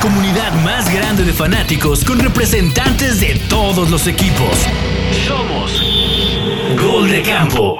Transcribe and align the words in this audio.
comunidad 0.00 0.52
más 0.64 0.92
grande 0.92 1.24
de 1.24 1.32
fanáticos 1.32 2.04
con 2.06 2.18
representantes 2.18 3.20
de 3.20 3.38
todos 3.50 3.90
los 3.90 4.06
equipos. 4.06 4.66
Somos 5.26 5.82
Gol 6.80 7.10
de 7.10 7.22
Campo. 7.22 7.78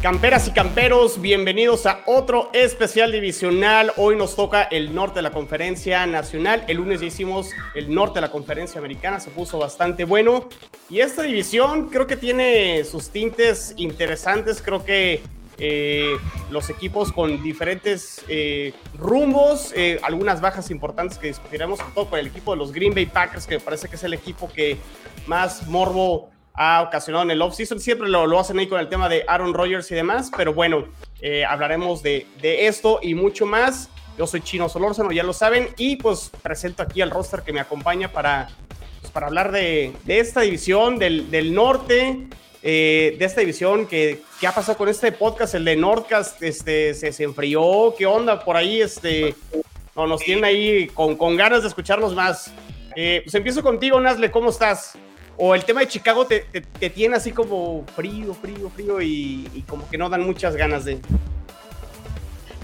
Camperas 0.00 0.46
y 0.46 0.52
camperos, 0.52 1.20
bienvenidos 1.20 1.86
a 1.86 2.02
otro 2.06 2.50
especial 2.52 3.10
divisional. 3.10 3.92
Hoy 3.96 4.14
nos 4.14 4.36
toca 4.36 4.62
el 4.62 4.94
norte 4.94 5.16
de 5.16 5.22
la 5.22 5.30
conferencia 5.30 6.06
nacional. 6.06 6.64
El 6.68 6.76
lunes 6.76 7.02
hicimos 7.02 7.50
el 7.74 7.92
norte 7.92 8.16
de 8.16 8.22
la 8.22 8.30
conferencia 8.30 8.78
americana, 8.78 9.18
se 9.18 9.30
puso 9.30 9.58
bastante 9.58 10.04
bueno. 10.04 10.48
Y 10.88 11.00
esta 11.00 11.22
división 11.22 11.88
creo 11.88 12.06
que 12.06 12.16
tiene 12.16 12.84
sus 12.84 13.10
tintes 13.10 13.74
interesantes. 13.76 14.62
Creo 14.62 14.84
que 14.84 15.22
eh, 15.58 16.16
los 16.50 16.70
equipos 16.70 17.12
con 17.12 17.42
diferentes 17.42 18.24
eh, 18.28 18.72
rumbos, 18.98 19.72
eh, 19.76 20.00
algunas 20.02 20.40
bajas 20.40 20.70
importantes 20.70 21.18
que 21.18 21.28
discutiremos, 21.28 21.78
sobre 21.78 21.92
todo 21.94 22.10
con 22.10 22.18
el 22.18 22.26
equipo 22.26 22.52
de 22.52 22.58
los 22.58 22.72
Green 22.72 22.94
Bay 22.94 23.06
Packers, 23.06 23.46
que 23.46 23.60
parece 23.60 23.88
que 23.88 23.96
es 23.96 24.04
el 24.04 24.14
equipo 24.14 24.50
que 24.52 24.78
más 25.26 25.66
morbo 25.68 26.30
ha 26.54 26.82
ocasionado 26.82 27.24
en 27.24 27.30
el 27.30 27.42
offseason. 27.42 27.80
Siempre 27.80 28.08
lo, 28.08 28.26
lo, 28.26 28.38
hacen 28.38 28.58
ahí 28.58 28.66
con 28.66 28.80
el 28.80 28.88
tema 28.88 29.08
de 29.08 29.24
Aaron 29.26 29.54
Rodgers 29.54 29.90
y 29.90 29.94
demás, 29.94 30.30
pero 30.36 30.52
bueno, 30.52 30.86
eh, 31.20 31.44
hablaremos 31.44 32.02
de, 32.02 32.26
de, 32.40 32.66
esto 32.66 33.00
y 33.02 33.14
mucho 33.14 33.46
más. 33.46 33.88
Yo 34.18 34.26
soy 34.26 34.42
Chino 34.42 34.68
Solórzano, 34.68 35.10
ya 35.12 35.22
lo 35.22 35.32
saben, 35.32 35.68
y 35.78 35.96
pues 35.96 36.30
presento 36.42 36.82
aquí 36.82 37.00
al 37.00 37.10
roster 37.10 37.42
que 37.42 37.52
me 37.52 37.60
acompaña 37.60 38.12
para, 38.12 38.48
pues, 39.00 39.10
para 39.10 39.26
hablar 39.26 39.52
de, 39.52 39.94
de, 40.04 40.20
esta 40.20 40.42
división 40.42 40.98
del, 40.98 41.30
del 41.30 41.54
norte, 41.54 42.28
eh, 42.62 43.16
de 43.18 43.24
esta 43.24 43.40
división 43.40 43.86
que, 43.86 44.22
¿qué 44.40 44.46
ha 44.46 44.52
pasado 44.54 44.78
con 44.78 44.88
este 44.88 45.12
podcast, 45.12 45.54
el 45.54 45.64
de 45.64 45.76
Nordcast, 45.76 46.42
este, 46.42 46.94
se, 46.94 47.12
se 47.12 47.24
enfrió, 47.24 47.94
¿qué 47.96 48.06
onda 48.06 48.44
por 48.44 48.56
ahí? 48.56 48.80
Este, 48.80 49.34
no, 49.96 50.06
nos 50.06 50.20
tienen 50.20 50.44
ahí 50.44 50.86
con, 50.88 51.16
con 51.16 51.36
ganas 51.36 51.62
de 51.62 51.68
escucharlos 51.68 52.14
más. 52.14 52.52
Eh, 52.94 53.22
pues 53.24 53.34
empiezo 53.34 53.62
contigo, 53.62 54.00
Nazle, 54.00 54.30
¿cómo 54.30 54.50
estás? 54.50 54.96
o 55.36 55.54
el 55.54 55.64
tema 55.64 55.80
de 55.80 55.88
Chicago 55.88 56.26
te, 56.26 56.40
te, 56.40 56.60
te 56.60 56.90
tiene 56.90 57.16
así 57.16 57.32
como 57.32 57.84
frío, 57.96 58.34
frío, 58.34 58.70
frío 58.70 59.00
y, 59.00 59.50
y, 59.54 59.62
como 59.62 59.88
que 59.88 59.98
no 59.98 60.08
dan 60.08 60.24
muchas 60.24 60.56
ganas 60.56 60.84
de... 60.84 61.00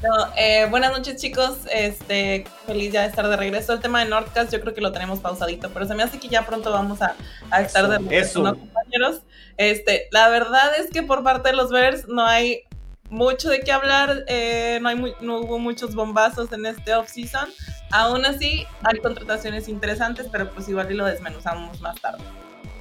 No, 0.03 0.33
eh, 0.37 0.67
buenas 0.71 0.93
noches 0.93 1.17
chicos, 1.17 1.59
este, 1.73 2.47
feliz 2.67 2.93
ya 2.93 3.03
de 3.03 3.09
estar 3.09 3.27
de 3.27 3.37
regreso. 3.37 3.73
El 3.73 3.81
tema 3.81 4.05
de 4.05 4.09
Nordcast 4.09 4.53
yo 4.53 4.61
creo 4.61 4.75
que 4.75 4.81
lo 4.81 4.93
tenemos 4.93 5.19
pausadito, 5.19 5.71
pero 5.71 5.87
se 5.87 5.95
me 5.97 6.05
hace 6.05 6.21
que 6.21 6.29
ya 6.29 6.47
pronto 6.47 6.71
vamos 6.71 7.03
a, 7.03 7.17
a 7.51 7.63
estar 7.63 7.89
de 7.89 7.99
regreso, 7.99 8.31
eso. 8.31 8.43
¿no, 8.43 8.57
compañeros? 8.57 9.23
Este, 9.59 10.07
la 10.13 10.29
verdad 10.29 10.71
es 10.79 10.91
que 10.91 11.03
por 11.03 11.23
parte 11.23 11.51
de 11.51 11.57
los 11.57 11.71
Bears 11.71 12.09
no 12.09 12.25
hay 12.25 12.63
mucho 13.11 13.51
de 13.51 13.61
qué 13.61 13.73
hablar, 13.73 14.25
eh, 14.29 14.79
no, 14.81 14.89
hay 14.89 14.97
muy, 14.97 15.13
no 15.21 15.41
hubo 15.41 15.59
muchos 15.59 15.95
bombazos 15.95 16.53
en 16.53 16.65
este 16.65 16.95
off-season. 16.95 17.49
Aún 17.91 18.25
así, 18.25 18.65
hay 18.85 18.99
contrataciones 19.01 19.69
interesantes, 19.69 20.29
pero 20.31 20.51
pues 20.51 20.69
igual 20.69 20.91
y 20.93 20.95
lo 20.95 21.05
desmenuzamos 21.07 21.81
más 21.81 22.01
tarde. 22.01 22.23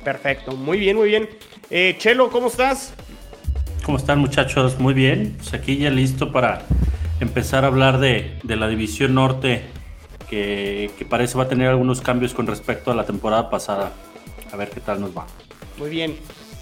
Perfecto, 0.03 0.52
muy 0.52 0.78
bien, 0.80 0.98
muy 0.98 1.09
bien. 1.09 1.30
Eh, 1.70 1.95
Chelo, 1.98 2.30
¿cómo 2.30 2.48
estás? 2.48 2.94
¿Cómo 3.83 3.98
están 3.98 4.20
muchachos? 4.20 4.78
Muy 4.80 4.94
bien, 4.94 5.36
pues 5.38 5.53
aquí 5.53 5.78
ya 5.78 5.89
listo 5.89 6.31
para 6.31 6.61
empezar 7.20 7.64
a 7.64 7.67
hablar 7.67 8.00
de, 8.00 8.38
de 8.44 8.55
la 8.55 8.67
División 8.67 9.16
Norte, 9.16 9.64
que, 10.30 10.92
que, 10.98 11.05
parece 11.05 11.38
va 11.38 11.45
a 11.45 11.48
tener 11.48 11.70
algunos 11.70 12.02
cambios 12.02 12.33
con 12.33 12.45
respecto 12.45 12.92
a 12.92 12.95
la 12.95 13.05
temporada 13.05 13.50
pasada. 13.50 13.94
A 14.52 14.58
ver 14.58 14.70
qué 14.70 14.81
tal 14.81 15.02
nos 15.02 15.17
va. 15.17 15.25
Muy 15.78 15.89
bien. 15.89 16.17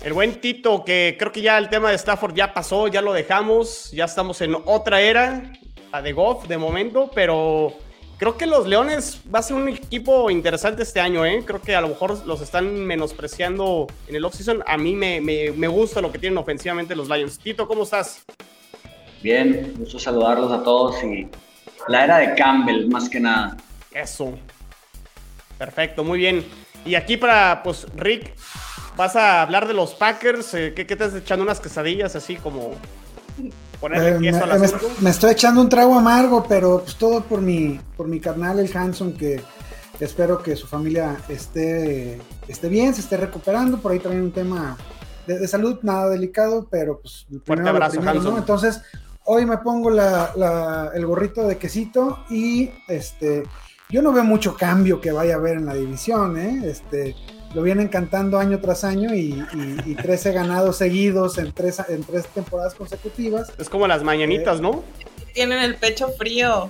El 0.05 0.13
buen 0.13 0.39
Tito, 0.39 0.85
que 0.85 1.15
creo 1.17 1.31
que 1.31 1.41
ya 1.41 1.57
el 1.57 1.67
tema 1.67 1.89
de 1.89 1.95
Stafford 1.95 2.35
ya 2.35 2.53
pasó, 2.53 2.87
ya 2.87 3.01
lo 3.01 3.11
dejamos, 3.11 3.89
ya 3.91 4.05
estamos 4.05 4.39
en 4.41 4.55
otra 4.65 5.01
era, 5.01 5.51
la 5.91 6.03
de 6.03 6.13
Goff 6.13 6.47
de 6.47 6.59
momento, 6.59 7.09
pero 7.15 7.73
creo 8.19 8.37
que 8.37 8.45
los 8.45 8.67
Leones 8.67 9.19
va 9.33 9.39
a 9.39 9.41
ser 9.41 9.57
un 9.57 9.67
equipo 9.67 10.29
interesante 10.29 10.83
este 10.83 10.99
año, 10.99 11.25
¿eh? 11.25 11.41
Creo 11.43 11.59
que 11.59 11.75
a 11.75 11.81
lo 11.81 11.87
mejor 11.87 12.23
los 12.27 12.39
están 12.41 12.85
menospreciando 12.85 13.87
en 14.07 14.15
el 14.15 14.23
offseason. 14.23 14.63
A 14.67 14.77
mí 14.77 14.93
me, 14.93 15.21
me, 15.21 15.49
me, 15.49 15.67
gusta 15.67 16.01
lo 16.01 16.11
que 16.11 16.19
tienen 16.19 16.37
ofensivamente 16.37 16.95
los 16.95 17.09
Lions. 17.09 17.39
Tito, 17.39 17.67
¿cómo 17.67 17.81
estás? 17.81 18.23
Bien, 19.23 19.73
gusto 19.75 19.97
saludarlos 19.97 20.51
a 20.51 20.61
todos 20.61 21.03
y 21.03 21.27
la 21.87 22.03
era 22.03 22.19
de 22.19 22.35
Campbell, 22.35 22.87
más 22.89 23.09
que 23.09 23.19
nada. 23.19 23.57
Eso. 23.91 24.37
Perfecto, 25.57 26.03
muy 26.03 26.19
bien. 26.19 26.45
Y 26.85 26.93
aquí 26.93 27.17
para, 27.17 27.63
pues, 27.63 27.87
Rick, 27.95 28.35
vas 28.95 29.15
a 29.15 29.41
hablar 29.41 29.67
de 29.67 29.73
los 29.73 29.93
Packers. 29.93 30.47
¿Qué, 30.51 30.73
qué 30.73 30.85
te 30.85 30.93
estás 30.93 31.15
echando 31.15 31.43
unas 31.43 31.59
quesadillas 31.59 32.15
así 32.15 32.35
como 32.35 32.71
eh, 33.93 34.17
me, 34.19 34.31
me, 34.31 34.69
me, 35.01 35.09
estoy 35.09 35.31
echando 35.31 35.61
un 35.61 35.69
trago 35.69 35.95
amargo, 35.95 36.45
pero 36.47 36.81
pues 36.81 36.95
todo 36.95 37.21
por 37.21 37.41
mi, 37.41 37.79
por 37.97 38.07
mi 38.07 38.19
carnal, 38.19 38.59
el 38.59 38.75
Hanson, 38.75 39.13
que 39.13 39.41
espero 39.99 40.41
que 40.41 40.55
su 40.55 40.67
familia 40.67 41.17
esté, 41.29 42.19
esté 42.47 42.69
bien, 42.69 42.93
se 42.93 43.01
esté 43.01 43.17
recuperando. 43.17 43.77
Por 43.79 43.91
ahí 43.91 43.99
también 43.99 44.23
un 44.23 44.31
tema 44.31 44.77
de, 45.27 45.39
de 45.39 45.47
salud, 45.47 45.79
nada 45.83 46.09
delicado, 46.09 46.67
pero 46.69 46.99
pues 46.99 47.27
Fuerte 47.45 47.69
abrazo, 47.69 47.97
primero, 47.97 48.21
¿no? 48.21 48.37
Entonces, 48.37 48.81
hoy 49.25 49.45
me 49.45 49.57
pongo 49.57 49.89
la, 49.89 50.31
la, 50.35 50.91
el 50.93 51.05
gorrito 51.05 51.47
de 51.47 51.57
quesito 51.57 52.19
y 52.29 52.71
este, 52.87 53.43
yo 53.89 54.01
no 54.01 54.13
veo 54.13 54.23
mucho 54.23 54.55
cambio 54.55 55.01
que 55.01 55.11
vaya 55.11 55.35
a 55.35 55.37
haber 55.37 55.57
en 55.57 55.65
la 55.65 55.75
división, 55.75 56.37
¿eh? 56.37 56.61
Este, 56.65 57.15
lo 57.55 57.63
vienen 57.63 57.87
cantando 57.87 58.37
año 58.37 58.59
tras 58.59 58.83
año 58.83 59.15
y, 59.15 59.41
y, 59.53 59.91
y 59.91 59.95
13 59.95 60.33
ganados 60.33 60.75
seguidos 60.77 61.37
en 61.37 61.53
tres, 61.53 61.81
en 61.87 62.03
tres 62.03 62.27
temporadas 62.27 62.75
consecutivas. 62.75 63.53
Es 63.57 63.69
como 63.69 63.87
las 63.87 64.03
mañanitas, 64.03 64.59
eh, 64.59 64.61
¿no? 64.61 64.83
Tienen 65.33 65.59
el 65.59 65.75
pecho 65.75 66.09
frío. 66.09 66.69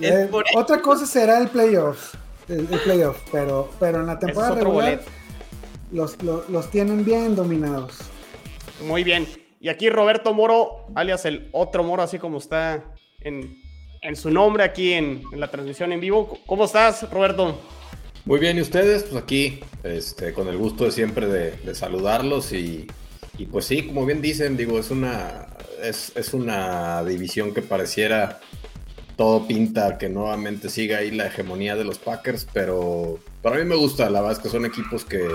Eh, 0.00 0.30
otra 0.56 0.80
cosa 0.80 1.04
será 1.04 1.38
el 1.38 1.48
playoff, 1.48 2.14
el, 2.48 2.60
el, 2.72 2.80
playoff, 2.80 3.18
pero, 3.30 3.70
pero 3.78 4.00
en 4.00 4.06
la 4.06 4.18
temporada 4.18 4.54
regular 4.54 5.02
los, 5.92 6.22
los, 6.22 6.48
los, 6.48 6.70
tienen 6.70 7.04
bien 7.04 7.36
dominados. 7.36 7.98
Muy 8.86 9.04
bien. 9.04 9.28
Y 9.60 9.68
aquí 9.68 9.90
Roberto 9.90 10.32
Moro, 10.32 10.86
alias 10.94 11.26
el 11.26 11.50
otro 11.52 11.84
Moro, 11.84 12.02
así 12.02 12.18
como 12.18 12.38
está 12.38 12.82
en, 13.20 13.54
en 14.00 14.16
su 14.16 14.30
nombre 14.30 14.64
aquí 14.64 14.94
en, 14.94 15.22
en 15.30 15.40
la 15.40 15.50
transmisión 15.50 15.92
en 15.92 16.00
vivo. 16.00 16.38
¿Cómo 16.46 16.64
estás, 16.64 17.10
Roberto? 17.10 17.60
Muy 18.30 18.38
bien, 18.38 18.58
¿y 18.58 18.60
ustedes? 18.60 19.02
Pues 19.02 19.20
aquí, 19.20 19.58
este, 19.82 20.32
con 20.32 20.46
el 20.46 20.56
gusto 20.56 20.84
de 20.84 20.92
siempre 20.92 21.26
de, 21.26 21.74
saludarlos 21.74 22.52
y, 22.52 22.86
y, 23.36 23.46
pues 23.46 23.64
sí, 23.64 23.88
como 23.88 24.06
bien 24.06 24.22
dicen, 24.22 24.56
digo, 24.56 24.78
es 24.78 24.92
una, 24.92 25.48
es, 25.82 26.12
es, 26.14 26.32
una 26.32 27.02
división 27.02 27.52
que 27.52 27.60
pareciera 27.60 28.38
todo 29.16 29.48
pinta 29.48 29.98
que 29.98 30.08
nuevamente 30.08 30.68
siga 30.68 30.98
ahí 30.98 31.10
la 31.10 31.26
hegemonía 31.26 31.74
de 31.74 31.82
los 31.82 31.98
Packers, 31.98 32.46
pero 32.52 33.18
para 33.42 33.56
mí 33.56 33.64
me 33.64 33.74
gusta, 33.74 34.08
la 34.08 34.20
verdad 34.20 34.38
es 34.38 34.42
que 34.44 34.48
son 34.48 34.64
equipos 34.64 35.04
que 35.04 35.28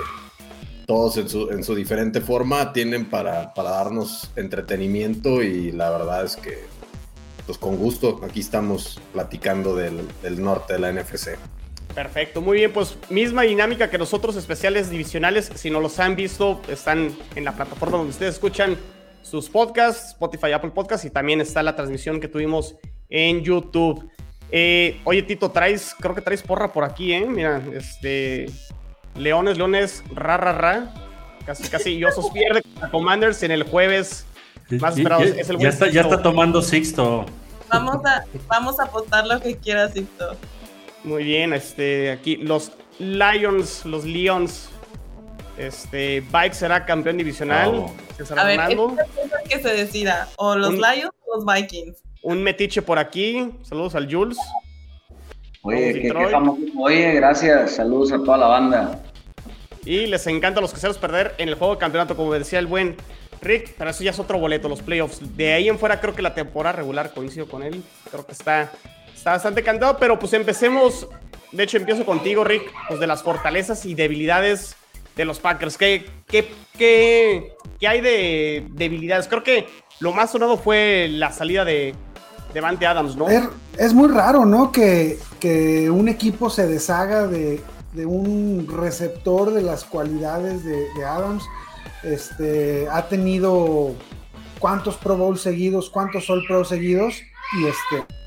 todos 0.87 1.17
en 1.17 1.27
su, 1.27 1.49
en 1.49 1.65
su 1.65 1.75
diferente 1.75 2.21
forma 2.21 2.71
tienen 2.71 3.09
para, 3.09 3.53
para 3.53 3.71
darnos 3.71 4.31
entretenimiento 4.37 5.43
y 5.43 5.73
la 5.73 5.89
verdad 5.89 6.23
es 6.23 6.37
que, 6.37 6.59
pues 7.45 7.57
con 7.57 7.75
gusto, 7.75 8.21
aquí 8.23 8.39
estamos 8.39 9.01
platicando 9.11 9.75
del, 9.75 9.99
del 10.23 10.41
norte 10.41 10.75
de 10.75 10.79
la 10.79 10.93
NFC. 10.93 11.31
Perfecto, 11.93 12.41
muy 12.41 12.57
bien, 12.57 12.73
pues 12.73 12.97
misma 13.09 13.43
dinámica 13.43 13.89
que 13.89 13.97
los 13.97 14.13
otros 14.13 14.35
especiales 14.35 14.89
divisionales, 14.89 15.49
si 15.55 15.69
no 15.69 15.79
los 15.79 15.99
han 15.99 16.15
visto, 16.15 16.61
están 16.67 17.15
en 17.35 17.45
la 17.45 17.53
plataforma 17.53 17.97
donde 17.97 18.11
ustedes 18.11 18.35
escuchan 18.35 18.77
sus 19.21 19.49
podcasts, 19.49 20.09
Spotify, 20.09 20.51
Apple 20.51 20.71
Podcasts, 20.71 21.05
y 21.05 21.09
también 21.09 21.41
está 21.41 21.63
la 21.63 21.75
transmisión 21.75 22.19
que 22.19 22.27
tuvimos 22.27 22.75
en 23.09 23.43
YouTube. 23.43 24.09
Eh, 24.51 24.99
oye, 25.05 25.23
Tito, 25.23 25.51
traes, 25.51 25.95
creo 25.99 26.13
que 26.13 26.21
traes 26.21 26.43
porra 26.43 26.71
por 26.71 26.83
aquí, 26.83 27.13
¿eh? 27.13 27.25
Mira, 27.25 27.61
este, 27.73 28.47
Leones, 29.15 29.57
Leones, 29.57 30.03
ra, 30.13 30.37
ra, 30.37 30.51
ra, 30.51 30.93
casi, 31.45 31.67
casi, 31.69 31.93
y 31.93 32.03
Osos 32.03 32.29
pierde 32.31 32.61
a 32.81 32.89
Commanders 32.89 33.41
en 33.43 33.51
el 33.51 33.63
jueves 33.63 34.25
más 34.79 34.97
esperado. 34.97 35.23
Ya, 35.23 35.41
es 35.41 35.49
el 35.49 35.57
ya, 35.57 35.69
está, 35.69 35.89
ya 35.89 36.01
está 36.01 36.21
tomando 36.21 36.61
Sixto. 36.61 37.25
Vamos 37.69 38.05
a, 38.05 38.23
vamos 38.47 38.79
a 38.79 38.83
apostar 38.83 39.25
lo 39.25 39.39
que 39.41 39.57
quiera, 39.57 39.89
Sixto. 39.89 40.35
Muy 41.05 41.23
bien, 41.23 41.53
este, 41.53 42.11
aquí 42.11 42.35
los 42.37 42.71
Lions, 42.97 43.85
los 43.85 44.05
Lions. 44.05 44.69
Este, 45.55 46.21
Bike 46.31 46.53
será 46.53 46.83
campeón 46.83 47.17
divisional. 47.17 47.75
Oh. 47.75 47.93
A 48.35 48.43
ver, 48.43 48.59
es 48.59 49.49
que 49.49 49.61
se 49.61 49.69
decida, 49.69 50.27
o 50.37 50.55
los 50.55 50.71
un, 50.71 50.81
Lions 50.81 51.13
o 51.25 51.35
los 51.35 51.45
Vikings. 51.45 52.01
Un 52.23 52.41
metiche 52.41 52.81
por 52.81 52.97
aquí. 52.97 53.51
Saludos 53.61 53.93
al 53.93 54.11
Jules. 54.11 54.37
Oye, 55.61 56.11
famoso. 56.31 56.61
Oye, 56.79 57.13
gracias. 57.13 57.75
Saludos 57.75 58.11
a 58.11 58.17
toda 58.17 58.37
la 58.37 58.47
banda. 58.47 59.03
Y 59.85 60.07
les 60.07 60.25
encanta 60.25 60.59
a 60.59 60.61
los 60.61 60.73
queseros 60.73 60.97
perder 60.97 61.35
en 61.37 61.49
el 61.49 61.55
juego 61.55 61.75
de 61.75 61.79
campeonato, 61.79 62.15
como 62.15 62.33
decía 62.33 62.57
el 62.57 62.65
buen 62.65 62.95
Rick, 63.41 63.75
pero 63.77 63.91
eso 63.91 64.03
ya 64.03 64.09
es 64.09 64.17
otro 64.17 64.39
boleto, 64.39 64.67
los 64.67 64.81
playoffs. 64.81 65.37
De 65.37 65.53
ahí 65.53 65.69
en 65.69 65.77
fuera 65.77 66.01
creo 66.01 66.15
que 66.15 66.23
la 66.23 66.33
temporada 66.33 66.77
regular 66.77 67.13
coincido 67.13 67.47
con 67.47 67.61
él. 67.61 67.83
Creo 68.09 68.25
que 68.25 68.31
está 68.31 68.71
está 69.25 69.31
bastante 69.31 69.63
cantado, 69.63 69.97
pero 69.97 70.19
pues 70.19 70.33
empecemos. 70.33 71.07
De 71.51 71.63
hecho, 71.63 71.77
empiezo 71.77 72.05
contigo, 72.05 72.43
Rick, 72.43 72.71
pues 72.87 72.99
de 72.99 73.07
las 73.07 73.23
fortalezas 73.23 73.83
y 73.87 73.95
debilidades 73.95 74.75
de 75.15 75.25
los 75.25 75.39
Packers. 75.39 75.79
¿Qué, 75.79 76.05
qué, 76.27 76.53
qué, 76.77 77.55
qué 77.79 77.87
hay 77.87 78.01
de 78.01 78.67
debilidades? 78.73 79.27
Creo 79.27 79.41
que 79.41 79.65
lo 79.99 80.13
más 80.13 80.29
sonado 80.29 80.57
fue 80.57 81.07
la 81.09 81.31
salida 81.31 81.65
de, 81.65 81.95
Devante 82.53 82.85
Adams, 82.85 83.15
¿no? 83.15 83.25
Es, 83.27 83.93
muy 83.95 84.09
raro, 84.09 84.45
¿no? 84.45 84.71
Que, 84.71 85.17
un 85.89 86.07
equipo 86.07 86.51
se 86.51 86.67
deshaga 86.67 87.25
de, 87.25 87.63
un 88.05 88.67
receptor 88.71 89.51
de 89.53 89.63
las 89.63 89.85
cualidades 89.85 90.63
de, 90.63 91.03
Adams. 91.03 91.43
Este, 92.03 92.87
ha 92.91 93.07
tenido 93.07 93.95
cuántos 94.59 94.97
Pro 94.97 95.17
Bowl 95.17 95.39
seguidos, 95.39 95.89
cuántos 95.89 96.29
All 96.29 96.45
Pro 96.45 96.63
seguidos, 96.63 97.23
y 97.57 97.65
este. 97.65 98.24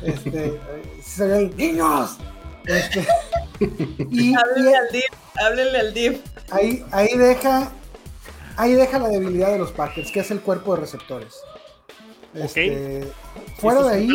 Este, 0.04 0.60
se 1.04 1.28
ve 1.28 1.52
niños. 1.56 2.18
Este, 2.66 3.08
y, 4.12 4.36
háblenle, 4.36 4.76
al 4.76 4.92
dip, 4.92 5.14
háblenle 5.36 5.80
al 5.80 5.94
dip. 5.94 6.26
Ahí, 6.52 6.86
ahí 6.92 7.18
deja. 7.18 7.72
Ahí 8.58 8.74
deja 8.74 8.98
la 8.98 9.10
debilidad 9.10 9.52
de 9.52 9.60
los 9.60 9.72
Packers, 9.72 10.12
que 10.12 10.22
es 10.22 10.32
el 10.32 10.42
cuerpo 10.42 10.74
de 10.74 10.82
receptores. 10.82 11.36
Este, 12.34 13.08
fuera 13.58 13.84
de 13.84 13.96
ahí, 13.96 14.10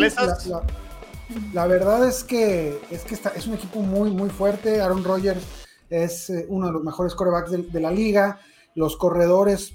la, 1.53 1.65
verdad 1.65 2.07
es 2.07 2.23
que 2.23 2.79
es 2.91 3.03
que 3.03 3.15
está, 3.15 3.29
es 3.29 3.47
un 3.47 3.55
equipo 3.55 3.79
muy, 3.79 4.11
muy 4.11 4.29
fuerte. 4.29 4.81
Aaron 4.81 5.03
Rodgers 5.03 5.43
es 5.89 6.29
eh, 6.29 6.45
uno 6.49 6.67
de 6.67 6.73
los 6.73 6.83
mejores 6.83 7.15
corebacks 7.15 7.51
de, 7.51 7.79
la 7.79 7.91
liga. 7.91 8.39
Los 8.75 8.97
corredores, 8.97 9.73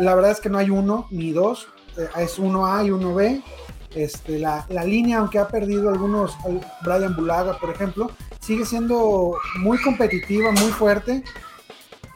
la 0.00 0.14
verdad 0.14 0.30
es 0.30 0.40
que 0.40 0.48
no 0.48 0.58
hay 0.58 0.70
uno 0.70 1.06
ni 1.10 1.30
dos, 1.32 1.68
eh, 1.96 2.08
es 2.18 2.38
uno 2.38 2.66
A 2.66 2.82
y 2.82 2.90
uno 2.90 3.14
B. 3.14 3.42
Este, 3.94 4.38
la, 4.38 4.64
línea, 4.84 5.18
aunque 5.18 5.38
ha 5.38 5.48
perdido 5.48 5.90
algunos, 5.90 6.36
Brian 6.82 7.14
Bulaga, 7.16 7.58
por 7.58 7.70
ejemplo, 7.70 8.10
sigue 8.40 8.64
siendo 8.64 9.34
muy 9.58 9.78
competitiva, 9.82 10.52
muy 10.52 10.70
fuerte. 10.70 11.22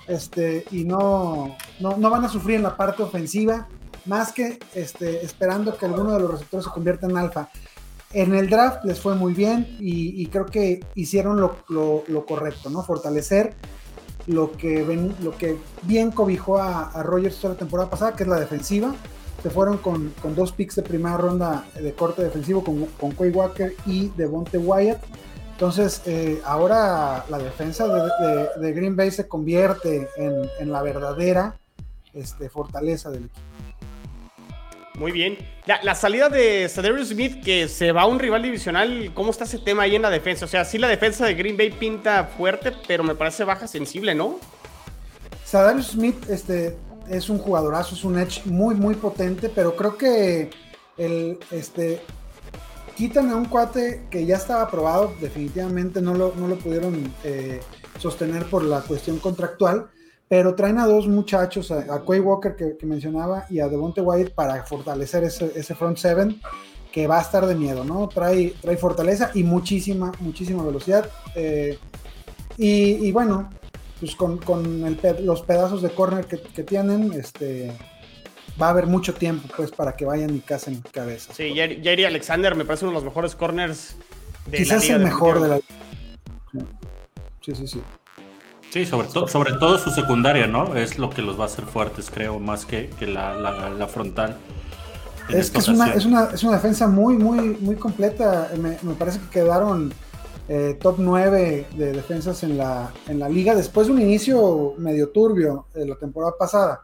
Este, 0.06 0.64
y 0.70 0.84
no, 0.84 1.56
no, 1.80 2.10
van 2.10 2.24
a 2.24 2.28
sufrir 2.28 2.56
en 2.56 2.62
la 2.62 2.76
parte 2.76 3.02
ofensiva, 3.02 3.68
más 4.06 4.32
que 4.32 4.58
este, 4.74 5.24
esperando 5.24 5.76
que 5.76 5.86
alguno 5.86 6.12
de 6.12 6.20
los 6.20 6.30
receptores 6.30 6.66
se 6.66 6.70
convierta 6.70 7.06
en 7.06 7.16
alfa. 7.16 7.50
En 8.12 8.34
el 8.34 8.48
draft 8.48 8.84
les 8.84 9.00
fue 9.00 9.16
muy 9.16 9.34
bien 9.34 9.76
y, 9.80 10.24
creo 10.28 10.46
que 10.46 10.84
hicieron 10.94 11.40
lo, 11.40 12.24
correcto, 12.26 12.70
¿no? 12.70 12.82
Fortalecer 12.84 13.56
lo 14.26 14.52
que, 14.52 14.82
ven, 14.82 15.14
lo 15.22 15.36
que 15.36 15.56
bien 15.82 16.10
cobijó 16.10 16.58
a, 16.58 16.90
a 16.90 17.02
Rogers 17.02 17.42
la 17.44 17.54
temporada 17.54 17.90
pasada, 17.90 18.16
que 18.16 18.22
es 18.22 18.28
la 18.28 18.40
defensiva 18.40 18.94
se 19.44 19.50
fueron 19.50 19.76
con, 19.76 20.14
dos 20.34 20.52
picks 20.52 20.76
de 20.76 20.82
primera 20.82 21.18
ronda 21.18 21.66
de 21.74 21.92
corte 21.92 22.22
defensivo 22.22 22.64
con, 22.64 22.86
con 22.98 23.12
Quay 23.12 23.30
Walker 23.30 23.76
y 23.84 24.08
Devonte 24.16 24.56
Wyatt. 24.56 25.02
Entonces, 25.52 26.00
eh, 26.06 26.40
ahora 26.46 27.26
la 27.28 27.36
defensa 27.36 27.86
de, 28.56 28.72
Green 28.72 28.96
Bay 28.96 29.10
se 29.10 29.28
convierte 29.28 30.08
en, 30.16 30.72
la 30.72 30.80
verdadera 30.80 31.58
este, 32.14 32.48
fortaleza 32.48 33.10
del 33.10 33.26
equipo. 33.26 33.53
Muy 34.98 35.10
bien. 35.10 35.38
La, 35.66 35.94
salida 35.94 36.28
de 36.28 36.68
Cedric 36.68 37.04
Smith, 37.04 37.42
que 37.42 37.68
se 37.68 37.90
va 37.90 38.02
a 38.02 38.06
un 38.06 38.18
rival 38.18 38.42
divisional, 38.42 39.10
¿cómo 39.12 39.30
está 39.32 39.44
ese 39.44 39.58
tema 39.58 39.82
ahí 39.82 39.96
en 39.96 40.02
la 40.02 40.10
defensa? 40.10 40.44
O 40.44 40.48
sea, 40.48 40.64
sí 40.64 40.78
la 40.78 40.88
defensa 40.88 41.26
de 41.26 41.34
Green 41.34 41.56
Bay 41.56 41.70
pinta 41.70 42.24
fuerte, 42.24 42.72
pero 42.86 43.02
me 43.02 43.16
parece 43.16 43.42
baja 43.42 43.66
sensible, 43.66 44.14
¿no? 44.14 44.38
Cedric 45.44 45.82
Smith, 45.82 46.30
este, 46.30 46.76
es 47.08 47.28
un 47.28 47.38
jugadorazo, 47.38 47.96
es 47.96 48.04
un 48.04 48.18
edge 48.18 48.42
muy, 48.44 48.76
muy 48.76 48.94
potente, 48.94 49.48
pero 49.48 49.74
creo 49.74 49.96
que 49.96 50.50
el, 50.96 51.38
este, 51.50 52.00
a 53.16 53.36
un 53.36 53.46
cuate 53.46 54.06
que 54.10 54.24
ya 54.24 54.36
estaba 54.36 54.62
aprobado, 54.62 55.12
definitivamente 55.20 56.00
no 56.00 56.14
lo, 56.14 56.34
no 56.36 56.46
lo 56.46 56.56
pudieron 56.56 57.12
eh, 57.24 57.60
sostener 57.98 58.44
por 58.44 58.62
la 58.62 58.80
cuestión 58.80 59.18
contractual, 59.18 59.88
pero 60.28 60.54
traen 60.54 60.78
a 60.78 60.86
dos 60.86 61.06
muchachos, 61.06 61.70
a, 61.70 62.02
Quay 62.02 62.20
Walker 62.20 62.56
que, 62.56 62.86
mencionaba 62.86 63.46
y 63.50 63.60
a 63.60 63.68
Devonte 63.68 64.00
Wyatt 64.00 64.32
para 64.32 64.64
fortalecer 64.64 65.24
ese, 65.24 65.74
front 65.74 65.98
seven 65.98 66.40
que 66.92 67.06
va 67.06 67.18
a 67.18 67.22
estar 67.22 67.46
de 67.46 67.54
miedo, 67.54 67.84
¿no? 67.84 68.08
Trae, 68.08 68.54
trae 68.60 68.76
fortaleza 68.76 69.30
y 69.34 69.42
muchísima, 69.42 70.12
muchísima 70.20 70.62
velocidad. 70.62 71.10
Eh, 71.34 71.78
y, 72.56 73.06
y, 73.06 73.12
bueno, 73.12 73.50
pues 73.98 74.14
con, 74.16 74.38
los 75.20 75.42
pedazos 75.42 75.82
de 75.82 75.90
corner 75.90 76.26
que, 76.26 76.62
tienen, 76.62 77.12
este 77.14 77.72
va 78.60 78.68
a 78.68 78.70
haber 78.70 78.86
mucho 78.86 79.14
tiempo 79.14 79.48
pues 79.56 79.72
para 79.72 79.96
que 79.96 80.04
vayan 80.04 80.34
y 80.36 80.40
casen 80.40 80.80
cabeza. 80.92 81.32
Sí, 81.34 81.54
Jerry 81.54 82.04
Alexander 82.04 82.54
me 82.54 82.64
parece 82.64 82.84
uno 82.84 82.92
de 82.92 82.96
los 82.96 83.04
mejores 83.04 83.34
corners 83.34 83.96
de 84.46 84.58
Quizás 84.58 84.88
el 84.90 85.00
mejor 85.00 85.40
de 85.40 85.48
la 85.48 85.60
Sí, 87.40 87.54
sí, 87.54 87.66
sí. 87.66 87.82
Sí, 88.74 88.84
sobre, 88.86 89.06
todo 89.06 89.28
sobre 89.28 89.52
todo 89.52 89.78
su 89.78 89.92
secundaria, 89.92 90.48
¿no? 90.48 90.74
Es 90.74 90.98
lo 90.98 91.08
que 91.08 91.22
los 91.22 91.38
va 91.38 91.44
a 91.44 91.46
hacer 91.46 91.64
fuertes, 91.64 92.10
creo, 92.12 92.40
más 92.40 92.66
que, 92.66 92.90
la, 93.06 93.86
frontal. 93.86 94.36
Es 95.28 95.52
que 95.52 95.58
es 95.58 95.68
una, 95.68 95.94
es 95.94 96.04
una, 96.04 96.24
es, 96.34 96.42
una, 96.42 96.54
defensa 96.54 96.88
muy, 96.88 97.14
muy, 97.14 97.56
muy 97.60 97.76
completa. 97.76 98.50
Me, 98.60 98.76
me 98.82 98.94
parece 98.94 99.20
que 99.20 99.28
quedaron 99.28 99.94
eh, 100.48 100.76
top 100.80 100.96
9 100.98 101.68
de 101.76 101.92
defensas 101.92 102.42
en 102.42 102.58
la, 102.58 102.92
en 103.06 103.20
la 103.20 103.28
liga, 103.28 103.54
después 103.54 103.86
de 103.86 103.92
un 103.92 104.00
inicio 104.00 104.74
medio 104.76 105.10
turbio 105.10 105.66
de 105.72 105.86
la 105.86 105.94
temporada 105.94 106.32
pasada. 106.36 106.80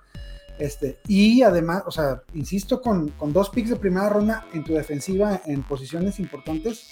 Este, 0.60 1.00
y 1.08 1.42
además, 1.42 1.82
o 1.86 1.90
sea, 1.90 2.22
insisto, 2.34 2.80
con, 2.80 3.12
dos 3.32 3.50
picks 3.50 3.70
de 3.70 3.76
primera 3.76 4.08
ronda 4.10 4.46
en 4.52 4.62
tu 4.62 4.74
defensiva 4.74 5.40
en 5.44 5.64
posiciones 5.64 6.20
importantes, 6.20 6.86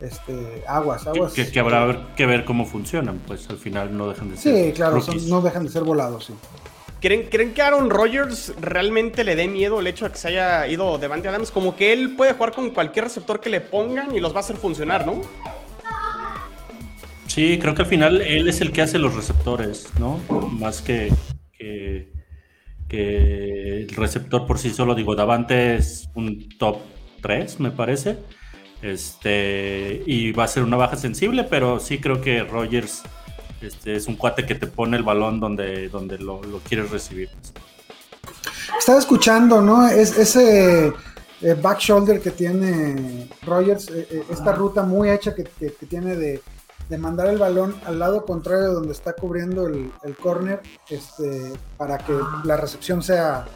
este, 0.00 0.64
aguas, 0.66 1.06
aguas. 1.06 1.32
Que, 1.32 1.60
habrá 1.60 2.14
que 2.16 2.26
ver 2.26 2.44
cómo 2.44 2.66
funcionan, 2.66 3.20
pues 3.26 3.48
al 3.50 3.58
final 3.58 3.96
no 3.96 4.08
dejan 4.08 4.30
de 4.30 4.36
ser. 4.36 4.66
Sí, 4.66 4.72
claro, 4.72 5.00
no 5.28 5.40
dejan 5.40 5.64
de 5.64 5.70
ser 5.70 5.84
volados, 5.84 6.26
sí. 6.26 6.34
¿Creen, 7.00 7.28
¿Creen, 7.30 7.54
que 7.54 7.62
Aaron 7.62 7.88
Rodgers 7.88 8.52
realmente 8.60 9.24
le 9.24 9.34
dé 9.34 9.48
miedo 9.48 9.80
el 9.80 9.86
hecho 9.86 10.04
de 10.04 10.10
que 10.12 10.18
se 10.18 10.28
haya 10.28 10.66
ido 10.68 10.98
Devante 10.98 11.28
Adams? 11.28 11.50
Como 11.50 11.74
que 11.74 11.94
él 11.94 12.14
puede 12.14 12.34
jugar 12.34 12.52
con 12.52 12.70
cualquier 12.70 13.06
receptor 13.06 13.40
que 13.40 13.48
le 13.48 13.62
pongan 13.62 14.14
y 14.14 14.20
los 14.20 14.32
va 14.34 14.38
a 14.38 14.40
hacer 14.40 14.56
funcionar, 14.56 15.06
¿no? 15.06 15.22
Sí, 17.26 17.58
creo 17.58 17.74
que 17.74 17.82
al 17.82 17.88
final 17.88 18.20
él 18.20 18.48
es 18.48 18.60
el 18.60 18.72
que 18.72 18.82
hace 18.82 18.98
los 18.98 19.14
receptores, 19.14 19.88
¿no? 19.98 20.20
Más 20.50 20.82
que, 20.82 21.10
que, 21.56 22.10
el 22.90 23.88
receptor 23.90 24.46
por 24.46 24.58
sí 24.58 24.70
solo. 24.70 24.94
Digo, 24.94 25.14
Davante 25.14 25.76
es 25.76 26.10
un 26.14 26.48
top 26.58 26.78
3, 27.22 27.60
me 27.60 27.70
parece. 27.70 28.18
Este, 28.82 30.02
y 30.06 30.32
va 30.32 30.44
a 30.44 30.48
ser 30.48 30.62
una 30.62 30.76
baja 30.76 30.96
sensible, 30.96 31.44
pero 31.44 31.80
sí 31.80 32.00
creo 32.00 32.20
que 32.20 32.42
Rogers 32.44 33.02
este, 33.60 33.94
es 33.94 34.06
un 34.06 34.16
cuate 34.16 34.46
que 34.46 34.54
te 34.54 34.66
pone 34.66 34.96
el 34.96 35.02
balón 35.02 35.38
donde, 35.38 35.88
donde 35.88 36.18
lo, 36.18 36.40
quieres 36.66 36.90
recibir. 36.90 37.28
Estaba 38.78 38.98
escuchando, 38.98 39.60
¿no? 39.60 39.86
Es, 39.86 40.16
ese 40.16 40.92
eh, 41.42 41.54
back 41.60 41.78
shoulder 41.78 42.20
que 42.20 42.30
tiene 42.30 43.28
Rogers, 43.42 43.88
eh, 43.90 44.08
eh, 44.10 44.22
esta 44.30 44.52
ruta 44.52 44.82
muy 44.82 45.10
hecha 45.10 45.34
que 45.34 45.44
tiene 45.88 46.16
de 46.16 46.40
de 46.90 46.98
mandar 46.98 47.28
el 47.28 47.38
balón 47.38 47.74
al 47.86 48.00
lado 48.00 48.26
contrario 48.26 48.72
donde 48.72 48.92
está 48.92 49.12
cubriendo 49.12 49.68
el, 49.68 49.92
el 50.02 50.16
corner 50.16 50.60
este, 50.90 51.52
para 51.78 51.98
que 51.98 52.12
la 52.44 52.56
recepción 52.56 53.00
sea 53.02 53.46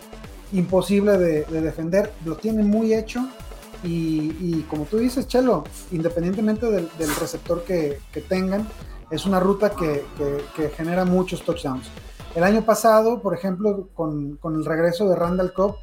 imposible 0.53 1.19
de, 1.19 1.45
defender. 1.61 2.13
Lo 2.25 2.37
tiene 2.37 2.63
muy 2.63 2.95
hecho 2.95 3.29
y, 3.83 4.63
como 4.71 4.85
tú 4.85 4.99
dices, 4.99 5.27
Chelo, 5.27 5.65
independientemente 5.93 6.71
del, 6.71 6.89
receptor 7.21 7.65
que, 7.65 8.01
tengan, 8.29 8.67
es 9.11 9.27
una 9.27 9.41
ruta 9.41 9.71
que, 9.71 10.05
genera 10.77 11.05
muchos 11.05 11.43
touchdowns. 11.45 11.89
El 12.35 12.43
año 12.45 12.65
pasado, 12.65 13.21
por 13.21 13.35
ejemplo, 13.35 13.89
con, 13.95 14.39
el 14.43 14.65
regreso 14.65 15.09
de 15.09 15.17
Randall 15.17 15.53
Cobb, 15.53 15.77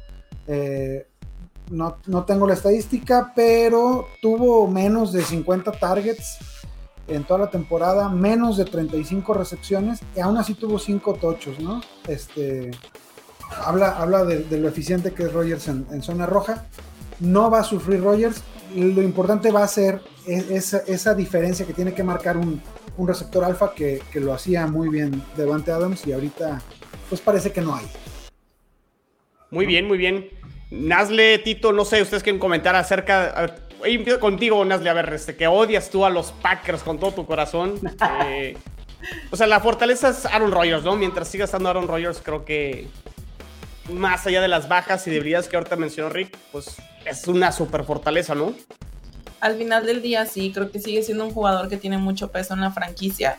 eh, 0.46 1.06
no, 1.70 1.96
no, 2.06 2.24
tengo 2.24 2.46
la 2.46 2.54
estadística, 2.54 3.32
pero 3.34 4.06
tuvo 4.20 4.66
menos 4.66 5.12
de 5.12 5.22
50 5.22 5.72
targets 5.72 6.38
en 7.08 7.24
toda 7.24 7.40
la 7.40 7.50
temporada, 7.50 8.08
menos 8.08 8.56
de 8.56 8.64
35 8.64 9.34
recepciones 9.34 10.00
y 10.16 10.20
aún 10.20 10.36
así 10.36 10.54
tuvo 10.54 10.78
5 10.78 11.14
tochos, 11.14 11.58
¿no? 11.60 11.80
Este, 12.06 12.70
habla 13.64 13.90
habla 13.90 14.24
de, 14.24 14.58
lo 14.58 14.68
eficiente 14.68 15.12
que 15.12 15.24
es 15.24 15.32
Rogers 15.32 15.68
en, 15.68 16.02
zona 16.02 16.26
roja. 16.26 16.66
No 17.22 17.50
va 17.50 17.60
a 17.60 17.64
sufrir 17.64 18.02
Rogers. 18.02 18.42
Lo 18.74 19.00
importante 19.00 19.52
va 19.52 19.62
a 19.62 19.68
ser 19.68 20.00
esa, 20.26 21.14
diferencia 21.14 21.64
que 21.64 21.72
tiene 21.72 21.94
que 21.94 22.02
marcar 22.02 22.36
un, 22.36 22.60
receptor 22.98 23.44
alfa 23.44 23.74
que, 23.74 24.02
lo 24.14 24.34
hacía 24.34 24.66
muy 24.66 24.88
bien 24.88 25.22
Devante 25.36 25.70
Adams 25.70 26.06
y 26.06 26.12
ahorita 26.12 26.60
pues 27.08 27.20
parece 27.20 27.52
que 27.52 27.60
no 27.60 27.76
hay. 27.76 27.86
Muy 29.50 29.66
bien, 29.66 29.86
muy 29.86 29.98
bien. 29.98 30.28
Nasle, 30.70 31.38
Tito, 31.38 31.72
no 31.72 31.84
sé, 31.84 32.02
ustedes 32.02 32.24
quieren 32.24 32.40
comentar 32.40 32.74
acerca, 32.74 33.54
empiezo 33.84 34.18
contigo, 34.18 34.64
Nasli, 34.64 34.88
a 34.88 34.94
ver, 34.94 35.12
este, 35.12 35.36
que 35.36 35.46
odias 35.46 35.90
tú 35.90 36.04
a 36.04 36.10
los 36.10 36.32
Packers 36.32 36.82
con 36.82 36.98
todo 36.98 37.12
tu 37.12 37.26
corazón. 37.26 37.74
Eh, 38.24 38.56
o 39.32 39.36
sea, 39.36 39.48
la 39.48 39.58
fortaleza 39.58 40.10
es 40.10 40.26
Aaron 40.26 40.52
Rodgers, 40.52 40.84
¿no? 40.84 40.94
Mientras 40.94 41.26
siga 41.26 41.44
estando 41.44 41.68
Aaron 41.68 41.88
Rodgers, 41.88 42.20
creo 42.22 42.44
que 42.44 42.86
más 43.92 44.28
allá 44.28 44.40
de 44.40 44.46
las 44.46 44.68
bajas 44.68 45.04
y 45.08 45.10
debilidades 45.10 45.48
que 45.48 45.56
ahorita 45.56 45.74
mencionó 45.74 46.08
Rick, 46.08 46.36
pues 46.52 46.76
es 47.06 47.26
una 47.28 47.52
super 47.52 47.84
fortaleza, 47.84 48.34
¿no? 48.34 48.54
Al 49.40 49.56
final 49.56 49.86
del 49.86 50.02
día 50.02 50.26
sí, 50.26 50.52
creo 50.52 50.70
que 50.70 50.80
sigue 50.80 51.02
siendo 51.02 51.24
un 51.24 51.32
jugador 51.32 51.68
que 51.68 51.76
tiene 51.76 51.98
mucho 51.98 52.30
peso 52.30 52.54
en 52.54 52.60
la 52.60 52.70
franquicia 52.70 53.38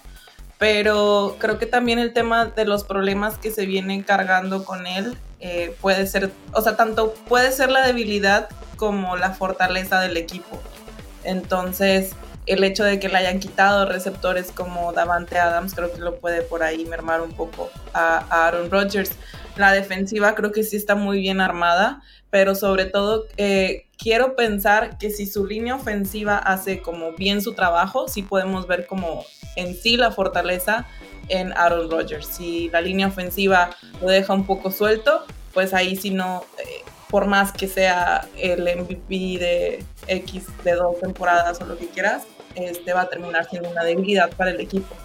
pero 0.64 1.36
creo 1.40 1.60
que 1.60 1.66
también 1.66 2.00
el 2.00 2.14
tema 2.14 2.46
de 2.46 2.64
los 2.64 2.86
problemas 2.86 3.38
que 3.38 3.52
se 3.52 3.66
vienen 3.66 4.02
cargando 4.02 4.64
con 4.64 4.88
él 4.88 5.18
eh, 5.42 5.76
puede 5.82 6.08
ser, 6.08 6.32
o 6.54 6.62
sea, 6.62 6.78
tanto 6.78 7.14
puede 7.28 7.52
ser 7.52 7.70
la 7.70 7.86
debilidad 7.86 8.48
como 8.78 9.18
la 9.18 9.32
fortaleza 9.32 10.00
del 10.00 10.16
equipo. 10.16 10.62
Entonces, 11.26 12.12
el 12.46 12.64
hecho 12.64 12.86
de 12.86 12.98
que 12.98 13.10
le 13.10 13.18
hayan 13.18 13.42
quitado 13.42 13.86
receptores 13.86 14.54
como 14.54 14.94
Davante 14.94 15.38
Adams 15.38 15.74
creo 15.74 15.92
que 15.92 16.00
lo 16.00 16.16
puede 16.16 16.44
por 16.44 16.64
ahí 16.64 16.86
mermar 16.86 17.20
un 17.20 17.34
poco 17.34 17.70
a, 17.94 18.20
Aaron 18.30 18.72
Rodgers. 18.72 19.12
La 19.56 19.72
defensiva 19.72 20.36
creo 20.36 20.52
que 20.52 20.64
sí 20.64 20.76
está 20.76 20.96
muy 20.96 21.20
bien 21.20 21.42
armada, 21.42 22.02
pero 22.30 22.56
sobre 22.56 22.86
todo 22.86 23.26
eh, 23.38 23.86
quiero 23.98 24.36
pensar 24.36 24.98
que 24.98 25.10
si 25.12 25.26
su 25.26 25.46
línea 25.46 25.76
ofensiva 25.76 26.38
hace 26.38 26.82
como 26.82 27.14
bien 27.14 27.42
su 27.42 27.54
trabajo, 27.54 28.08
sí 28.08 28.24
podemos 28.24 28.68
ver 28.68 28.88
como 28.88 29.24
en 29.56 29.76
sí 29.76 29.98
la 29.98 30.12
fortaleza 30.12 30.88
en 31.30 31.54
Aaron 31.54 31.90
Rodgers. 31.90 32.28
Si 32.28 32.70
la 32.70 32.82
línea 32.82 33.08
ofensiva 33.08 33.70
lo 34.02 34.08
deja 34.08 34.34
un 34.34 34.46
poco 34.46 34.72
suelto, 34.72 35.24
pues 35.54 35.74
ahí 35.74 35.96
sí 35.96 36.10
no, 36.10 36.44
eh, 36.58 36.84
por 37.10 37.28
más 37.28 37.52
que 37.52 37.68
sea 37.68 38.28
el 38.38 38.62
MVP 38.62 39.38
de 39.40 39.86
X 40.08 40.48
de 40.64 40.74
dos 40.74 41.00
temporadas 41.00 41.62
o 41.62 41.66
lo 41.66 41.78
que 41.78 41.88
quieras, 41.88 42.24
este 42.56 42.94
va 42.94 43.02
a 43.02 43.10
terminar 43.10 43.48
siendo 43.50 43.70
una 43.70 43.84
debilidad 43.84 44.32
para 44.36 44.52
el 44.52 44.60
equipo. 44.60 44.96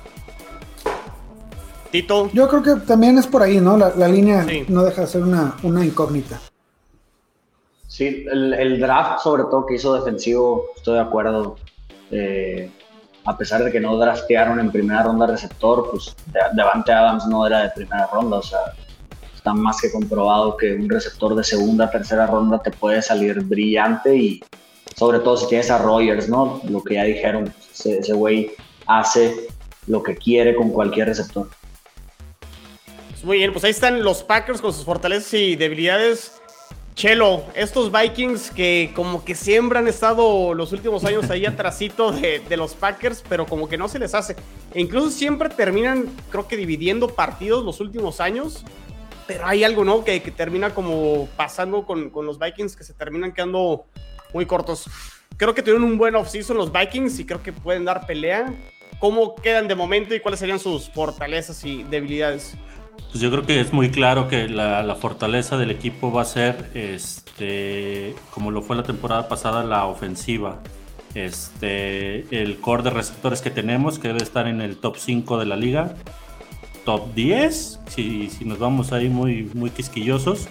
Tito. 1.90 2.30
Yo 2.32 2.48
creo 2.48 2.62
que 2.62 2.86
también 2.86 3.18
es 3.18 3.26
por 3.26 3.42
ahí, 3.42 3.60
¿no? 3.60 3.76
La, 3.76 4.08
línea 4.08 4.46
no 4.68 4.84
deja 4.84 5.02
de 5.02 5.06
ser 5.06 5.22
una, 5.22 5.56
una 5.62 5.84
incógnita. 5.84 6.40
Sí, 7.86 8.26
el, 8.30 8.78
draft 8.78 9.22
sobre 9.22 9.44
todo 9.44 9.66
que 9.66 9.74
hizo 9.74 9.94
defensivo, 9.94 10.66
estoy 10.76 10.94
de 10.94 11.00
acuerdo. 11.00 11.56
Eh, 12.10 12.70
a 13.24 13.36
pesar 13.36 13.62
de 13.64 13.70
que 13.70 13.80
no 13.80 13.96
draftearon 13.98 14.60
en 14.60 14.70
primera 14.70 15.02
ronda 15.02 15.26
receptor, 15.26 15.90
pues 15.90 16.14
Devante 16.54 16.92
Adams 16.92 17.26
no 17.26 17.46
era 17.46 17.64
de 17.64 17.70
primera 17.70 18.08
ronda, 18.12 18.38
o 18.38 18.42
sea, 18.42 18.60
está 19.34 19.52
más 19.52 19.80
que 19.80 19.92
comprobado 19.92 20.56
que 20.56 20.74
un 20.74 20.88
receptor 20.88 21.34
de 21.34 21.44
segunda, 21.44 21.90
tercera 21.90 22.26
ronda 22.26 22.58
te 22.62 22.70
puede 22.70 23.02
salir 23.02 23.42
brillante 23.42 24.16
y 24.16 24.40
sobre 24.96 25.18
todo 25.18 25.36
si 25.36 25.46
tienes 25.46 25.70
a 25.70 25.78
Rogers, 25.78 26.28
¿no? 26.28 26.60
Lo 26.68 26.82
que 26.82 26.94
ya 26.94 27.04
dijeron, 27.04 27.52
ese 27.72 28.12
güey 28.14 28.52
hace 28.86 29.48
lo 29.86 30.02
que 30.02 30.16
quiere 30.16 30.56
con 30.56 30.70
cualquier 30.70 31.08
receptor. 31.08 31.48
Pues 33.18 33.26
muy 33.26 33.38
bien, 33.38 33.52
pues 33.52 33.64
ahí 33.64 33.72
están 33.72 34.04
los 34.04 34.22
Packers 34.22 34.60
con 34.60 34.72
sus 34.72 34.84
fortalezas 34.84 35.34
y 35.34 35.56
debilidades. 35.56 36.40
Chelo, 36.94 37.42
estos 37.56 37.90
Vikings 37.90 38.52
que 38.52 38.92
como 38.94 39.24
que 39.24 39.34
siempre 39.34 39.80
han 39.80 39.88
estado 39.88 40.54
los 40.54 40.70
últimos 40.70 41.04
años 41.04 41.28
ahí 41.28 41.44
atrasito 41.46 42.12
de, 42.12 42.38
de, 42.48 42.56
los 42.56 42.74
Packers, 42.74 43.24
pero 43.28 43.44
como 43.44 43.68
que 43.68 43.76
no 43.76 43.88
se 43.88 43.98
les 43.98 44.14
hace. 44.14 44.36
E 44.72 44.80
incluso 44.80 45.10
siempre 45.10 45.48
terminan, 45.48 46.06
creo 46.30 46.46
que 46.46 46.56
dividiendo 46.56 47.08
partidos 47.08 47.64
los 47.64 47.80
últimos 47.80 48.20
años 48.20 48.64
pero 49.26 49.46
hay 49.46 49.64
algo, 49.64 49.84
¿no? 49.84 50.04
Que, 50.04 50.20
termina 50.20 50.72
como 50.72 51.28
pasando 51.36 51.84
con, 51.84 52.12
los 52.24 52.38
Vikings 52.38 52.76
que 52.76 52.84
se 52.84 52.94
terminan 52.94 53.32
quedando 53.32 53.84
muy 54.32 54.46
cortos. 54.46 54.88
Creo 55.36 55.54
que 55.54 55.62
tuvieron 55.62 55.82
un 55.82 55.98
buen 55.98 56.14
offseason 56.14 56.56
los 56.56 56.72
Vikings 56.72 57.18
y 57.18 57.26
creo 57.26 57.42
que 57.42 57.52
pueden 57.52 57.84
dar 57.84 58.06
pelea. 58.06 58.54
¿Cómo 59.00 59.34
quedan 59.34 59.66
de 59.66 59.74
momento 59.74 60.14
y 60.14 60.20
cuáles 60.20 60.38
serían 60.38 60.60
sus 60.60 60.88
fortalezas 60.88 61.64
y 61.64 61.82
debilidades? 61.82 62.54
Pues 63.10 63.20
yo 63.20 63.30
creo 63.30 63.44
que 63.44 63.60
es 63.60 63.72
muy 63.72 63.90
claro 63.90 64.28
que 64.28 64.48
la, 64.48 64.94
fortaleza 64.94 65.56
del 65.56 65.70
equipo 65.70 66.12
va 66.12 66.22
a 66.22 66.24
ser, 66.26 66.70
este, 66.74 68.14
como 68.30 68.50
lo 68.50 68.62
fue 68.62 68.76
la 68.76 68.82
temporada 68.82 69.28
pasada, 69.28 69.64
la 69.64 69.86
ofensiva. 69.86 70.60
Este, 71.14 72.42
el 72.42 72.60
core 72.60 72.82
de 72.82 72.90
receptores 72.90 73.40
que 73.40 73.50
tenemos, 73.50 73.98
que 73.98 74.08
debe 74.08 74.22
estar 74.22 74.46
en 74.46 74.60
el 74.60 74.76
top 74.76 74.96
5 74.98 75.38
de 75.38 75.46
la 75.46 75.56
liga, 75.56 75.94
top 76.84 77.14
10, 77.14 77.80
si, 77.88 78.28
si 78.30 78.44
nos 78.44 78.58
vamos 78.58 78.92
ahí 78.92 79.08
muy, 79.08 79.50
muy 79.54 79.70
quisquillosos. 79.70 80.48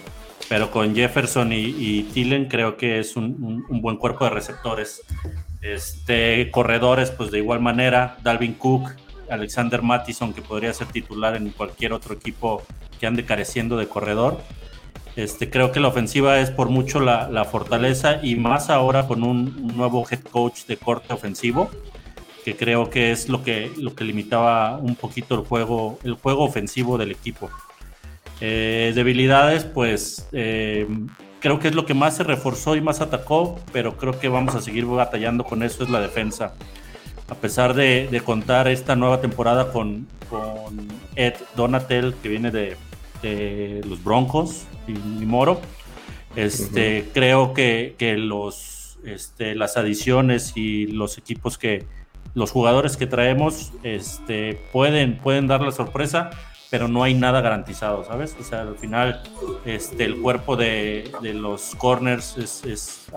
Pero 0.50 0.72
con 0.72 0.96
Jefferson 0.96 1.52
y, 1.52 1.76
y 1.78 2.04
Tillen 2.14 2.46
creo 2.46 2.78
que 2.78 3.00
es 3.00 3.18
un, 3.18 3.66
un, 3.70 3.82
buen 3.82 3.98
cuerpo 3.98 4.24
de 4.26 4.32
receptores. 4.32 5.02
Este, 5.62 6.50
corredores, 6.52 7.12
pues 7.12 7.32
de 7.32 7.40
igual 7.40 7.60
manera, 7.60 8.18
Dalvin 8.24 8.54
Cook, 8.54 8.92
Alexander 9.30 9.82
Mattison, 9.82 10.34
que 10.34 10.42
podría 10.42 10.74
ser 10.74 10.88
titular 10.88 11.36
en 11.36 11.50
cualquier 11.50 11.94
otro 11.94 12.14
equipo 12.14 12.64
que 13.00 13.08
ande 13.08 13.26
careciendo 13.26 13.78
de 13.78 13.88
corredor. 13.88 14.42
Este, 15.16 15.50
creo 15.50 15.72
que 15.72 15.80
la 15.80 15.88
ofensiva 15.88 16.40
es 16.40 16.52
por 16.52 16.70
mucho 16.70 17.00
la, 17.00 17.46
fortaleza 17.46 18.20
y 18.24 18.36
más 18.36 18.70
ahora 18.70 19.08
con 19.08 19.24
un, 19.24 19.76
nuevo 19.76 20.06
head 20.10 20.20
coach 20.20 20.66
de 20.66 20.78
corte 20.78 21.12
ofensivo 21.12 21.72
que 22.46 22.56
creo 22.56 22.90
que 22.90 23.12
es 23.12 23.28
lo 23.28 23.44
que, 23.44 23.72
lo 23.76 23.94
que 23.94 24.06
limitaba 24.06 24.78
un 24.78 24.96
poquito 24.96 25.36
el 25.36 25.42
juego, 25.42 26.00
el 26.04 26.14
juego 26.14 26.46
ofensivo 26.46 26.98
del 26.98 27.12
equipo. 27.12 27.50
Eh, 28.40 28.94
debilidades, 28.96 29.66
pues 29.66 30.30
eh, 30.32 30.88
creo 31.42 31.60
que 31.60 31.68
es 31.68 31.76
lo 31.76 31.86
que 31.86 31.94
más 31.94 32.16
se 32.16 32.24
reforzó 32.24 32.76
y 32.76 32.82
más 32.82 33.02
atacó, 33.02 33.60
pero 33.74 33.98
creo 33.98 34.20
que 34.20 34.30
vamos 34.30 34.56
a 34.56 34.62
seguir 34.62 34.86
batallando 34.86 35.44
con 35.44 35.64
eso, 35.64 35.84
es 35.84 35.90
la 35.90 36.00
defensa. 36.00 36.54
A 37.30 37.36
pesar 37.36 37.74
de, 37.74 38.22
contar 38.26 38.68
esta 38.68 38.96
nueva 38.96 39.22
temporada 39.22 39.72
con, 39.72 40.08
con, 40.30 40.88
Ed 41.16 41.34
Donatel, 41.56 42.16
que 42.22 42.30
viene 42.30 42.52
de, 42.52 42.78
los 43.86 44.04
Broncos 44.04 44.66
y, 44.88 44.94
Moro, 44.94 45.60
este, 46.36 47.10
creo 47.14 47.54
que, 47.54 47.96
que 47.98 48.16
los, 48.18 48.98
este, 49.06 49.56
las 49.56 49.76
adiciones 49.78 50.54
y 50.56 50.88
los 50.88 51.18
equipos 51.18 51.58
que, 51.58 51.86
los 52.38 52.52
jugadores 52.52 52.98
que 52.98 53.08
traemos 53.08 53.72
este, 53.82 54.62
pueden, 54.72 55.18
pueden 55.18 55.48
dar 55.48 55.62
la 55.62 55.72
sorpresa, 55.72 56.30
pero 56.70 56.88
no 56.88 57.02
hay 57.02 57.16
nada 57.16 57.42
garantizado, 57.42 58.06
¿sabes? 58.06 58.36
O 58.40 58.44
sea, 58.44 58.62
al 58.62 58.76
final 58.78 59.24
este, 59.66 60.04
el 60.04 60.22
cuerpo 60.22 60.56
de, 60.56 61.12
los 61.22 61.74
corners 61.76 62.38
es, 62.38 63.08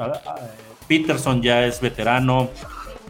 Peterson 0.88 1.42
ya 1.42 1.66
es 1.66 1.82
veterano, 1.82 2.48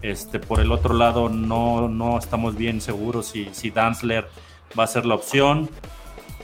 este, 0.03 0.39
por 0.39 0.61
el 0.61 0.73
otro 0.73 0.95
lado 0.95 1.29
no, 1.29 1.89
no 1.89 2.19
estamos 2.19 2.57
bien 2.57 2.81
seguros 2.81 3.27
si, 3.27 3.49
si 3.53 3.71
Danzler 3.71 4.29
va 4.79 4.85
a 4.85 4.87
ser 4.87 5.07
la 5.07 5.15
opción. 5.15 5.69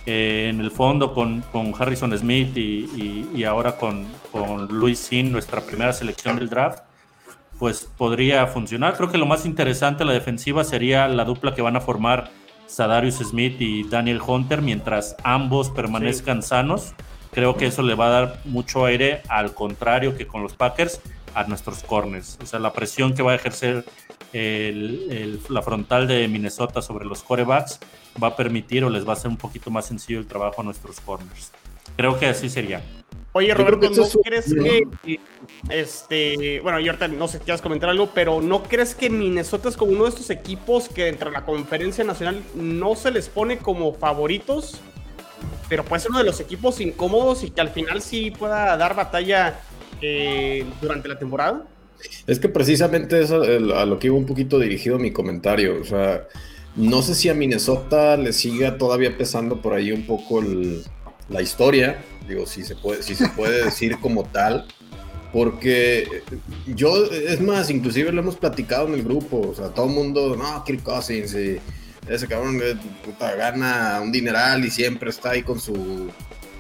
Eh, 0.09 0.51
en 0.51 0.61
el 0.61 0.71
fondo 0.71 1.13
con, 1.13 1.43
con 1.51 1.75
Harrison 1.77 2.17
Smith 2.17 2.57
y, 2.57 3.27
y, 3.35 3.43
ahora 3.43 3.77
con, 3.77 4.07
con 4.31 4.69
Luis 4.69 5.01
Sin, 5.01 5.33
nuestra 5.33 5.63
primera 5.63 5.93
selección 5.93 6.37
del 6.37 6.49
draft, 6.49 6.85
pues 7.59 7.91
podría 7.97 8.47
funcionar. 8.47 8.97
Creo 8.97 9.11
que 9.11 9.19
lo 9.19 9.27
más 9.27 9.45
interesante 9.47 10.01
de 10.01 10.05
la 10.05 10.13
defensiva 10.13 10.63
sería 10.63 11.09
la 11.09 11.25
dupla 11.25 11.57
que 11.57 11.63
van 11.63 11.75
a 11.75 11.81
formar 11.81 12.31
Sadarius 12.69 13.17
Smith 13.17 13.61
y 13.61 13.83
Daniel 13.89 14.21
Hunter 14.25 14.63
mientras 14.63 15.17
ambos 15.25 15.71
permanezcan 15.71 16.43
sanos. 16.43 16.93
Creo 17.33 17.57
que 17.57 17.67
eso 17.67 17.83
le 17.83 17.95
va 17.95 18.07
a 18.07 18.11
dar 18.11 18.41
mucho 18.45 18.85
aire, 18.85 19.23
al 19.29 19.55
contrario 19.55 20.17
que 20.17 20.27
con 20.27 20.43
los 20.43 20.55
Packers, 20.55 21.01
a 21.37 21.45
nuestros 21.45 21.83
corners. 21.83 22.39
O 22.43 22.47
sea, 22.47 22.59
la 22.59 22.73
presión 22.73 23.15
que 23.15 23.23
va 23.23 23.33
a 23.33 23.35
ejercer 23.35 23.85
la 24.33 25.63
frontal 25.63 26.09
de 26.09 26.27
Minnesota 26.29 26.83
sobre 26.83 27.05
los 27.05 27.23
corebacks 27.23 27.79
va 28.23 28.29
a 28.29 28.37
permitir 28.37 28.85
o 28.85 28.91
les 28.91 29.07
va 29.07 29.11
a 29.11 29.13
hacer 29.13 29.31
un 29.31 29.37
poquito 29.37 29.71
más 29.71 29.87
sencillo 29.87 30.19
el 30.19 30.27
trabajo 30.27 30.63
a 30.63 30.65
nuestros 30.65 30.99
corners. 31.01 31.53
Creo 31.97 32.19
que 32.19 32.27
así 32.27 32.49
sería. 32.49 32.83
Oye, 33.33 33.53
Roberto, 33.53 33.91
¿no 33.91 34.21
crees 34.23 34.55
que, 34.55 35.21
este, 35.69 36.61
bueno, 36.61 36.81
y 36.81 36.89
ahorita 36.89 37.09
no 37.09 37.29
sé 37.29 37.39
si 37.39 37.45
quieres 37.45 37.61
comentar 37.61 37.91
algo, 37.91 38.09
pero 38.15 38.41
¿no 38.41 38.63
crees 38.63 38.95
que 38.95 39.11
Minnesota 39.11 39.69
es 39.69 39.77
como 39.77 39.93
uno 39.93 40.05
de 40.05 40.11
estos 40.11 40.31
equipos 40.31 40.89
que 40.89 41.05
dentro 41.05 41.29
de 41.29 41.35
la 41.35 41.45
conferencia 41.45 42.03
nacional 42.03 42.43
no 42.55 42.97
se 42.97 43.11
les 43.11 43.29
pone 43.29 43.59
como 43.59 43.93
favoritos, 43.93 44.81
pero 45.69 45.85
puede 45.85 46.01
ser 46.01 46.13
uno 46.13 46.21
de 46.21 46.25
los 46.25 46.41
equipos 46.41 46.81
incómodos 46.81 47.45
y 47.45 47.51
que 47.51 47.61
al 47.61 47.69
final 47.69 48.01
sí 48.01 48.31
pueda 48.31 48.75
dar 48.79 48.97
batalla 48.97 49.61
eh, 50.01 50.65
durante 50.81 51.09
la 51.09 51.19
temporada? 51.19 51.67
Es 52.27 52.39
que 52.39 52.49
precisamente 52.49 53.21
eso 53.21 53.43
a 53.43 53.87
lo 53.87 53.99
que 53.99 54.09
iba 54.09 54.17
un 54.17 54.27
poquito 54.27 54.59
dirigido 54.59 54.99
mi 54.99 55.13
comentario, 55.13 55.81
o 55.81 55.85
sea, 55.85 56.27
no 56.77 57.01
sé 57.03 57.15
si 57.15 57.29
a 57.29 57.35
Minnesota 57.35 58.17
le 58.17 58.33
siga 58.33 58.77
todavía 58.77 59.17
pesando 59.17 59.63
por 59.63 59.73
ahí 59.73 59.93
un 59.93 60.07
poco 60.07 60.43
la 61.31 61.41
historia, 61.41 62.05
digo, 62.29 62.47
si 62.47 62.65
se 62.65 62.77
puede, 62.77 63.03
si 63.03 63.15
se 63.15 63.29
puede 63.31 63.65
decir 63.65 63.99
como 63.99 64.25
tal, 64.25 64.67
porque 65.33 66.23
yo, 66.67 67.05
es 67.11 67.41
más, 67.41 67.71
inclusive 67.71 68.13
lo 68.13 68.21
hemos 68.21 68.37
platicado 68.37 68.89
en 68.89 68.95
el 68.95 69.03
grupo, 69.03 69.49
o 69.51 69.55
sea, 69.55 69.69
todo 69.69 69.87
el 69.87 69.93
mundo, 69.93 70.37
no, 70.37 70.65
Kirk 70.65 70.83
Cousins, 70.83 71.35
y 71.35 71.59
ese 72.09 72.29
cabrón 72.29 72.61
puta, 73.05 73.35
gana 73.35 74.01
un 74.03 74.13
dineral 74.13 74.65
y 74.65 74.71
siempre 74.71 75.11
está 75.11 75.31
ahí 75.31 75.43
con 75.43 75.61
su, 75.61 76.11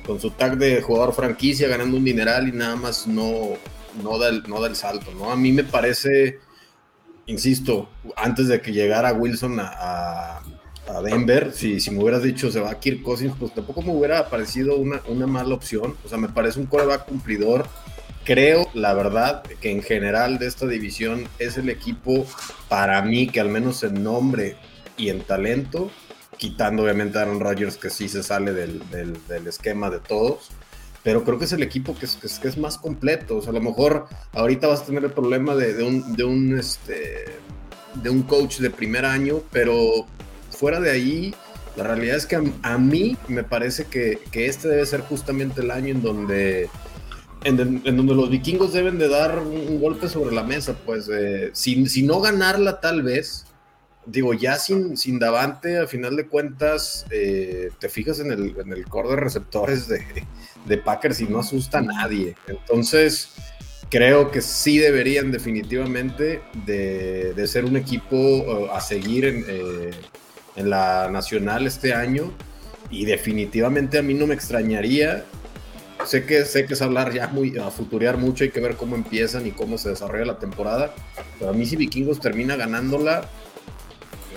con 0.07 0.21
su 0.21 0.31
tag 0.31 0.57
de 0.57 0.81
jugador 0.81 1.15
franquicia 1.15 1.69
ganando 1.69 1.97
un 1.97 2.05
dineral 2.05 2.49
y 2.49 2.53
nada 2.53 2.77
más 2.77 3.07
no, 3.07 3.55
no, 4.03 4.19
da, 4.19 4.29
el, 4.29 4.45
no 4.49 4.61
da 4.61 4.69
el 4.69 4.77
salto, 4.77 5.13
¿no? 5.13 5.31
A 5.31 5.37
mí 5.37 5.53
me 5.53 5.65
parece, 5.65 6.39
insisto, 7.27 7.89
antes 8.17 8.49
de 8.49 8.61
que 8.61 8.73
llegara 8.73 9.13
Wilson 9.13 9.59
a 9.61 10.43
Denver, 11.03 11.53
si, 11.53 11.81
si 11.81 11.91
me 11.91 12.03
hubieras 12.03 12.23
dicho 12.23 12.51
se 12.51 12.61
va 12.61 12.71
a 12.71 12.81
Kirk 12.81 13.03
Cousins, 13.03 13.35
pues 13.39 13.53
tampoco 13.53 13.83
me 13.83 13.93
hubiera 13.93 14.29
parecido 14.29 14.77
una, 14.77 15.01
una 15.09 15.27
mala 15.27 15.55
opción. 15.55 15.97
O 16.05 16.09
sea, 16.09 16.19
me 16.19 16.29
parece 16.29 16.61
un 16.61 16.67
coreback 16.67 17.07
cumplidor. 17.07 17.67
Creo, 18.25 18.69
la 18.75 18.95
verdad, 18.95 19.43
que 19.61 19.71
en 19.71 19.83
general 19.83 20.39
de 20.39 20.47
esta 20.47 20.67
división 20.67 21.29
es 21.39 21.59
el 21.59 21.69
equipo 21.69 22.27
para 22.69 23.01
mí 23.03 23.29
que 23.29 23.41
al 23.41 23.49
menos 23.49 23.83
en 23.83 24.03
nombre 24.03 24.57
y 24.97 25.11
en 25.11 25.21
talento, 25.21 25.91
quitando 26.38 26.83
obviamente 26.83 27.19
a 27.19 27.23
Aaron 27.23 27.40
Rodgers 27.40 27.76
que 27.76 27.90
sí 27.90 28.09
se 28.09 28.23
sale 28.23 28.52
del, 28.52 28.83
del, 28.90 29.47
esquema 29.47 29.90
de 29.90 30.00
todos. 30.00 30.50
Pero 31.02 31.23
creo 31.23 31.38
que 31.38 31.45
es 31.45 31.52
el 31.52 31.62
equipo 31.62 31.97
que 31.97 32.07
es, 32.07 32.16
que 32.16 32.49
es, 32.49 32.59
más 32.59 32.78
completo. 32.78 33.37
O 33.37 33.43
sea, 33.43 33.50
a 33.50 33.55
lo 33.55 33.61
mejor 33.61 34.07
ahorita 34.33 34.66
vas 34.66 34.81
a 34.83 34.87
tener 34.87 35.05
el 35.05 35.12
problema 35.12 35.55
de, 35.55 35.75
de 35.75 35.85
un, 35.85 36.16
de, 36.16 36.25
un, 36.25 36.59
este, 36.59 37.26
de 38.02 38.11
un 38.11 38.23
coach 38.23 38.59
de 38.59 38.71
primer 38.71 39.05
año, 39.05 39.40
pero 39.52 40.07
fuera 40.50 40.81
de 40.81 40.90
ahí, 40.90 41.35
la 41.76 41.85
realidad 41.85 42.16
es 42.16 42.26
que 42.26 42.37
a, 42.62 42.78
mí 42.78 43.16
me 43.28 43.45
parece 43.45 43.85
que, 43.85 44.19
que, 44.31 44.47
este 44.47 44.69
debe 44.69 44.87
ser 44.87 45.02
justamente 45.02 45.61
el 45.61 45.71
año 45.71 45.88
en 45.88 46.02
donde, 46.02 46.69
en, 47.45 47.57
donde 47.57 48.14
los 48.14 48.31
vikingos 48.31 48.73
deben 48.73 48.99
de 48.99 49.09
dar 49.09 49.38
un, 49.38 49.78
golpe 49.81 50.09
sobre 50.09 50.35
la 50.35 50.43
mesa, 50.43 50.75
pues 50.85 51.09
eh, 51.12 51.50
si, 51.52 51.87
si, 51.87 52.02
no 52.02 52.21
ganarla 52.21 52.81
tal 52.81 53.02
vez, 53.02 53.46
digo, 54.07 54.33
ya 54.33 54.57
sin, 54.59 54.97
sin 54.97 55.19
Davante, 55.19 55.79
a 55.79 55.87
final 55.87 56.17
de 56.17 56.27
cuentas, 56.27 57.05
eh, 57.11 57.71
te 57.79 57.89
fijas 57.89 58.21
en 58.21 58.31
el, 58.31 58.55
en 58.59 58.73
el 58.73 58.87
core 58.87 59.11
de 59.11 59.17
receptores 59.17 59.89
de, 59.89 60.03
de 60.65 60.79
Packers 60.79 61.21
y 61.21 61.25
no 61.25 61.41
asusta 61.41 61.79
a 61.79 61.83
nadie. 61.83 62.37
Entonces, 62.47 63.31
creo 63.91 64.31
que 64.31 64.41
sí 64.41 64.79
deberían 64.79 65.31
definitivamente 65.33 66.41
de, 66.65 67.35
de 67.35 67.47
ser 67.47 67.65
un 67.65 67.77
equipo 67.77 68.17
uh, 68.17 68.71
a 68.71 68.81
seguir 68.81 69.25
en, 69.25 69.45
eh, 69.49 69.91
en 70.57 70.71
la 70.71 71.09
nacional 71.11 71.67
este 71.67 71.93
año 71.93 72.33
y 72.91 73.05
definitivamente 73.05 73.99
a 73.99 74.03
mí 74.03 74.15
no 74.15 74.27
me 74.27 74.35
extrañaría. 74.35 75.25
Sé 76.05 76.25
que, 76.25 76.45
sé 76.45 76.67
que 76.67 76.75
es 76.75 76.83
hablar 76.83 77.13
ya 77.13 77.27
muy, 77.29 77.55
a 77.59 77.71
mucho, 78.17 78.45
hay 78.45 78.51
que 78.51 78.61
ver 78.61 78.77
cómo 78.77 78.95
empiezan 78.95 79.47
y 79.47 79.51
cómo 79.51 79.79
se 79.79 79.89
desarrolla 79.89 80.27
la 80.27 80.39
temporada, 80.39 80.95
pero 81.39 81.51
a 81.51 81.55
mí 81.55 81.65
si 81.65 81.75
Vikingos 81.75 82.21
termina 82.21 82.55
ganándola, 82.55 83.29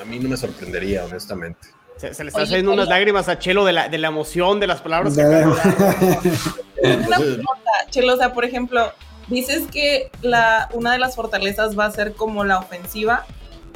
mí 0.10 0.20
no 0.20 0.30
me 0.30 0.38
sorprendería, 0.38 1.04
honestamente. 1.06 1.70
Se, 1.98 2.24
le 2.24 2.30
está 2.30 2.44
haciendo 2.44 2.72
unas 2.72 2.88
lágrimas 2.88 3.28
a 3.28 3.39
Chelo 3.39 3.66
de 3.66 3.74
la, 3.74 3.89
de 3.89 3.98
la 3.98 4.08
emoción 4.08 4.62
de 4.62 4.68
las 4.68 4.82
palabras 4.82 5.16
que 5.16 5.22
Chelo, 7.89 8.13
o 8.13 8.18
sea, 8.18 8.34
por 8.34 8.46
ejemplo, 8.46 8.94
dices 9.28 9.63
que 9.70 10.10
la, 10.22 10.70
una 10.74 10.94
de 10.94 11.00
las 11.00 11.16
fortalezas 11.16 11.78
va 11.78 11.86
a 11.86 11.92
ser 11.92 12.13
como 12.13 12.46
la 12.46 12.60
ofensiva. 12.60 13.25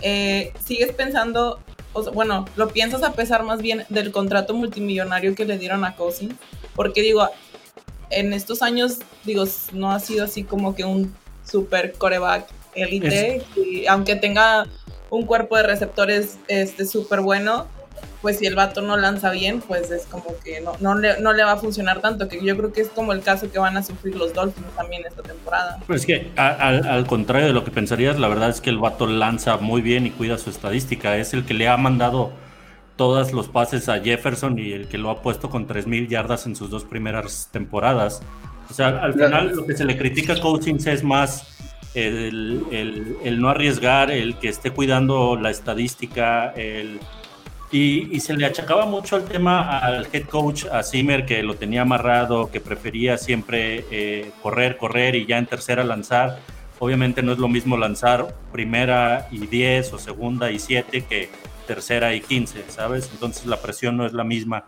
Eh, 0.01 0.53
¿Sigues 0.63 0.93
pensando 0.93 1.59
bueno, 2.13 2.45
lo 2.55 2.69
piensas 2.69 3.03
a 3.03 3.13
pesar 3.13 3.43
más 3.43 3.61
bien 3.61 3.85
del 3.89 4.11
contrato 4.11 4.53
multimillonario 4.53 5.35
que 5.35 5.45
le 5.45 5.57
dieron 5.57 5.85
a 5.85 5.95
Cousins, 5.95 6.35
porque 6.75 7.01
digo, 7.01 7.27
en 8.09 8.33
estos 8.33 8.61
años, 8.61 8.99
digo, 9.23 9.45
no 9.73 9.91
ha 9.91 9.99
sido 9.99 10.25
así 10.25 10.43
como 10.43 10.75
que 10.75 10.85
un 10.85 11.13
super 11.45 11.93
coreback 11.93 12.47
élite, 12.73 13.43
aunque 13.87 14.15
tenga 14.15 14.65
un 15.13 15.25
cuerpo 15.27 15.57
de 15.57 15.63
receptores 15.63 16.39
este 16.47 16.85
súper 16.85 17.21
bueno, 17.21 17.67
pues 18.23 18.39
si 18.39 18.47
el 18.47 18.55
vato 18.55 18.81
no 18.81 18.97
lanza 18.97 19.29
bien, 19.29 19.61
pues 19.61 19.91
es 19.91 20.07
como 20.07 20.25
que 20.43 20.59
no, 20.59 20.73
no, 20.79 20.95
le, 20.95 21.19
no 21.21 21.33
le 21.33 21.43
va 21.43 21.51
a 21.51 21.57
funcionar 21.57 22.01
tanto, 22.01 22.27
que 22.27 22.43
yo 22.43 22.57
creo 22.57 22.73
que 22.73 22.81
es 22.81 22.89
como 22.89 23.13
el 23.13 23.21
caso 23.21 23.51
que 23.51 23.59
van 23.59 23.77
a 23.77 23.83
sufrir 23.83 24.15
los 24.15 24.33
Dolphins 24.33 24.65
también 24.75 25.03
esta 25.05 25.21
temporada. 25.21 25.77
Pues 25.85 26.07
que 26.07 26.31
al, 26.35 27.05
contrario 27.05 27.47
de 27.47 27.53
lo 27.53 27.63
que 27.63 27.69
pensarías, 27.69 28.19
la 28.19 28.27
verdad 28.27 28.49
es 28.49 28.59
que 28.59 28.71
el 28.71 28.79
vato 28.79 29.05
lanza 29.05 29.57
muy 29.57 29.81
bien 29.81 30.07
y 30.07 30.09
cuida 30.09 30.39
su 30.39 30.49
estadística, 30.49 31.15
es 31.17 31.33
el 31.33 31.45
que 31.45 31.53
le 31.53 31.67
ha 31.67 31.77
mandado 31.77 32.31
todos 32.95 33.33
los 33.33 33.49
pases 33.49 33.89
a 33.89 33.99
Jefferson 33.99 34.57
y 34.57 34.71
el 34.71 34.87
que 34.87 34.97
lo 34.97 35.11
ha 35.11 35.21
puesto 35.21 35.51
con 35.51 35.67
3.000 35.67 36.07
yardas 36.07 36.47
en 36.47 36.55
sus 36.55 36.71
dos 36.71 36.85
primeras 36.85 37.49
temporadas. 37.51 38.23
O 38.69 38.73
sea, 38.73 38.87
al 38.87 39.13
final 39.13 39.55
lo 39.55 39.65
que 39.65 39.77
se 39.77 39.85
le 39.85 39.95
critica 39.95 40.33
a 40.33 40.39
Coachings 40.39 40.87
es 40.87 41.03
más 41.03 41.53
el, 41.93 42.65
el, 42.71 43.17
el 43.23 43.41
no 43.41 43.49
arriesgar, 43.49 44.11
el 44.11 44.37
que 44.37 44.49
esté 44.49 44.71
cuidando 44.71 45.35
la 45.35 45.51
estadística, 45.51 46.53
el 46.55 46.99
y, 47.73 48.19
se 48.19 48.35
le 48.35 48.45
achacaba 48.45 48.85
mucho 48.85 49.17
el 49.17 49.23
tema 49.23 49.79
al 49.79 50.07
head 50.13 50.25
coach, 50.25 50.65
a 50.65 50.83
Zimmer, 50.83 51.25
que 51.25 51.41
lo 51.41 51.55
tenía 51.55 51.81
amarrado, 51.81 52.51
que 52.51 52.61
prefería 52.61 53.17
siempre 53.17 53.85
eh, 53.89 54.31
correr, 54.43 54.77
correr 54.77 55.15
y 55.15 55.25
ya 55.25 55.39
en 55.39 55.47
tercera 55.47 55.83
lanzar. 55.83 56.37
Obviamente 56.77 57.23
no 57.23 57.31
es 57.31 57.39
lo 57.39 57.47
mismo 57.47 57.75
lanzar 57.75 58.35
primera 58.51 59.27
y 59.31 59.47
10 59.47 59.93
o 59.93 59.97
segunda 59.97 60.51
y 60.51 60.59
7 60.59 61.05
que 61.09 61.29
tercera 61.65 62.13
y 62.13 62.21
15, 62.21 62.65
¿sabes? 62.67 63.09
Entonces 63.11 63.47
la 63.47 63.57
presión 63.57 63.97
no 63.97 64.05
es 64.05 64.13
la 64.13 64.23
misma. 64.23 64.65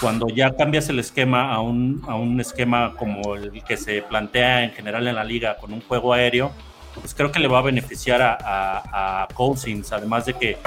Cuando 0.00 0.26
ya 0.28 0.56
cambias 0.56 0.88
el 0.88 0.98
esquema 0.98 1.52
a 1.52 1.60
un, 1.60 2.02
a 2.08 2.16
un 2.16 2.40
esquema 2.40 2.94
como 2.96 3.36
el 3.36 3.62
que 3.62 3.76
se 3.76 4.02
plantea 4.02 4.64
en 4.64 4.72
general 4.72 5.06
en 5.06 5.14
la 5.14 5.24
liga 5.24 5.56
con 5.58 5.72
un 5.72 5.82
juego 5.82 6.12
aéreo, 6.12 6.50
pues 6.94 7.14
creo 7.14 7.30
que 7.30 7.38
le 7.38 7.48
va 7.48 7.58
a 7.58 7.62
beneficiar 7.62 8.22
a, 8.22 8.34
a, 8.34 9.22
a 9.22 9.28
Cousins, 9.28 9.92
además 9.92 10.26
de 10.26 10.34
que 10.34 10.58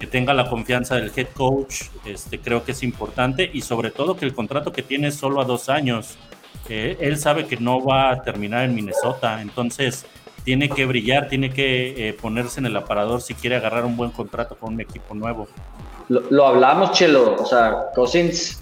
que 0.00 0.06
tenga 0.06 0.32
la 0.32 0.48
confianza 0.48 0.96
del 0.96 1.12
head 1.14 1.28
coach, 1.34 1.82
este, 2.06 2.40
creo 2.40 2.64
que 2.64 2.72
es 2.72 2.82
importante 2.82 3.48
y 3.52 3.60
sobre 3.60 3.90
todo 3.90 4.16
que 4.16 4.24
el 4.24 4.34
contrato 4.34 4.72
que 4.72 4.82
tiene 4.82 5.08
es 5.08 5.14
solo 5.14 5.42
a 5.42 5.44
dos 5.44 5.68
años. 5.68 6.16
él 6.68 7.18
sabe 7.18 7.46
que 7.46 7.56
no 7.58 7.84
va 7.84 8.10
a 8.10 8.22
terminar 8.22 8.64
en 8.64 8.74
Minnesota, 8.74 9.42
entonces 9.42 10.06
tiene 10.44 10.70
que 10.70 10.86
brillar, 10.86 11.28
tiene 11.28 11.50
que 11.50 12.08
eh, 12.08 12.12
ponerse 12.14 12.60
en 12.60 12.66
el 12.66 12.76
aparador 12.76 13.20
si 13.20 13.34
quiere 13.34 13.56
agarrar 13.56 13.84
un 13.84 13.96
buen 13.96 14.10
contrato 14.10 14.56
con 14.56 14.74
un 14.74 14.80
equipo 14.80 15.14
nuevo. 15.14 15.48
Lo, 16.08 16.46
hablamos, 16.46 16.92
Chelo, 16.92 17.34
o 17.34 17.44
sea, 17.44 17.90
Cousins, 17.94 18.58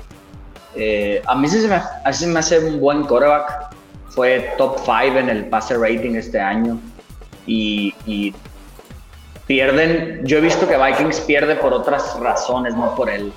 eh, 0.75 1.23
a 1.25 1.35
mí 1.37 1.49
sí 1.49 1.61
se 1.61 1.69
me, 1.69 2.33
me 2.33 2.39
hace 2.41 2.59
un 2.59 2.81
buen 2.81 3.05
quarterback, 3.05 3.71
fue 4.09 4.55
top 4.59 4.79
5 4.85 5.19
en 5.19 5.29
el 5.29 5.47
pase 5.47 5.77
rating 5.77 6.17
este 6.17 6.41
año 6.41 6.81
y, 7.49 8.35
pierden, 9.47 10.21
yo 10.25 10.39
he 10.39 10.41
visto 10.43 10.69
que 10.69 10.77
Vikings 10.77 11.21
pierde 11.21 11.57
por 11.57 11.73
otras 11.73 12.19
razones, 12.21 12.75
no 12.75 12.95
por 12.95 13.09
él. 13.09 13.33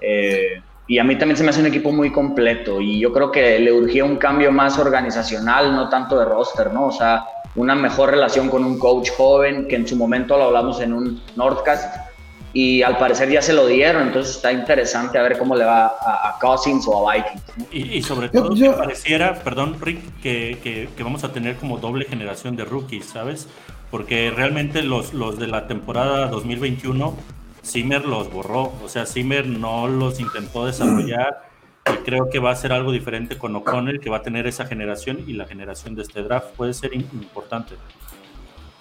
Eh, 0.00 0.60
y 0.86 0.98
a 0.98 1.04
mí 1.04 1.16
también 1.16 1.36
se 1.36 1.44
me 1.44 1.50
hace 1.50 1.60
un 1.60 1.66
equipo 1.66 1.92
muy 1.92 2.12
completo 2.12 2.80
y 2.80 3.00
yo 3.00 3.12
creo 3.12 3.30
que 3.30 3.58
le 3.58 3.72
urgía 3.72 4.04
un 4.04 4.16
cambio 4.16 4.52
más 4.52 4.78
organizacional, 4.78 5.74
no 5.74 5.88
tanto 5.88 6.18
de 6.18 6.24
roster, 6.24 6.72
¿no? 6.72 6.86
O 6.86 6.92
sea, 6.92 7.26
una 7.56 7.74
mejor 7.74 8.10
relación 8.10 8.48
con 8.48 8.64
un 8.64 8.78
coach 8.78 9.10
joven, 9.16 9.66
que 9.68 9.76
en 9.76 9.86
su 9.86 9.96
momento 9.96 10.36
lo 10.36 10.44
hablamos 10.44 10.80
en 10.80 10.92
un 10.92 11.22
Nordcast 11.36 12.07
y 12.52 12.82
al 12.82 12.96
parecer 12.98 13.30
ya 13.30 13.42
se 13.42 13.52
lo 13.52 13.66
dieron, 13.66 14.08
entonces 14.08 14.36
está 14.36 14.52
interesante 14.52 15.18
a 15.18 15.22
ver 15.22 15.38
cómo 15.38 15.54
le 15.54 15.64
va 15.64 15.86
a, 15.86 16.36
Cousins 16.40 16.86
o 16.88 17.08
a 17.08 17.14
Vikings. 17.14 17.42
Y, 17.72 18.02
sobre 18.02 18.28
todo 18.28 18.54
que 18.54 18.70
pareciera, 18.70 19.34
perdón 19.34 19.76
Rick, 19.80 20.20
que, 20.22 20.58
que, 20.62 20.88
que, 20.96 21.02
vamos 21.02 21.24
a 21.24 21.32
tener 21.32 21.56
como 21.56 21.78
doble 21.78 22.04
generación 22.06 22.56
de 22.56 22.64
rookies, 22.64 23.06
¿sabes? 23.06 23.48
porque 23.90 24.30
realmente 24.34 24.82
los, 24.82 25.14
los 25.14 25.38
de 25.38 25.46
la 25.46 25.66
temporada 25.66 26.28
2021, 26.28 27.16
Zimmer 27.64 28.04
los 28.04 28.30
borró, 28.32 28.72
o 28.82 28.88
sea, 28.88 29.06
Zimmer 29.06 29.46
no 29.46 29.88
los 29.88 30.20
intentó 30.20 30.66
desarrollar 30.66 31.48
y 31.92 31.96
creo 32.04 32.28
que 32.28 32.38
va 32.38 32.50
a 32.50 32.56
ser 32.56 32.72
algo 32.72 32.92
diferente 32.92 33.38
con 33.38 33.56
O'Connell, 33.56 34.00
que 34.00 34.10
va 34.10 34.18
a 34.18 34.22
tener 34.22 34.46
esa 34.46 34.66
generación 34.66 35.24
y 35.26 35.32
la 35.32 35.46
generación 35.46 35.94
de 35.94 36.02
este 36.02 36.22
draft 36.22 36.48
puede 36.56 36.74
ser 36.74 36.94
importante. 36.94 37.74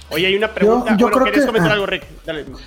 Oye, 0.09 0.27
hay 0.27 0.35
una 0.35 0.53
pregunta. 0.53 0.95
Yo, 0.97 1.09
creo 1.09 1.31
que, 1.31 1.45
comentar 1.45 1.71
algo, 1.71 1.85
Rick? 1.85 2.05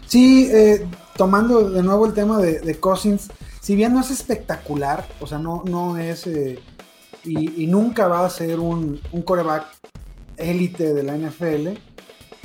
Sí, 0.06 0.50
eh, 0.52 0.86
tomando 1.16 1.70
de 1.70 1.82
nuevo 1.82 2.06
el 2.06 2.12
tema 2.12 2.38
de, 2.38 2.78
Cousins, 2.78 3.28
si 3.60 3.74
bien 3.74 3.94
no 3.94 4.00
es 4.00 4.10
espectacular, 4.10 5.06
o 5.20 5.26
sea, 5.26 5.38
no, 5.38 5.62
no 5.64 5.96
es, 5.96 6.26
eh, 6.26 6.58
y, 7.24 7.64
y, 7.64 7.66
nunca 7.66 8.08
va 8.08 8.26
a 8.26 8.30
ser 8.30 8.60
un, 8.60 9.00
un 9.12 9.22
coreback 9.22 9.66
élite 10.36 10.92
de 10.92 11.02
la 11.02 11.16
NFL, 11.16 11.68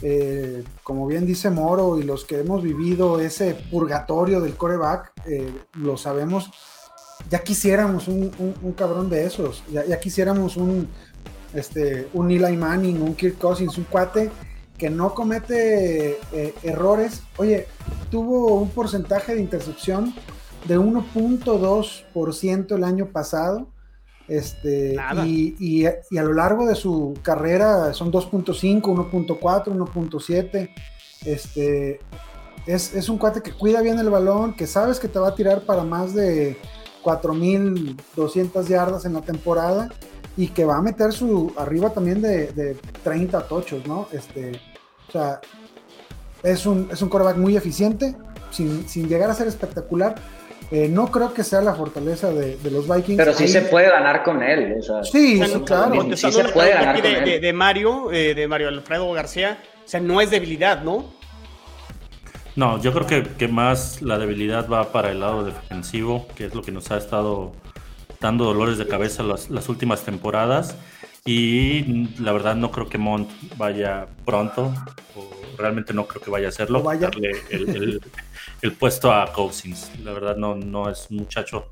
eh, 0.02 0.64
como 0.84 1.08
bien 1.08 1.26
dice 1.26 1.50
Moro 1.50 1.98
y 2.00 2.04
los 2.04 2.26
que 2.26 2.40
hemos 2.40 2.62
vivido 2.62 3.20
ese 3.20 3.54
purgatorio 3.54 4.42
del 4.42 4.56
coreback, 4.56 5.14
lo 5.74 5.98
sabemos, 5.98 6.52
ya 7.30 7.40
quisiéramos 7.40 8.08
un, 8.08 8.32
cabrón 8.78 9.10
de 9.10 9.26
esos, 9.26 9.64
ya, 9.72 10.00
quisiéramos 10.00 10.58
un, 10.58 10.88
este, 11.54 12.08
un 12.14 12.32
Eli 12.32 12.56
Manning, 12.56 13.02
un 13.02 13.16
Kirk 13.16 13.38
Cousins, 13.38 13.78
un 13.78 13.86
cuate 13.86 14.30
que 14.78 14.90
no 14.90 15.14
comete 15.14 16.20
eh, 16.34 16.54
errores. 16.64 17.22
Oye, 17.38 17.68
tuvo 18.10 18.56
un 18.56 18.70
porcentaje 18.70 19.36
de 19.36 19.42
intercepción 19.42 20.14
de 20.68 20.80
1.2% 20.80 22.76
el 22.76 22.84
año 22.84 23.08
pasado 23.08 23.68
este, 24.28 24.96
y, 25.60 25.86
a 25.86 26.24
lo 26.24 26.34
largo 26.34 26.66
de 26.66 26.76
su 26.76 27.14
carrera 27.22 27.94
son 27.94 28.12
2.5, 28.12 28.82
1.4, 28.82 29.66
1.7. 29.66 30.70
Este, 31.26 32.00
es, 32.66 33.10
un 33.10 33.18
cuate 33.18 33.42
que 33.42 33.52
cuida 33.52 33.82
bien 33.82 34.00
el 34.00 34.10
balón, 34.10 34.56
que 34.56 34.66
sabes 34.66 35.00
que 35.00 35.08
te 35.08 35.20
va 35.20 35.30
a 35.30 35.36
tirar 35.36 35.62
para 35.62 35.84
más 35.84 36.14
de 36.14 36.58
4.200 37.04 38.68
yardas 38.68 39.06
en 39.06 39.14
la 39.14 39.22
temporada 39.22 39.90
y 40.38 40.50
que 40.50 40.66
va 40.66 40.78
a 40.78 40.82
meter 40.82 41.12
su 41.12 41.54
arriba 41.58 41.92
también 41.92 42.22
de, 42.22 42.78
30 43.04 43.48
tochos, 43.48 43.86
¿no? 43.88 44.08
Este, 44.12 44.60
o 45.08 45.12
sea, 45.12 45.40
es 46.44 46.66
un, 46.66 46.90
es 46.92 47.02
un 47.02 47.10
quarterback 47.10 47.38
muy 47.38 47.56
eficiente, 47.56 48.16
sin, 48.52 48.88
sin 48.88 49.08
llegar 49.08 49.30
a 49.30 49.34
ser 49.34 49.48
espectacular, 49.48 50.16
eh, 50.72 50.88
no 50.90 51.12
creo 51.12 51.34
que 51.34 51.44
sea 51.44 51.62
la 51.62 51.76
fortaleza 51.76 52.32
de, 52.32 52.58
los 52.72 52.88
Vikings. 52.88 53.18
Pero 53.18 53.34
sí 53.34 53.48
se 53.48 53.62
puede 53.62 53.90
ganar 53.90 54.24
con 54.24 54.42
él. 54.42 54.82
sí, 55.04 55.40
claro. 55.66 56.16
Sí 56.16 56.32
se 56.32 56.44
puede 56.46 56.72
ganar 56.72 57.02
con 57.02 57.04
de, 57.04 57.54
Mario, 57.54 58.12
eh, 58.12 58.34
de 58.34 58.48
Mario 58.48 58.70
Alfredo 58.70 59.12
García, 59.14 59.60
o 59.86 59.88
sea, 59.88 60.00
no 60.00 60.22
es 60.22 60.32
debilidad, 60.32 60.82
¿no? 60.82 61.14
No, 62.56 62.82
yo 62.82 62.94
creo 62.94 63.06
que, 63.06 63.24
que, 63.38 63.48
más 63.48 64.02
la 64.02 64.18
debilidad 64.18 64.68
va 64.70 64.92
para 64.92 65.12
el 65.12 65.20
lado 65.20 65.44
defensivo, 65.44 66.26
que 66.36 66.46
es 66.46 66.56
lo 66.56 66.62
que 66.62 66.72
nos 66.72 66.90
ha 66.90 66.98
estado 66.98 67.52
dando 68.20 68.46
dolores 68.46 68.78
de 68.78 68.88
cabeza 68.88 69.24
las, 69.24 69.50
las 69.50 69.70
últimas 69.70 70.04
temporadas. 70.04 70.78
Y 71.28 72.08
la 72.22 72.34
verdad 72.34 72.56
no 72.56 72.70
creo 72.72 72.88
que 72.88 73.00
Mont 73.00 73.30
vaya 73.58 74.06
pronto, 74.26 74.72
o 75.16 75.58
realmente 75.58 75.92
no 75.92 76.08
creo 76.08 76.22
que 76.22 76.30
vaya 76.30 76.48
a 76.48 76.50
hacerlo, 76.50 76.84
vaya. 76.84 77.08
darle 77.08 77.32
el, 77.50 77.70
el, 77.70 78.02
el, 78.62 78.72
puesto 78.74 79.12
a 79.12 79.34
Cousins. 79.34 79.92
La 80.04 80.14
verdad 80.14 80.36
no, 80.36 80.54
no 80.54 80.88
es 80.88 81.08
un 81.10 81.18
muchacho 81.18 81.72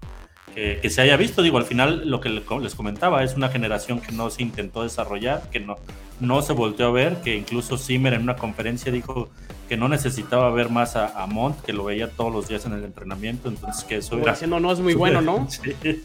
que, 0.54 0.80
que, 0.82 0.90
se 0.90 1.02
haya 1.02 1.18
visto. 1.18 1.42
Digo, 1.42 1.58
al 1.58 1.66
final 1.66 2.10
lo 2.10 2.22
que 2.22 2.30
les 2.30 2.76
comentaba 2.76 3.24
es 3.24 3.36
una 3.36 3.50
generación 3.50 4.00
que 4.00 4.12
no 4.12 4.30
se 4.30 4.44
intentó 4.44 4.84
desarrollar, 4.84 5.50
que 5.52 5.60
no, 5.60 5.78
no 6.20 6.42
se 6.42 6.54
volteó 6.54 6.88
a 6.88 6.92
ver, 6.92 7.18
que 7.22 7.36
incluso 7.36 7.78
Zimmer 7.78 8.14
en 8.14 8.24
una 8.24 8.36
conferencia 8.36 8.92
dijo 8.92 9.30
que 9.68 9.78
no 9.78 9.90
necesitaba 9.90 10.50
ver 10.52 10.70
más 10.70 10.96
a, 10.96 11.22
a 11.22 11.28
Mont, 11.28 11.60
que 11.62 11.74
lo 11.74 11.86
veía 11.86 12.10
todos 12.10 12.32
los 12.32 12.48
días 12.48 12.66
en 12.66 12.74
el 12.74 12.84
entrenamiento, 12.84 13.50
entonces 13.50 13.84
que 13.84 13.98
eso 13.98 14.18
era... 14.18 14.34
Haciendo 14.34 14.60
no 14.60 14.72
es 14.72 14.80
muy 14.80 14.94
bueno, 14.94 15.22
¿no? 15.22 15.48
Sí. 15.82 16.02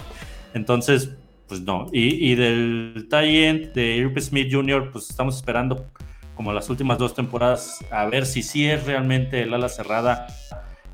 Entonces, 0.54 1.10
pues 1.46 1.60
no. 1.60 1.86
Y, 1.92 2.32
y 2.32 2.34
del 2.34 3.06
tie-end 3.10 3.72
de 3.72 3.96
Irving 3.96 4.22
Smith 4.22 4.48
Jr., 4.50 4.90
pues 4.90 5.10
estamos 5.10 5.36
esperando 5.36 5.86
como 6.34 6.52
las 6.52 6.70
últimas 6.70 6.98
dos 6.98 7.14
temporadas 7.14 7.84
a 7.90 8.06
ver 8.06 8.24
si 8.24 8.42
sí 8.42 8.64
es 8.64 8.86
realmente 8.86 9.42
el 9.42 9.52
ala 9.52 9.68
cerrada 9.68 10.28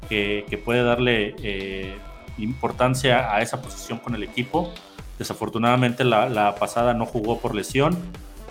que, 0.08 0.46
que 0.48 0.56
puede 0.56 0.82
darle 0.82 1.34
eh, 1.42 1.94
importancia 2.38 3.34
a 3.34 3.42
esa 3.42 3.62
posición 3.62 3.98
con 3.98 4.14
el 4.14 4.22
equipo. 4.22 4.72
Desafortunadamente 5.18 6.04
la, 6.04 6.28
la 6.28 6.54
pasada 6.56 6.94
no 6.94 7.06
jugó 7.06 7.38
por 7.40 7.54
lesión. 7.54 7.96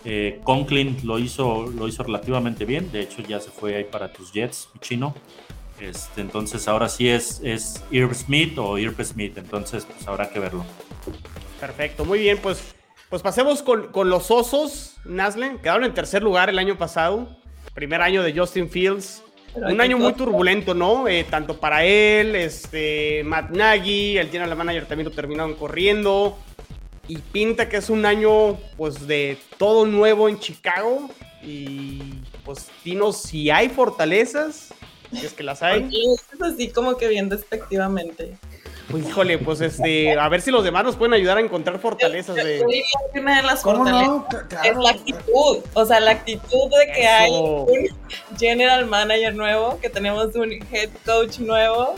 Eh, 0.06 0.41
Conklin 0.43 0.98
lo 1.04 1.17
hizo, 1.19 1.67
lo 1.67 1.88
hizo 1.88 2.04
relativamente 2.04 2.65
bien. 2.65 2.91
De 2.91 3.02
hecho, 3.02 3.22
ya 3.22 3.39
se 3.39 3.50
fue 3.50 3.76
ahí 3.76 3.84
para 3.86 4.12
tus 4.12 4.32
Jets, 4.32 4.69
chino. 4.82 5.15
Este, 5.80 6.22
entonces 6.22 6.67
ahora 6.67 6.88
sí 6.89 7.10
es, 7.10 7.41
es 7.43 7.84
Irv 7.91 8.13
Smith 8.13 8.58
o 8.58 8.78
Irv 8.78 9.04
Smith. 9.04 9.38
Entonces, 9.38 9.86
pues 9.86 10.08
habrá 10.08 10.30
que 10.30 10.39
verlo. 10.39 10.65
Perfecto, 11.60 12.04
muy 12.06 12.19
bien, 12.19 12.39
pues, 12.41 12.76
pues 13.10 13.22
pasemos 13.22 13.62
con, 13.62 13.88
con 13.88 14.10
los 14.10 14.30
osos, 14.32 14.98
Nasle. 15.06 15.58
Quedaron 15.62 15.86
en 15.86 15.93
tercer 15.93 16.22
lugar 16.22 16.50
el 16.50 16.60
año 16.60 16.78
pasado. 16.78 17.38
Primer 17.74 18.02
año 18.02 18.24
de 18.24 18.38
Justin 18.38 18.69
Fields. 18.69 19.24
Pero 19.54 19.68
un 19.68 19.82
año 19.82 19.98
muy 19.98 20.13
turbulento, 20.13 20.74
¿no? 20.74 21.08
Eh, 21.08 21.26
tanto 21.30 21.60
para 21.60 21.84
él, 21.86 22.36
este, 22.36 23.24
Matt 23.24 23.52
Nagy, 23.52 24.18
el 24.18 24.30
general 24.30 24.56
manager 24.56 24.86
también 24.86 25.10
lo 25.10 25.16
terminaron 25.16 25.54
corriendo. 25.56 26.38
Y 27.08 27.18
pinta 27.18 27.68
que 27.68 27.78
es 27.78 27.89
un 27.89 28.06
año, 28.06 28.58
pues, 28.78 29.08
de 29.08 29.38
todo 29.58 29.86
nuevo 29.86 30.30
en 30.30 30.39
Chicago. 30.39 31.10
Y, 31.44 32.00
pues, 32.46 32.70
dinos 32.84 33.22
si 33.22 33.50
hay 33.50 33.70
fortalezas, 33.70 34.74
es 35.12 35.34
que 35.34 35.44
las 35.44 35.62
hay. 35.62 35.89
Es 35.92 36.42
así 36.42 36.70
como 36.70 36.98
que 36.98 37.08
bien 37.10 37.30
despectivamente. 37.30 38.38
Pues 38.89 39.08
híjole, 39.08 39.38
pues 39.38 39.62
este, 39.62 40.17
a 40.17 40.28
ver 40.30 40.41
si 40.41 40.52
los 40.52 40.63
demás 40.63 40.84
nos 40.84 40.96
pueden 40.96 41.13
ayudar 41.13 41.38
a 41.38 41.41
encontrar 41.41 41.80
fortalezas 41.80 42.36
de. 42.36 42.60
Yo 42.60 42.67
diría 42.67 42.84
que 43.13 43.19
una 43.19 43.38
de 43.38 43.48
las 43.48 43.62
fortalezas 43.62 44.08
no? 44.08 44.28
claro. 44.28 44.69
es 44.69 44.78
la 44.78 44.89
actitud. 44.89 45.58
O 45.74 45.86
sea, 45.86 46.00
la 46.00 46.12
actitud 46.12 46.69
de 46.80 46.93
que 46.93 47.02
Eso. 47.02 47.12
hay 47.17 47.32
un 47.32 48.38
general 48.38 48.86
manager 48.86 49.36
nuevo, 49.36 49.80
que 49.80 49.89
tenemos 49.89 50.36
un 50.36 50.52
head 50.52 50.89
coach 51.06 51.39
nuevo, 51.39 51.96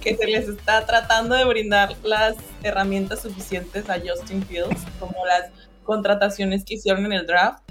que 0.00 0.16
se 0.16 0.26
les 0.26 0.48
está 0.48 0.86
tratando 0.86 1.34
de 1.36 1.44
brindar 1.44 1.94
las 2.02 2.36
herramientas 2.62 3.22
suficientes 3.22 3.88
a 3.90 3.98
Justin 4.00 4.42
Fields, 4.44 4.82
como 4.98 5.14
las 5.26 5.50
contrataciones 5.84 6.64
que 6.64 6.74
hicieron 6.74 7.04
en 7.06 7.12
el 7.12 7.26
draft. 7.26 7.62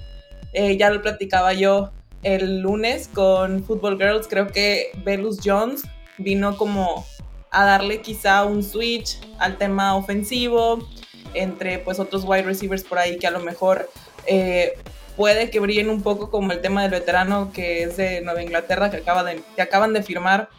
Eh, 0.53 0.77
ya 0.77 0.89
lo 0.89 1.01
platicaba 1.01 1.53
yo 1.53 1.91
el 2.23 2.59
lunes 2.59 3.09
con 3.11 3.63
Football 3.63 3.97
Girls, 3.97 4.27
creo 4.27 4.47
que 4.47 4.91
Velus 5.03 5.39
Jones 5.43 5.83
vino 6.17 6.55
como 6.55 7.05
a 7.51 7.65
darle 7.65 8.01
quizá 8.01 8.45
un 8.45 8.63
switch 8.63 9.19
al 9.37 9.57
tema 9.57 9.95
ofensivo 9.95 10.87
entre 11.33 11.79
pues 11.79 11.99
otros 11.99 12.23
wide 12.25 12.43
receivers 12.43 12.83
por 12.83 12.97
ahí 12.97 13.17
que 13.17 13.27
a 13.27 13.31
lo 13.31 13.39
mejor 13.39 13.89
eh, 14.25 14.73
puede 15.15 15.49
que 15.49 15.59
brillen 15.59 15.89
un 15.89 16.01
poco 16.01 16.31
como 16.31 16.51
el 16.51 16.61
tema 16.61 16.81
del 16.81 16.91
veterano 16.91 17.51
que 17.53 17.83
es 17.83 17.97
de 17.97 18.21
Nueva 18.21 18.41
Inglaterra 18.41 18.89
que, 18.89 18.97
acaba 18.97 19.23
de, 19.23 19.43
que 19.55 19.61
acaban 19.61 19.93
de 19.93 20.01
firmar 20.01 20.49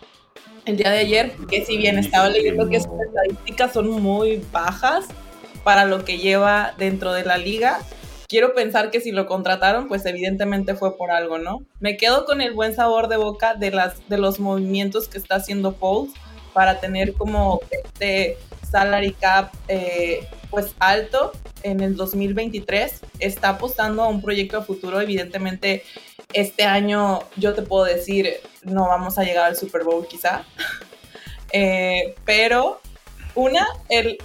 el 0.64 0.76
día 0.76 0.90
de 0.90 0.98
ayer, 0.98 1.32
que 1.50 1.64
si 1.64 1.76
bien 1.76 1.98
estaba 1.98 2.28
leyendo 2.28 2.68
que 2.68 2.80
sus 2.80 2.92
estadísticas 3.04 3.72
son 3.72 3.90
muy 3.90 4.44
bajas 4.52 5.06
para 5.64 5.84
lo 5.84 6.04
que 6.04 6.18
lleva 6.18 6.74
dentro 6.78 7.12
de 7.12 7.24
la 7.24 7.36
liga, 7.36 7.80
quiero 8.28 8.54
pensar 8.54 8.90
que 8.90 9.00
si 9.00 9.10
lo 9.10 9.26
contrataron, 9.26 9.88
pues 9.88 10.06
evidentemente 10.06 10.74
fue 10.74 10.96
por 10.96 11.10
algo, 11.10 11.38
¿no? 11.38 11.62
Me 11.80 11.96
quedo 11.96 12.24
con 12.24 12.40
el 12.40 12.52
buen 12.52 12.74
sabor 12.74 13.08
de 13.08 13.16
boca 13.16 13.54
de, 13.54 13.72
las, 13.72 14.08
de 14.08 14.18
los 14.18 14.38
movimientos 14.38 15.08
que 15.08 15.18
está 15.18 15.36
haciendo 15.36 15.72
Foles 15.72 16.12
para 16.52 16.80
tener 16.80 17.14
como 17.14 17.60
este 17.70 18.38
salary 18.72 19.12
cap 19.12 19.52
eh, 19.68 20.26
pues 20.50 20.74
alto 20.78 21.32
en 21.62 21.80
el 21.80 21.94
2023. 21.96 23.00
Está 23.18 23.50
apostando 23.50 24.02
a 24.02 24.08
un 24.08 24.20
proyecto 24.20 24.60
de 24.60 24.66
futuro. 24.66 25.00
Evidentemente, 25.00 25.84
este 26.32 26.64
año 26.64 27.20
yo 27.36 27.54
te 27.54 27.62
puedo 27.62 27.84
decir, 27.84 28.40
no 28.62 28.88
vamos 28.88 29.18
a 29.18 29.24
llegar 29.24 29.46
al 29.46 29.56
Super 29.56 29.84
Bowl 29.84 30.06
quizá. 30.06 30.44
eh, 31.52 32.14
pero, 32.24 32.80
una, 33.34 33.66
el 33.88 34.18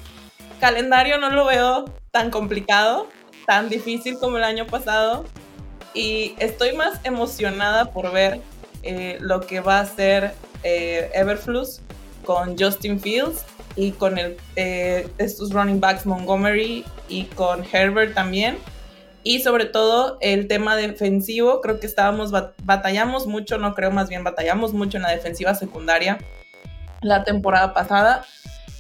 calendario 0.60 1.18
no 1.18 1.30
lo 1.30 1.46
veo 1.46 1.86
tan 2.12 2.32
complicado, 2.32 3.08
tan 3.46 3.70
difícil 3.70 4.18
como 4.20 4.38
el 4.38 4.44
año 4.44 4.66
pasado. 4.66 5.26
Y 5.94 6.36
estoy 6.40 6.74
más 6.74 7.00
emocionada 7.04 7.92
por 7.92 8.12
ver 8.12 8.42
eh, 8.84 9.18
lo 9.20 9.42
que 9.42 9.60
va 9.60 9.80
a 9.80 9.82
hacer 9.82 10.34
Everflux 10.64 11.82
con 12.28 12.58
Justin 12.60 13.00
Fields 13.00 13.46
y 13.78 13.92
con 13.94 14.18
el, 14.18 14.36
eh, 14.58 15.08
estos 15.18 15.54
running 15.54 15.80
backs 15.80 16.06
Montgomery 16.06 16.84
y 17.08 17.24
con 17.24 17.64
Herbert 17.64 18.14
también. 18.14 18.58
Y 19.24 19.40
sobre 19.42 19.64
todo 19.66 20.18
el 20.20 20.50
tema 20.50 20.76
defensivo, 20.76 21.62
creo 21.62 21.80
que 21.80 21.88
estábamos, 21.88 22.32
batallamos 22.64 23.28
mucho, 23.28 23.58
no 23.58 23.74
creo 23.74 23.92
más 23.92 24.10
bien, 24.10 24.26
batallamos 24.26 24.74
mucho 24.74 24.98
en 24.98 25.04
la 25.04 25.12
defensiva 25.12 25.56
secundaria 25.56 26.18
la 27.02 27.24
temporada 27.24 27.74
pasada. 27.74 28.26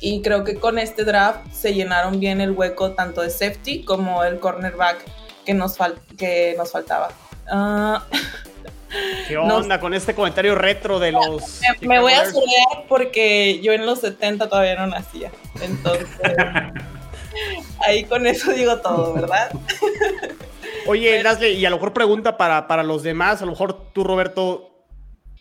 Y 0.01 0.21
creo 0.21 0.43
que 0.43 0.59
con 0.59 0.77
este 0.77 1.05
draft 1.05 1.49
se 1.51 1.73
llenaron 1.73 2.19
bien 2.19 2.41
el 2.41 2.51
hueco 2.51 2.91
tanto 2.91 3.21
de 3.21 3.29
safety 3.29 3.83
como 3.83 4.23
el 4.23 4.39
cornerback 4.39 5.05
que 5.45 5.53
nos, 5.53 5.77
fal 5.77 5.95
que 6.17 6.53
nos 6.57 6.71
faltaba. 6.71 7.09
Uh, 7.51 7.99
¿Qué 9.27 9.37
onda 9.37 9.75
no, 9.75 9.79
con 9.79 9.93
este 9.93 10.15
comentario 10.15 10.55
retro 10.55 10.99
de 10.99 11.11
los... 11.11 11.61
Me, 11.81 11.87
me 11.87 11.99
voy 11.99 12.13
a 12.13 12.25
solear 12.25 12.85
porque 12.87 13.59
yo 13.61 13.73
en 13.73 13.85
los 13.85 13.99
70 13.99 14.47
todavía 14.49 14.75
no 14.75 14.87
nacía. 14.87 15.31
Entonces, 15.61 16.07
ahí 17.85 18.03
con 18.05 18.25
eso 18.27 18.51
digo 18.53 18.77
todo, 18.77 19.13
¿verdad? 19.13 19.51
Oye, 20.87 21.21
Nasle, 21.21 21.51
y 21.51 21.65
a 21.65 21.69
lo 21.69 21.77
mejor 21.77 21.93
pregunta 21.93 22.37
para, 22.37 22.67
para 22.67 22.83
los 22.83 23.03
demás, 23.03 23.41
a 23.41 23.45
lo 23.45 23.51
mejor 23.51 23.91
tú, 23.91 24.05
Roberto, 24.05 24.77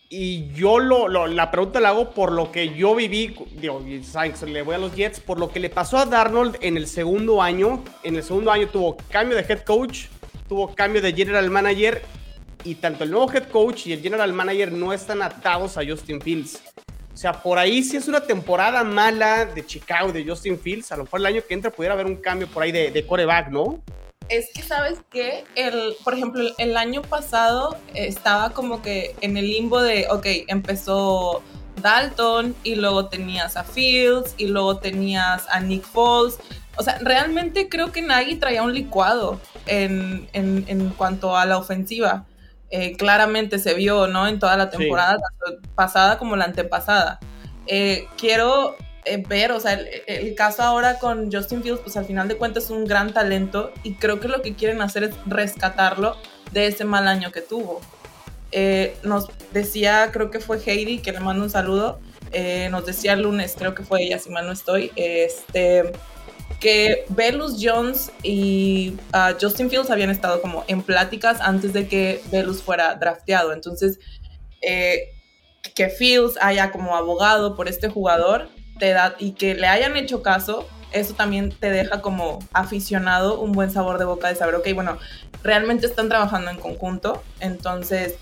y 0.09 0.53
yo 0.53 0.79
lo, 0.79 1.07
lo, 1.07 1.27
la 1.27 1.51
pregunta 1.51 1.79
la 1.79 1.89
hago 1.89 2.11
por 2.11 2.31
lo 2.31 2.51
que 2.51 2.73
yo 2.75 2.95
viví, 2.95 3.35
digo, 3.53 3.83
Sainz, 4.03 4.41
le 4.43 4.61
voy 4.61 4.75
a 4.75 4.77
los 4.77 4.93
Jets, 4.93 5.19
por 5.19 5.39
lo 5.39 5.49
que 5.49 5.59
le 5.59 5.69
pasó 5.69 5.97
a 5.97 6.05
Darnold 6.05 6.57
en 6.61 6.75
el 6.77 6.87
segundo 6.87 7.41
año. 7.41 7.83
En 8.03 8.15
el 8.15 8.23
segundo 8.23 8.51
año 8.51 8.67
tuvo 8.67 8.97
cambio 9.09 9.37
de 9.37 9.43
head 9.43 9.61
coach, 9.61 10.05
tuvo 10.47 10.73
cambio 10.75 11.01
de 11.01 11.13
general 11.13 11.49
manager 11.49 12.01
y 12.63 12.75
tanto 12.75 13.03
el 13.03 13.11
nuevo 13.11 13.31
head 13.31 13.49
coach 13.49 13.87
y 13.87 13.93
el 13.93 14.01
general 14.01 14.33
manager 14.33 14.71
no 14.71 14.93
están 14.93 15.21
atados 15.21 15.77
a 15.77 15.81
Justin 15.85 16.21
Fields. 16.21 16.61
O 17.13 17.17
sea, 17.17 17.33
por 17.33 17.57
ahí 17.57 17.81
si 17.81 17.97
es 17.97 18.07
una 18.07 18.21
temporada 18.21 18.83
mala 18.83 19.45
de 19.45 19.65
Chicago, 19.65 20.11
de 20.11 20.23
Justin 20.23 20.59
Fields, 20.59 20.91
a 20.91 20.97
lo 20.97 21.05
mejor 21.05 21.19
el 21.21 21.25
año 21.25 21.41
que 21.47 21.53
entra 21.53 21.71
pudiera 21.71 21.95
haber 21.95 22.05
un 22.05 22.17
cambio 22.17 22.47
por 22.47 22.61
ahí 22.61 22.71
de, 22.71 22.91
de 22.91 23.07
coreback, 23.07 23.49
¿no? 23.49 23.81
Es 24.29 24.49
que, 24.53 24.61
¿sabes 24.61 24.99
qué? 25.09 25.45
El, 25.55 25.95
por 26.03 26.13
ejemplo, 26.13 26.43
el 26.57 26.77
año 26.77 27.01
pasado 27.01 27.77
estaba 27.93 28.51
como 28.51 28.81
que 28.81 29.15
en 29.21 29.37
el 29.37 29.49
limbo 29.49 29.81
de, 29.81 30.05
ok, 30.09 30.25
empezó 30.47 31.41
Dalton 31.81 32.55
y 32.63 32.75
luego 32.75 33.07
tenías 33.07 33.55
a 33.55 33.63
Fields 33.63 34.35
y 34.37 34.47
luego 34.47 34.77
tenías 34.77 35.45
a 35.49 35.59
Nick 35.59 35.83
Foles. 35.83 36.37
O 36.75 36.83
sea, 36.83 36.99
realmente 36.99 37.69
creo 37.69 37.91
que 37.91 38.01
Nagy 38.01 38.35
traía 38.35 38.63
un 38.63 38.73
licuado 38.73 39.39
en, 39.65 40.27
en, 40.33 40.65
en 40.67 40.89
cuanto 40.89 41.35
a 41.35 41.45
la 41.45 41.57
ofensiva 41.57 42.25
eh, 42.69 42.95
claramente 42.97 43.59
se 43.59 43.73
vio, 43.73 44.07
¿no? 44.07 44.27
En 44.27 44.39
toda 44.39 44.57
la 44.57 44.69
temporada, 44.69 45.17
sí. 45.17 45.21
tanto 45.45 45.69
pasada 45.75 46.17
como 46.17 46.35
la 46.35 46.45
antepasada. 46.45 47.19
Eh, 47.65 48.07
quiero 48.17 48.75
eh, 49.05 49.23
ver, 49.27 49.51
o 49.51 49.59
sea, 49.59 49.73
el, 49.73 49.87
el, 50.07 50.35
caso 50.35 50.63
ahora 50.63 50.99
con 50.99 51.31
Justin 51.31 51.63
Fields, 51.63 51.81
pues 51.81 51.95
al 51.97 52.05
final 52.05 52.27
de 52.27 52.35
cuentas 52.35 52.65
es 52.65 52.69
un 52.69 52.85
gran 52.85 53.13
talento 53.13 53.71
y 53.83 53.95
creo 53.95 54.19
que 54.19 54.27
lo 54.27 54.41
que 54.41 54.55
quieren 54.55 54.81
hacer 54.81 55.03
es 55.03 55.15
rescatarlo 55.25 56.17
de 56.51 56.67
ese 56.67 56.83
mal 56.83 57.07
año 57.07 57.31
que 57.31 57.41
tuvo. 57.41 57.81
Eh, 58.51 58.97
nos 59.03 59.27
decía, 59.53 60.09
creo 60.11 60.31
que 60.31 60.39
fue 60.39 60.59
Heidi, 60.65 60.99
que 60.99 61.11
le 61.11 61.19
mando 61.19 61.43
un 61.43 61.49
saludo, 61.49 61.99
nos 62.69 62.85
decía 62.85 63.13
el 63.13 63.21
lunes, 63.21 63.55
creo 63.57 63.73
que 63.73 63.83
fue 63.83 64.03
ella, 64.03 64.19
si 64.19 64.29
mal 64.29 64.45
no 64.45 64.51
estoy, 64.51 64.91
este 64.95 65.93
que 66.59 67.05
Velus 67.09 67.57
Jones 67.61 68.11
y 68.23 68.95
uh, 69.13 69.35
Justin 69.39 69.69
Fields 69.69 69.89
habían 69.89 70.09
estado 70.09 70.41
como 70.41 70.63
en 70.67 70.81
pláticas 70.81 71.39
antes 71.41 71.73
de 71.73 71.87
que 71.87 72.21
Velus 72.31 72.63
fuera 72.63 72.95
drafteado. 72.95 73.53
Entonces, 73.53 73.99
eh, 74.61 75.09
que 75.75 75.89
Fields 75.89 76.37
haya 76.41 76.71
como 76.71 76.95
abogado 76.95 77.55
por 77.55 77.67
este 77.67 77.89
jugador 77.89 78.49
y 79.19 79.31
que 79.31 79.55
le 79.55 79.67
hayan 79.67 79.97
hecho 79.97 80.21
caso, 80.21 80.67
eso 80.91 81.13
también 81.13 81.51
te 81.51 81.69
deja 81.69 82.01
como 82.01 82.39
aficionado 82.53 83.39
un 83.39 83.51
buen 83.51 83.71
sabor 83.71 83.97
de 83.97 84.05
boca 84.05 84.27
de 84.27 84.35
saber, 84.35 84.55
ok, 84.55 84.67
bueno, 84.73 84.97
realmente 85.43 85.85
están 85.85 86.09
trabajando 86.09 86.51
en 86.51 86.57
conjunto, 86.57 87.23
entonces 87.39 88.15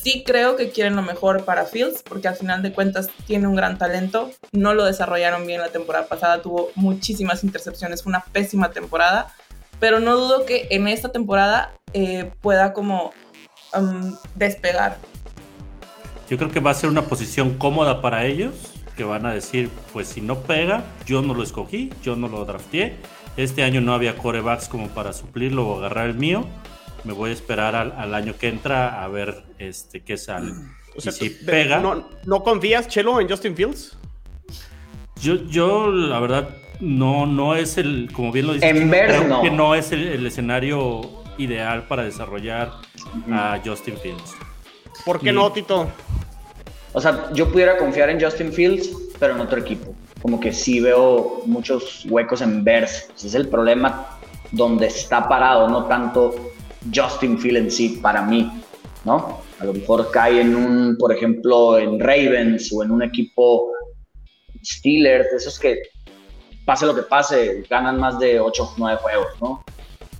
sí 0.00 0.22
creo 0.24 0.56
que 0.56 0.70
quieren 0.70 0.96
lo 0.96 1.02
mejor 1.02 1.44
para 1.44 1.64
Fields, 1.64 2.02
porque 2.02 2.28
al 2.28 2.36
final 2.36 2.62
de 2.62 2.72
cuentas 2.72 3.10
tiene 3.26 3.46
un 3.46 3.54
gran 3.54 3.78
talento, 3.78 4.30
no 4.52 4.74
lo 4.74 4.84
desarrollaron 4.84 5.46
bien 5.46 5.60
la 5.60 5.68
temporada 5.68 6.06
pasada, 6.06 6.42
tuvo 6.42 6.70
muchísimas 6.74 7.44
intercepciones, 7.44 8.02
fue 8.02 8.10
una 8.10 8.24
pésima 8.32 8.70
temporada, 8.70 9.34
pero 9.80 10.00
no 10.00 10.16
dudo 10.16 10.46
que 10.46 10.68
en 10.70 10.88
esta 10.88 11.10
temporada 11.10 11.72
eh, 11.92 12.30
pueda 12.40 12.72
como 12.72 13.12
um, 13.74 14.16
despegar. 14.34 14.96
Yo 16.28 16.36
creo 16.36 16.50
que 16.50 16.60
va 16.60 16.72
a 16.72 16.74
ser 16.74 16.90
una 16.90 17.02
posición 17.02 17.56
cómoda 17.56 18.02
para 18.02 18.26
ellos, 18.26 18.54
que 18.96 19.04
van 19.04 19.26
a 19.26 19.32
decir, 19.32 19.70
pues 19.92 20.08
si 20.08 20.20
no 20.20 20.40
pega, 20.40 20.84
yo 21.06 21.22
no 21.22 21.32
lo 21.32 21.42
escogí, 21.42 21.90
yo 22.02 22.16
no 22.16 22.28
lo 22.28 22.44
drafteé. 22.44 22.96
Este 23.36 23.62
año 23.62 23.80
no 23.80 23.94
había 23.94 24.16
corebacks 24.16 24.68
como 24.68 24.88
para 24.88 25.12
suplirlo 25.12 25.68
o 25.68 25.78
agarrar 25.78 26.08
el 26.08 26.16
mío. 26.16 26.44
Me 27.08 27.14
voy 27.14 27.30
a 27.30 27.32
esperar 27.32 27.74
al, 27.74 28.14
año 28.14 28.34
que 28.38 28.48
entra 28.48 29.02
a 29.02 29.08
ver 29.08 29.42
este 29.58 30.00
qué 30.00 30.18
sale. 30.18 30.52
O 30.94 31.00
sea, 31.00 31.10
si 31.10 31.30
pega. 31.30 31.80
¿no, 31.80 32.44
confías, 32.44 32.86
Chelo, 32.86 33.18
en 33.18 33.26
Justin 33.26 33.56
Fields? 33.56 33.96
Yo, 35.18 35.36
yo, 35.46 35.90
la 35.90 36.20
verdad, 36.20 36.50
no, 36.80 37.24
no 37.24 37.54
es 37.54 37.78
el, 37.78 38.10
como 38.12 38.30
bien 38.30 38.46
lo 38.46 38.52
dice, 38.52 38.68
en 38.68 38.90
creo 38.90 39.40
que 39.40 39.50
no 39.50 39.74
es 39.74 39.90
el, 39.90 40.26
escenario 40.26 41.00
ideal 41.38 41.84
para 41.84 42.04
desarrollar 42.04 42.72
a 43.32 43.58
Justin 43.64 43.96
Fields. 43.96 44.34
¿Por 45.06 45.18
qué 45.18 45.32
no, 45.32 45.50
Tito? 45.50 45.88
O 46.92 47.00
sea, 47.00 47.32
yo 47.32 47.50
pudiera 47.50 47.78
confiar 47.78 48.10
en 48.10 48.20
Justin 48.20 48.52
Fields, 48.52 48.90
pero 49.18 49.34
en 49.34 49.40
otro 49.40 49.58
equipo. 49.58 49.94
Como 50.20 50.38
que 50.38 50.52
sí 50.52 50.80
veo 50.80 51.40
muchos 51.46 52.04
huecos 52.04 52.42
en 52.42 52.64
Bears. 52.64 53.08
Ese 53.16 53.28
es 53.28 53.34
el 53.34 53.48
problema 53.48 54.18
donde 54.52 54.88
está 54.88 55.26
parado, 55.26 55.70
no 55.70 55.86
tanto 55.86 56.52
Justin 56.94 57.38
Fields 57.38 57.60
en 57.60 57.70
sí 57.70 57.88
para 58.02 58.22
mí, 58.22 58.50
¿no? 59.04 59.40
A 59.60 59.64
lo 59.64 59.72
mejor 59.72 60.10
cae 60.10 60.40
en 60.40 60.54
un, 60.54 60.96
por 60.98 61.12
ejemplo, 61.12 61.78
en 61.78 61.98
Ravens 61.98 62.72
o 62.72 62.82
en 62.82 62.90
un 62.90 63.02
equipo 63.02 63.72
Steelers, 64.64 65.32
esos 65.32 65.58
que 65.58 65.78
pase 66.64 66.86
lo 66.86 66.94
que 66.94 67.02
pase, 67.02 67.64
ganan 67.68 67.98
más 67.98 68.18
de 68.18 68.40
8 68.40 68.62
o 68.62 68.74
9 68.76 69.00
juegos, 69.02 69.26
¿no? 69.40 69.64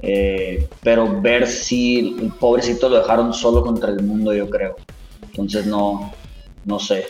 Eh, 0.00 0.68
pero 0.82 1.20
ver 1.20 1.46
si 1.46 2.16
el 2.20 2.32
pobrecito 2.32 2.88
lo 2.88 3.00
dejaron 3.00 3.34
solo 3.34 3.62
contra 3.62 3.90
el 3.90 4.02
mundo, 4.02 4.32
yo 4.32 4.48
creo. 4.48 4.76
Entonces 5.22 5.66
no, 5.66 6.12
no 6.64 6.78
sé. 6.78 7.06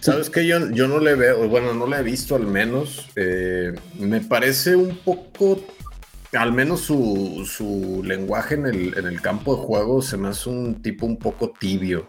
¿Sabes 0.00 0.30
qué? 0.30 0.46
Yo, 0.46 0.70
yo 0.70 0.88
no 0.88 0.98
le 0.98 1.14
veo, 1.14 1.48
bueno, 1.48 1.74
no 1.74 1.86
le 1.86 1.98
he 1.98 2.02
visto 2.02 2.34
al 2.34 2.46
menos. 2.46 3.08
Eh, 3.16 3.72
me 3.98 4.20
parece 4.20 4.74
un 4.74 4.96
poco, 4.96 5.60
al 6.32 6.52
menos 6.52 6.80
su, 6.80 7.48
su 7.50 8.02
lenguaje 8.04 8.54
en 8.54 8.66
el, 8.66 8.98
en 8.98 9.06
el, 9.06 9.20
campo 9.20 9.54
de 9.54 9.62
juego 9.62 10.02
se 10.02 10.16
me 10.16 10.28
hace 10.28 10.48
un 10.48 10.82
tipo 10.82 11.06
un 11.06 11.18
poco 11.18 11.50
tibio. 11.50 12.08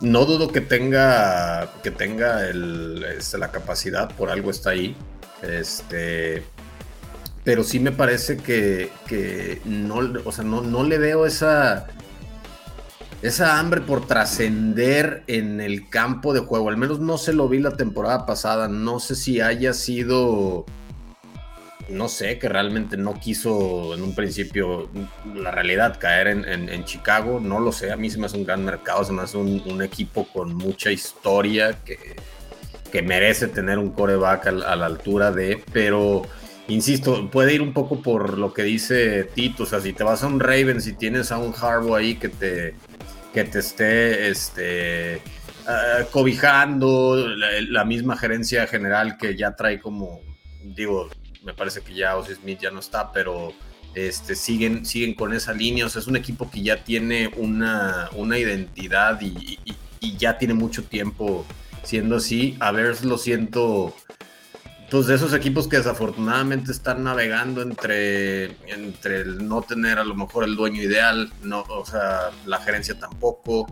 No 0.00 0.24
dudo 0.24 0.52
que 0.52 0.60
tenga, 0.60 1.72
que 1.82 1.90
tenga 1.90 2.48
el, 2.48 3.04
este, 3.16 3.38
la 3.38 3.50
capacidad, 3.50 4.14
por 4.14 4.30
algo 4.30 4.50
está 4.50 4.70
ahí. 4.70 4.96
Este, 5.42 6.44
pero 7.42 7.64
sí 7.64 7.80
me 7.80 7.92
parece 7.92 8.36
que, 8.36 8.90
que 9.06 9.60
no, 9.64 10.00
o 10.24 10.32
sea, 10.32 10.44
no, 10.44 10.62
no 10.62 10.84
le 10.84 10.98
veo 10.98 11.26
esa 11.26 11.86
esa 13.24 13.58
hambre 13.58 13.80
por 13.80 14.06
trascender 14.06 15.24
en 15.28 15.60
el 15.62 15.88
campo 15.88 16.34
de 16.34 16.40
juego. 16.40 16.68
Al 16.68 16.76
menos 16.76 17.00
no 17.00 17.16
se 17.16 17.32
lo 17.32 17.48
vi 17.48 17.58
la 17.58 17.70
temporada 17.70 18.26
pasada. 18.26 18.68
No 18.68 19.00
sé 19.00 19.14
si 19.14 19.40
haya 19.40 19.72
sido, 19.72 20.66
no 21.88 22.08
sé, 22.08 22.38
que 22.38 22.48
realmente 22.48 22.96
no 22.96 23.14
quiso 23.14 23.94
en 23.94 24.02
un 24.02 24.14
principio 24.14 24.90
la 25.34 25.50
realidad 25.50 25.98
caer 25.98 26.28
en, 26.28 26.84
Chicago. 26.84 27.40
No 27.40 27.60
lo 27.60 27.72
sé. 27.72 27.92
A 27.92 27.96
mí 27.96 28.10
se 28.10 28.18
me 28.18 28.26
hace 28.26 28.36
un 28.36 28.44
gran 28.44 28.64
mercado, 28.64 29.04
se 29.04 29.12
me 29.12 29.22
hace 29.22 29.36
un, 29.36 29.82
equipo 29.82 30.26
con 30.32 30.54
mucha 30.54 30.90
historia 30.90 31.78
que, 31.84 32.16
que 32.90 33.02
merece 33.02 33.48
tener 33.48 33.78
un 33.78 33.90
coreback 33.90 34.46
a, 34.46 34.50
a 34.50 34.76
la 34.76 34.86
altura 34.86 35.30
de, 35.30 35.62
pero 35.72 36.22
insisto, 36.68 37.30
puede 37.30 37.54
ir 37.54 37.62
un 37.62 37.72
poco 37.72 38.00
por 38.02 38.38
lo 38.38 38.52
que 38.52 38.62
dice 38.62 39.24
Tito. 39.34 39.64
O 39.64 39.66
sea, 39.66 39.80
si 39.80 39.92
te 39.92 40.04
vas 40.04 40.22
a 40.22 40.26
un 40.26 40.40
Ravens 40.40 40.86
y 40.86 40.94
tienes 40.94 41.32
a 41.32 41.38
un 41.38 41.54
Harbaugh 41.54 41.96
ahí 41.96 42.16
que 42.16 42.28
te 42.28 42.74
que 43.34 43.42
te 43.42 43.58
esté 43.58 44.28
este, 44.28 45.20
ah, 45.66 46.04
cobijando, 46.12 47.16
la, 47.26 47.84
misma 47.84 48.16
gerencia 48.16 48.68
general 48.68 49.18
que 49.18 49.36
ya 49.36 49.56
trae 49.56 49.80
como, 49.80 50.20
digo, 50.62 51.10
me 51.44 51.52
parece 51.54 51.82
que 51.82 51.94
ya 51.94 52.16
Ozzy 52.16 52.34
Smith 52.34 52.58
ya 52.60 52.70
no 52.70 52.80
está, 52.80 53.12
pero 53.12 53.52
este, 53.94 54.34
siguen, 54.34 54.84
siguen 54.84 55.14
con 55.14 55.32
esa 55.32 55.52
línea, 55.52 55.86
o 55.86 55.88
sea, 55.88 56.00
es 56.00 56.08
un 56.08 56.16
equipo 56.16 56.50
que 56.50 56.62
ya 56.62 56.82
tiene 56.82 57.30
una, 57.36 58.08
una 58.14 58.38
identidad 58.38 59.20
y, 59.20 59.58
ya 60.18 60.36
tiene 60.36 60.52
mucho 60.52 60.84
tiempo 60.84 61.46
siendo 61.82 62.16
así. 62.16 62.58
A 62.60 62.72
ver, 62.72 63.02
lo 63.06 63.16
siento 63.16 63.94
pues 64.90 65.06
de 65.06 65.14
esos 65.14 65.32
equipos 65.32 65.66
que 65.66 65.78
desafortunadamente 65.78 66.70
están 66.70 67.02
navegando 67.02 67.62
entre, 67.62 68.44
entre 68.70 69.22
el 69.22 69.48
no 69.48 69.62
tener 69.62 69.98
a 69.98 70.04
lo 70.04 70.14
mejor 70.14 70.44
el 70.44 70.56
dueño 70.56 70.82
ideal, 70.82 71.32
no, 71.42 71.64
o 71.68 71.86
sea, 71.86 72.30
la 72.44 72.60
gerencia 72.60 72.98
tampoco. 72.98 73.66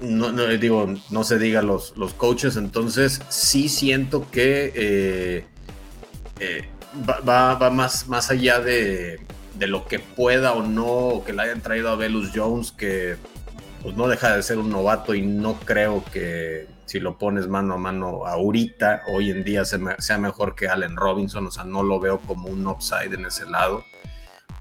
No, 0.00 0.32
digo, 0.32 0.94
no 1.10 1.24
se 1.24 1.38
diga 1.38 1.60
los, 1.60 1.96
los 1.96 2.14
coaches, 2.14 2.56
entonces 2.56 3.20
sí 3.28 3.68
siento 3.68 4.30
que 4.30 4.72
eh, 4.74 5.46
eh, 6.40 6.68
va, 7.28 7.70
más, 7.70 8.08
más 8.08 8.30
allá 8.30 8.60
de, 8.60 9.20
lo 9.58 9.86
que 9.86 9.98
pueda 9.98 10.52
o 10.52 10.62
no, 10.62 11.22
que 11.24 11.32
le 11.32 11.42
hayan 11.42 11.60
traído 11.60 11.90
a 11.90 11.96
Velus 11.96 12.30
Jones, 12.34 12.72
que 12.72 13.16
pues 13.82 13.96
no 13.96 14.08
deja 14.08 14.34
de 14.34 14.42
ser 14.42 14.58
un 14.58 14.70
novato 14.70 15.14
y 15.14 15.22
no 15.22 15.54
creo 15.60 16.04
que 16.12 16.66
si 16.84 17.00
lo 17.00 17.18
pones 17.18 17.48
mano 17.48 17.74
a 17.74 17.78
mano 17.78 18.26
ahorita, 18.26 19.02
hoy 19.08 19.30
en 19.30 19.44
día 19.44 19.64
sea 19.64 20.18
mejor 20.18 20.54
que 20.54 20.68
Allen 20.68 20.96
Robinson, 20.96 21.46
o 21.46 21.50
sea, 21.50 21.64
no 21.64 21.82
lo 21.82 22.00
veo 22.00 22.18
como 22.18 22.48
un 22.48 22.66
upside 22.66 23.14
en 23.14 23.26
ese 23.26 23.46
lado. 23.46 23.84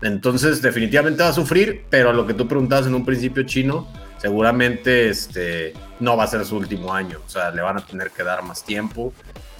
Entonces, 0.01 0.61
definitivamente 0.61 1.23
va 1.23 1.29
a 1.29 1.33
sufrir, 1.33 1.85
pero 1.89 2.11
a 2.11 2.13
lo 2.13 2.27
que 2.27 2.33
tú 2.33 2.47
preguntabas 2.47 2.85
en 2.85 2.93
un 2.93 3.05
principio 3.05 3.43
chino, 3.43 3.87
seguramente 4.17 5.09
este, 5.09 5.73
no 5.99 6.17
va 6.17 6.25
a 6.25 6.27
ser 6.27 6.45
su 6.45 6.57
último 6.57 6.93
año, 6.93 7.19
o 7.25 7.29
sea, 7.29 7.49
le 7.51 7.61
van 7.61 7.77
a 7.77 7.85
tener 7.85 8.11
que 8.11 8.23
dar 8.23 8.43
más 8.43 8.63
tiempo, 8.63 9.13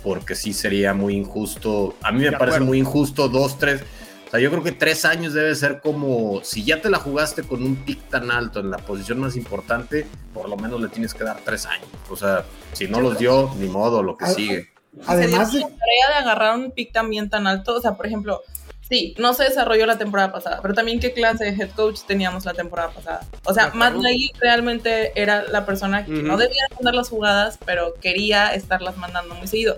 porque 0.08 0.36
sí 0.36 0.54
sería 0.54 0.94
muy 0.94 1.16
injusto, 1.16 1.96
a 2.02 2.14
mí 2.14 2.24
me 2.24 2.32
parece 2.32 2.62
muy 2.62 2.80
injusto 2.80 3.28
dos, 3.28 3.60
tres, 3.60 3.82
o 4.26 4.32
sea, 4.32 4.40
yo 4.40 4.50
creo 4.50 4.64
que 4.64 4.72
tres 4.72 5.04
años 5.04 5.34
debe 5.34 5.54
ser 5.54 5.82
como, 5.82 6.42
si 6.44 6.64
ya 6.64 6.82
te 6.82 6.90
la 6.90 6.98
jugaste 6.98 7.44
con 7.44 7.62
un 7.62 7.76
pick 7.76 8.10
tan 8.10 8.32
alto 8.32 8.62
en 8.62 8.72
la 8.72 8.78
posición 8.78 9.20
más 9.20 9.36
importante, 9.36 10.08
por 10.34 10.48
lo 10.48 10.56
menos 10.56 10.80
le 10.80 10.88
tienes 10.88 11.14
que 11.14 11.26
dar 11.26 11.42
tres 11.44 11.66
años. 11.66 11.88
O 12.10 12.16
sea, 12.16 12.46
si 12.72 12.88
no 12.88 13.02
los 13.02 13.18
dio, 13.20 13.54
ni 13.58 13.68
modo, 13.68 14.02
lo 14.02 14.16
que 14.16 14.28
sigue. 14.28 14.70
Además 15.06 15.52
de... 15.52 15.60
La 15.60 15.68
tarea 15.68 16.08
de 16.10 16.16
agarrar 16.16 16.58
un 16.58 16.72
pick 16.72 16.94
también 16.94 17.30
tan 17.30 17.48
alto, 17.48 17.76
o 17.76 17.82
sea, 17.82 17.96
por 17.96 18.06
ejemplo, 18.06 18.42
sí, 18.82 19.16
no 19.18 19.34
se 19.34 19.44
desarrolló 19.44 19.86
la 19.86 19.98
temporada 19.98 20.32
pasada, 20.32 20.60
pero 20.62 20.74
también 20.74 21.00
qué 21.00 21.14
clase 21.14 21.46
de 21.46 21.52
head 21.52 21.72
coach 21.72 22.02
teníamos 22.08 22.46
la 22.46 22.54
temporada 22.54 22.90
pasada. 22.90 23.22
O 23.46 23.54
sea, 23.54 23.72
Matt 23.74 23.96
Nagy 23.96 24.32
realmente 24.40 25.14
era 25.16 25.44
la 25.44 25.66
persona 25.66 26.06
que 26.06 26.12
no 26.12 26.38
debía 26.38 26.64
mandar 26.76 26.96
las 26.96 27.10
jugadas, 27.10 27.58
pero 27.66 27.94
quería 28.02 28.54
estarlas 28.54 28.98
mandando 28.98 29.36
muy 29.36 29.48
seguido. 29.48 29.78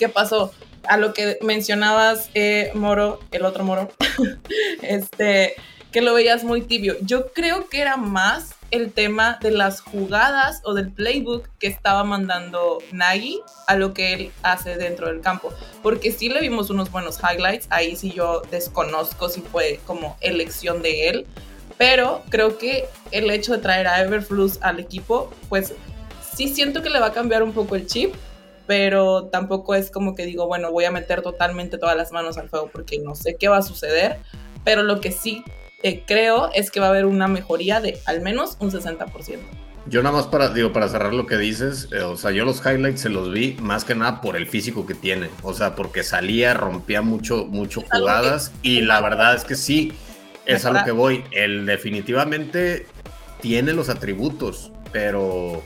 ¿Qué 0.00 0.08
pasó? 0.08 0.50
a 0.88 0.96
lo 0.96 1.12
que 1.12 1.38
mencionabas, 1.42 2.30
eh, 2.34 2.70
Moro, 2.74 3.20
el 3.32 3.44
otro 3.44 3.64
Moro, 3.64 3.90
este, 4.82 5.54
que 5.92 6.00
lo 6.00 6.14
veías 6.14 6.42
muy 6.42 6.62
tibio. 6.62 6.96
Yo 7.02 7.32
creo 7.32 7.68
que 7.68 7.80
era 7.80 7.96
más 7.96 8.54
el 8.70 8.92
tema 8.92 9.38
de 9.42 9.50
las 9.50 9.82
jugadas 9.82 10.62
o 10.64 10.74
del 10.74 10.90
playbook 10.90 11.48
que 11.58 11.66
estaba 11.66 12.02
mandando 12.02 12.78
Nagy 12.92 13.40
a 13.66 13.76
lo 13.76 13.92
que 13.92 14.14
él 14.14 14.32
hace 14.42 14.76
dentro 14.76 15.08
del 15.08 15.20
campo. 15.20 15.52
Porque 15.82 16.12
sí 16.12 16.28
le 16.28 16.40
vimos 16.40 16.70
unos 16.70 16.90
buenos 16.90 17.18
highlights, 17.18 17.66
ahí 17.70 17.94
sí 17.94 18.10
yo 18.10 18.42
desconozco 18.50 19.28
si 19.28 19.42
fue 19.42 19.80
como 19.86 20.16
elección 20.22 20.82
de 20.82 21.08
él, 21.08 21.26
pero 21.76 22.22
creo 22.30 22.58
que 22.58 22.86
el 23.10 23.30
hecho 23.30 23.52
de 23.52 23.58
traer 23.58 23.86
a 23.86 24.00
Everflux 24.00 24.58
al 24.62 24.80
equipo, 24.80 25.30
pues 25.48 25.74
sí 26.34 26.48
siento 26.48 26.82
que 26.82 26.90
le 26.90 27.00
va 27.00 27.06
a 27.06 27.12
cambiar 27.12 27.42
un 27.42 27.52
poco 27.52 27.74
el 27.74 27.86
chip 27.86 28.14
pero 28.70 29.24
tampoco 29.24 29.74
es 29.74 29.90
como 29.90 30.14
que 30.14 30.24
digo, 30.24 30.46
bueno, 30.46 30.70
voy 30.70 30.84
a 30.84 30.92
meter 30.92 31.22
totalmente 31.22 31.76
todas 31.76 31.96
las 31.96 32.12
manos 32.12 32.38
al 32.38 32.48
fuego 32.48 32.70
porque 32.72 33.00
no 33.00 33.16
sé 33.16 33.34
qué 33.34 33.48
va 33.48 33.56
a 33.56 33.62
suceder, 33.62 34.18
pero 34.62 34.84
lo 34.84 35.00
que 35.00 35.10
sí 35.10 35.42
eh, 35.82 36.04
creo 36.06 36.52
es 36.54 36.70
que 36.70 36.78
va 36.78 36.86
a 36.86 36.90
haber 36.90 37.04
una 37.04 37.26
mejoría 37.26 37.80
de 37.80 37.98
al 38.06 38.20
menos 38.20 38.56
un 38.60 38.70
60%. 38.70 39.40
Yo 39.86 40.04
nada 40.04 40.14
más 40.14 40.28
para, 40.28 40.50
digo, 40.50 40.72
para 40.72 40.88
cerrar 40.88 41.12
lo 41.12 41.26
que 41.26 41.36
dices, 41.36 41.88
eh, 41.90 42.02
o 42.02 42.16
sea, 42.16 42.30
yo 42.30 42.44
los 42.44 42.64
highlights 42.64 43.00
se 43.00 43.08
los 43.08 43.32
vi 43.32 43.56
más 43.60 43.84
que 43.84 43.96
nada 43.96 44.20
por 44.20 44.36
el 44.36 44.46
físico 44.46 44.86
que 44.86 44.94
tiene, 44.94 45.30
o 45.42 45.52
sea, 45.52 45.74
porque 45.74 46.04
salía, 46.04 46.54
rompía 46.54 47.02
mucho, 47.02 47.46
mucho 47.46 47.80
jugadas 47.80 48.52
y 48.62 48.82
la 48.82 49.00
verdad 49.00 49.34
es 49.34 49.42
que 49.42 49.56
sí, 49.56 49.94
es 50.46 50.64
a 50.64 50.70
lo 50.70 50.84
que 50.84 50.92
voy, 50.92 51.24
él 51.32 51.66
definitivamente 51.66 52.86
tiene 53.40 53.72
los 53.72 53.88
atributos, 53.88 54.70
pero 54.92 55.60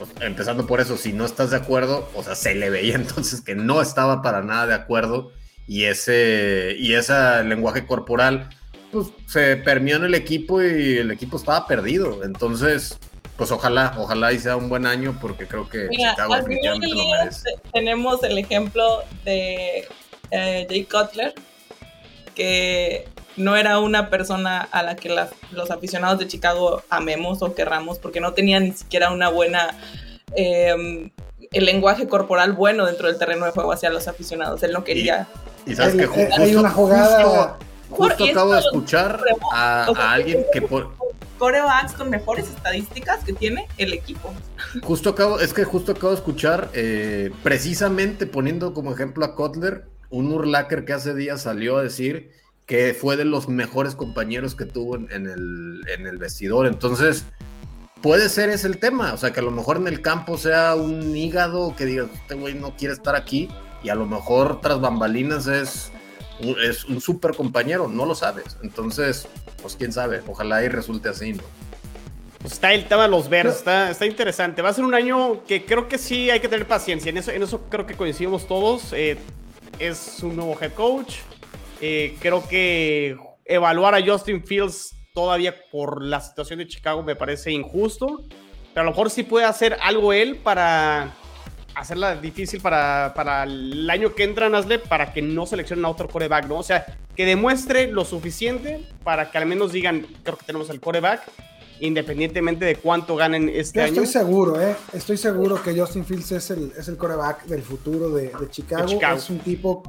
pues, 0.00 0.10
empezando 0.22 0.66
por 0.66 0.80
eso, 0.80 0.96
si 0.96 1.12
no 1.12 1.26
estás 1.26 1.50
de 1.50 1.58
acuerdo, 1.58 2.08
o 2.14 2.22
sea, 2.22 2.34
se 2.34 2.54
le 2.54 2.70
veía 2.70 2.94
entonces 2.96 3.42
que 3.42 3.54
no 3.54 3.82
estaba 3.82 4.22
para 4.22 4.40
nada 4.40 4.66
de 4.66 4.72
acuerdo 4.72 5.30
y 5.66 5.84
ese, 5.84 6.74
y 6.78 6.94
ese 6.94 7.44
lenguaje 7.44 7.86
corporal, 7.86 8.48
pues 8.90 9.08
se 9.26 9.56
permeó 9.58 9.96
en 9.96 10.04
el 10.04 10.14
equipo 10.14 10.62
y 10.62 10.96
el 10.96 11.10
equipo 11.10 11.36
estaba 11.36 11.66
perdido. 11.66 12.24
Entonces, 12.24 12.98
pues 13.36 13.50
ojalá, 13.52 13.94
ojalá 13.98 14.32
y 14.32 14.38
sea 14.38 14.56
un 14.56 14.70
buen 14.70 14.86
año 14.86 15.18
porque 15.20 15.46
creo 15.46 15.68
que 15.68 15.90
Chicago 15.90 16.34
definitivamente 16.34 16.88
lo 16.88 17.10
merece. 17.10 17.50
Tenemos 17.70 18.22
el 18.22 18.38
ejemplo 18.38 19.04
de 19.26 19.86
eh, 20.30 20.66
Jay 20.66 20.84
Cutler, 20.84 21.34
que 22.34 23.06
no 23.36 23.56
era 23.56 23.78
una 23.78 24.10
persona 24.10 24.60
a 24.60 24.82
la 24.82 24.96
que 24.96 25.14
los 25.52 25.70
aficionados 25.70 26.18
de 26.18 26.26
Chicago 26.26 26.82
amemos 26.90 27.42
o 27.42 27.54
querramos, 27.54 27.98
porque 27.98 28.20
no 28.20 28.32
tenía 28.32 28.60
ni 28.60 28.72
siquiera 28.72 29.10
una 29.10 29.28
buena... 29.28 29.76
Em, 30.36 31.10
el 31.52 31.64
lenguaje 31.64 32.06
corporal 32.06 32.52
bueno 32.52 32.86
dentro 32.86 33.08
del 33.08 33.18
terreno 33.18 33.44
de 33.44 33.52
juego 33.52 33.72
hacia 33.72 33.90
los 33.90 34.06
aficionados. 34.08 34.62
Él 34.62 34.72
no 34.72 34.84
quería. 34.84 35.26
Y, 35.66 35.74
sabes 35.74 35.96
que 35.96 36.28
hay 36.38 36.54
una 36.54 36.70
jugada. 36.70 37.58
Justo, 37.90 38.24
acabo 38.24 38.54
de 38.54 38.60
escuchar 38.60 39.20
a, 39.52 40.12
alguien 40.12 40.46
que 40.52 40.62
por 40.62 40.92
corebacks 41.38 41.94
con 41.94 42.10
mejores 42.10 42.48
estadísticas 42.48 43.24
que 43.24 43.32
tiene 43.32 43.66
el 43.78 43.92
equipo. 43.92 44.32
Justo 44.82 45.10
acabo, 45.10 45.40
es 45.40 45.52
que 45.52 45.64
justo 45.64 45.92
acabo 45.92 46.10
de 46.10 46.16
escuchar, 46.16 46.70
eh, 46.74 47.32
precisamente 47.42 48.26
poniendo 48.26 48.74
como 48.74 48.92
ejemplo 48.92 49.24
a 49.24 49.34
Kotler, 49.34 49.86
un 50.10 50.30
Urlacher 50.32 50.84
que 50.84 50.92
hace 50.92 51.14
días 51.14 51.42
salió 51.42 51.78
a 51.78 51.82
decir 51.82 52.30
que 52.70 52.94
fue 52.94 53.16
de 53.16 53.24
los 53.24 53.48
mejores 53.48 53.96
compañeros 53.96 54.54
que 54.54 54.64
tuvo 54.64 54.94
en, 54.94 55.10
el, 55.10 55.80
en 55.88 56.06
el 56.06 56.18
vestidor. 56.18 56.68
Entonces, 56.68 57.24
puede 58.00 58.28
ser 58.28 58.48
ese 58.48 58.68
el 58.68 58.78
tema. 58.78 59.12
O 59.12 59.16
sea, 59.16 59.32
que 59.32 59.40
a 59.40 59.42
lo 59.42 59.50
mejor 59.50 59.78
en 59.78 59.88
el 59.88 60.00
campo 60.02 60.38
sea 60.38 60.76
un 60.76 61.16
hígado 61.16 61.74
que 61.74 61.84
diga, 61.84 62.06
este 62.14 62.36
güey 62.36 62.54
no 62.54 62.76
quiere 62.76 62.94
estar 62.94 63.16
aquí. 63.16 63.48
Y 63.82 63.88
a 63.88 63.96
lo 63.96 64.06
mejor 64.06 64.60
tras 64.60 64.80
bambalinas 64.80 65.48
es, 65.48 65.90
es 66.62 66.84
un 66.84 67.00
súper 67.00 67.34
compañero, 67.34 67.88
no 67.88 68.06
lo 68.06 68.14
sabes. 68.14 68.56
Entonces, 68.62 69.26
pues 69.60 69.74
quién 69.74 69.92
sabe, 69.92 70.22
ojalá 70.28 70.62
y 70.62 70.68
resulte 70.68 71.08
así, 71.08 71.32
¿no? 71.32 71.42
Pues 72.38 72.52
está 72.52 72.72
el 72.72 72.86
tema 72.86 73.02
de 73.02 73.08
los 73.08 73.28
Bears, 73.28 73.56
está, 73.56 73.90
está, 73.90 74.06
interesante. 74.06 74.62
Va 74.62 74.68
a 74.68 74.74
ser 74.74 74.84
un 74.84 74.94
año 74.94 75.44
que 75.44 75.64
creo 75.64 75.88
que 75.88 75.98
sí 75.98 76.30
hay 76.30 76.38
que 76.38 76.48
tener 76.48 76.68
paciencia. 76.68 77.10
En 77.10 77.16
eso, 77.16 77.32
en 77.32 77.42
eso 77.42 77.62
creo 77.68 77.84
que 77.84 77.96
coincidimos 77.96 78.46
todos. 78.46 78.92
Eh, 78.92 79.18
es 79.80 80.22
un 80.22 80.36
nuevo 80.36 80.56
head 80.60 80.72
coach, 80.74 81.16
eh, 81.80 82.16
creo 82.20 82.46
que 82.48 83.16
evaluar 83.44 83.94
a 83.94 84.04
Justin 84.04 84.44
Fields 84.44 84.94
todavía 85.14 85.54
por 85.70 86.02
la 86.02 86.20
situación 86.20 86.58
de 86.58 86.66
Chicago 86.66 87.02
me 87.02 87.16
parece 87.16 87.50
injusto, 87.50 88.24
pero 88.72 88.82
a 88.82 88.84
lo 88.84 88.90
mejor 88.90 89.10
sí 89.10 89.22
puede 89.22 89.46
hacer 89.46 89.76
algo 89.82 90.12
él 90.12 90.36
para 90.36 91.14
hacerla 91.74 92.16
difícil 92.16 92.60
para, 92.60 93.12
para 93.14 93.44
el 93.44 93.88
año 93.88 94.14
que 94.14 94.24
entra 94.24 94.48
Nasle 94.48 94.78
para 94.78 95.12
que 95.12 95.22
no 95.22 95.46
seleccionen 95.46 95.84
a 95.84 95.88
otro 95.88 96.08
coreback, 96.08 96.46
¿no? 96.46 96.58
O 96.58 96.62
sea, 96.62 96.84
que 97.16 97.24
demuestre 97.24 97.88
lo 97.88 98.04
suficiente 98.04 98.86
para 99.02 99.30
que 99.30 99.38
al 99.38 99.46
menos 99.46 99.72
digan, 99.72 100.06
creo 100.22 100.36
que 100.36 100.46
tenemos 100.46 100.70
el 100.70 100.80
coreback, 100.80 101.22
independientemente 101.80 102.64
de 102.64 102.76
cuánto 102.76 103.16
ganen 103.16 103.48
este 103.48 103.80
año. 103.80 104.02
Estoy 104.02 104.06
seguro, 104.06 104.60
¿eh? 104.60 104.76
Estoy 104.92 105.16
seguro 105.16 105.62
que 105.62 105.78
Justin 105.78 106.04
Fields 106.04 106.32
es 106.32 106.50
el, 106.50 106.72
es 106.76 106.88
el 106.88 106.96
coreback 106.96 107.44
del 107.44 107.62
futuro 107.62 108.10
de, 108.10 108.32
Chicago. 108.50 109.00
Es 109.14 109.30
un 109.30 109.38
tipo 109.38 109.82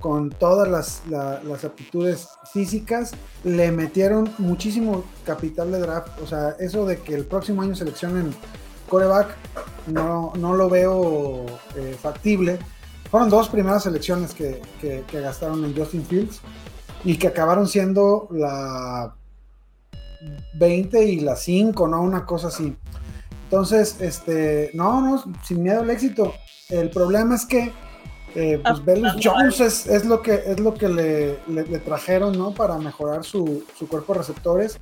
con 0.00 0.30
todas 0.30 0.68
las, 0.68 1.64
aptitudes 1.64 2.28
físicas, 2.52 3.12
le 3.44 3.72
metieron 3.72 4.30
muchísimo 4.38 5.04
capital 5.24 5.72
de 5.72 5.80
draft. 5.80 6.20
O 6.22 6.26
sea, 6.26 6.56
eso 6.58 6.86
de 6.86 6.98
que 7.00 7.14
el 7.14 7.24
próximo 7.24 7.62
año 7.62 7.74
seleccionen 7.74 8.34
coreback, 8.88 9.28
no, 9.86 10.32
no 10.38 10.54
lo 10.54 10.68
veo 10.68 11.46
eh, 11.76 11.96
factible. 12.00 12.58
Fueron 13.10 13.30
dos 13.30 13.48
primeras 13.48 13.84
selecciones 13.84 14.34
que, 14.34 14.60
que, 14.80 15.20
gastaron 15.20 15.64
en 15.64 15.76
Justin 15.76 16.04
Fields 16.04 16.40
y 17.04 17.16
que 17.16 17.28
acabaron 17.28 17.66
siendo 17.66 18.28
la 18.32 19.14
20 20.58 21.04
y 21.04 21.20
la 21.20 21.36
5, 21.36 21.88
¿no? 21.88 22.02
Una 22.02 22.26
cosa 22.26 22.48
así. 22.48 22.76
Entonces, 23.44 23.96
este, 24.00 24.70
no, 24.74 25.00
no, 25.00 25.24
sin 25.44 25.62
miedo 25.62 25.80
al 25.80 25.90
éxito. 25.90 26.34
El 26.68 26.90
problema 26.90 27.36
es 27.36 27.46
que 27.46 27.72
eh, 28.36 28.60
pues 28.62 29.02
ah, 29.02 29.16
Jones 29.22 29.60
es, 29.60 30.04
lo 30.04 30.20
que, 30.20 30.42
es 30.46 30.60
lo 30.60 30.74
que 30.74 30.88
le, 30.88 31.38
le, 31.48 31.78
trajeron, 31.78 32.36
¿no? 32.36 32.52
Para 32.52 32.76
mejorar 32.76 33.24
su, 33.24 33.64
su, 33.78 33.88
cuerpo 33.88 34.12
de 34.12 34.18
receptores. 34.18 34.76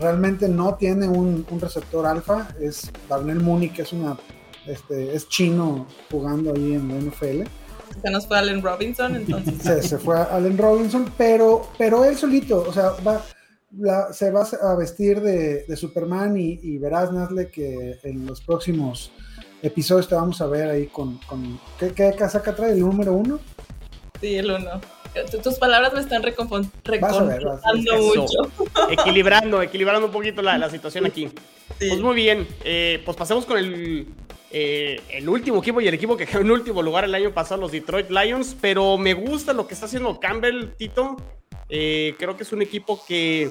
Realmente 0.00 0.48
no 0.48 0.74
tiene 0.76 1.06
un, 1.06 1.46
un 1.50 1.60
receptor 1.60 2.06
alfa. 2.06 2.48
Es 2.58 2.90
Darnell 3.06 3.40
Mooney, 3.40 3.68
que 3.68 3.82
es 3.82 3.92
una 3.92 4.16
este, 4.66 5.14
es 5.14 5.28
chino 5.28 5.86
jugando 6.10 6.54
ahí 6.54 6.74
en 6.74 6.88
la 6.88 6.94
NFL. 6.94 7.42
Se 8.02 8.10
nos 8.10 8.26
fue 8.26 8.38
Allen 8.38 8.62
Robinson, 8.62 9.16
entonces. 9.16 9.86
se 9.86 9.98
fue 9.98 10.18
Allen 10.18 10.56
Robinson, 10.56 11.12
pero, 11.18 11.68
pero 11.76 12.04
él 12.04 12.16
solito, 12.16 12.64
o 12.66 12.72
sea, 12.72 12.92
va, 13.06 14.12
se 14.14 14.30
va 14.30 14.46
a 14.62 14.74
vestir 14.76 15.20
de, 15.20 15.64
de 15.66 15.76
Superman 15.76 16.38
y, 16.38 16.58
y 16.62 16.78
verás, 16.78 17.12
Nazle, 17.12 17.50
que 17.50 17.98
en 18.02 18.24
los 18.24 18.40
próximos 18.40 19.12
episodios 19.62 20.08
te 20.08 20.14
vamos 20.14 20.40
a 20.40 20.46
ver 20.46 20.68
ahí 20.68 20.86
con... 20.86 21.18
con 21.18 21.60
¿qué, 21.78 21.92
¿Qué 21.92 22.14
casaca 22.16 22.54
trae? 22.54 22.72
¿El 22.72 22.80
número 22.80 23.12
uno? 23.12 23.38
Sí, 24.20 24.36
el 24.36 24.50
uno. 24.50 24.80
Tus 25.42 25.54
palabras 25.54 25.92
me 25.94 26.00
están 26.00 26.22
reconfortando 26.22 27.96
mucho. 28.14 28.50
Equilibrando, 28.90 29.62
equilibrando 29.62 30.06
un 30.06 30.12
poquito 30.12 30.42
la, 30.42 30.58
la 30.58 30.70
situación 30.70 31.06
aquí. 31.06 31.30
Pues 31.78 32.00
muy 32.00 32.14
bien, 32.14 32.46
eh, 32.64 33.02
pues 33.04 33.16
pasemos 33.16 33.44
con 33.46 33.58
el, 33.58 34.08
eh, 34.50 35.00
el 35.10 35.28
último 35.28 35.58
equipo 35.58 35.80
y 35.80 35.88
el 35.88 35.94
equipo 35.94 36.16
que 36.16 36.26
quedó 36.26 36.40
en 36.40 36.50
último 36.50 36.82
lugar 36.82 37.04
el 37.04 37.14
año 37.14 37.32
pasado, 37.32 37.60
los 37.60 37.72
Detroit 37.72 38.10
Lions, 38.10 38.56
pero 38.60 38.96
me 38.96 39.14
gusta 39.14 39.52
lo 39.52 39.66
que 39.66 39.74
está 39.74 39.86
haciendo 39.86 40.18
Campbell, 40.18 40.70
Tito. 40.76 41.16
Eh, 41.68 42.14
creo 42.18 42.36
que 42.36 42.44
es 42.44 42.52
un 42.52 42.62
equipo 42.62 43.04
que, 43.06 43.50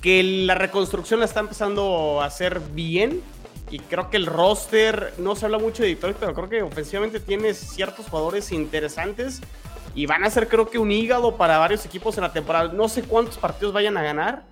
que 0.00 0.22
la 0.22 0.54
reconstrucción 0.54 1.20
la 1.20 1.26
está 1.26 1.40
empezando 1.40 2.20
a 2.22 2.26
hacer 2.26 2.60
bien 2.72 3.22
y 3.70 3.78
creo 3.80 4.10
que 4.10 4.16
el 4.16 4.26
roster, 4.26 5.14
no 5.18 5.36
se 5.36 5.46
habla 5.46 5.58
mucho 5.58 5.82
de 5.82 5.90
Detroit, 5.90 6.16
pero 6.18 6.34
creo 6.34 6.48
que 6.48 6.62
ofensivamente 6.62 7.20
tiene 7.20 7.54
ciertos 7.54 8.06
jugadores 8.08 8.52
interesantes 8.52 9.40
y 9.94 10.06
van 10.06 10.24
a 10.24 10.30
ser 10.30 10.48
creo 10.48 10.70
que 10.70 10.78
un 10.78 10.90
hígado 10.90 11.36
para 11.36 11.58
varios 11.58 11.84
equipos 11.84 12.16
en 12.16 12.22
la 12.22 12.32
temporada. 12.32 12.72
No 12.72 12.88
sé 12.88 13.02
cuántos 13.02 13.38
partidos 13.38 13.72
vayan 13.72 13.96
a 13.96 14.02
ganar, 14.02 14.44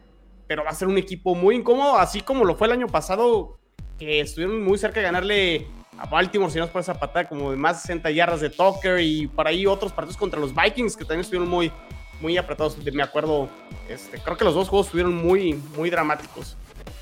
pero 0.46 0.64
va 0.64 0.70
a 0.70 0.74
ser 0.74 0.88
un 0.88 0.98
equipo 0.98 1.34
muy 1.34 1.56
incómodo, 1.56 1.98
así 1.98 2.20
como 2.20 2.44
lo 2.44 2.56
fue 2.56 2.66
el 2.66 2.72
año 2.72 2.86
pasado, 2.88 3.58
que 3.98 4.20
estuvieron 4.20 4.62
muy 4.62 4.78
cerca 4.78 5.00
de 5.00 5.06
ganarle 5.06 5.66
a 5.98 6.06
Baltimore, 6.06 6.52
si 6.52 6.58
no 6.58 6.64
es 6.64 6.70
por 6.70 6.82
esa 6.82 6.94
patada 6.94 7.28
como 7.28 7.50
de 7.50 7.56
más 7.56 7.76
de 7.76 7.82
60 7.82 8.10
yardas 8.10 8.40
de 8.40 8.50
Tucker 8.50 9.00
y 9.00 9.26
por 9.26 9.46
ahí 9.46 9.66
otros 9.66 9.92
partidos 9.92 10.16
contra 10.16 10.38
los 10.38 10.54
Vikings 10.54 10.96
que 10.96 11.04
también 11.04 11.20
estuvieron 11.20 11.48
muy, 11.48 11.72
muy 12.20 12.36
apretados. 12.36 12.76
Me 12.92 13.02
acuerdo, 13.02 13.48
este, 13.88 14.18
creo 14.18 14.36
que 14.36 14.44
los 14.44 14.54
dos 14.54 14.68
juegos 14.68 14.86
estuvieron 14.86 15.14
muy, 15.14 15.54
muy 15.74 15.88
dramáticos. 15.90 16.56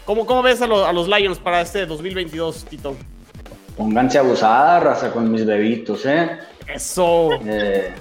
¿Cómo, 0.05 0.27
cómo 0.27 0.43
ves 0.43 0.61
a, 0.61 0.67
los 0.67 1.09
Lions 1.09 1.39
para 1.39 1.63
este 1.63 1.87
2022, 1.87 2.67
Tito? 2.67 2.95
Pónganse 3.77 4.19
a 4.19 4.21
abusar, 4.21 4.85
raza, 4.85 5.11
con 5.11 5.31
mis 5.31 5.47
bebitos, 5.47 6.05
¿eh? 6.05 6.39
Eso. 6.67 7.31
Eh, 7.47 7.95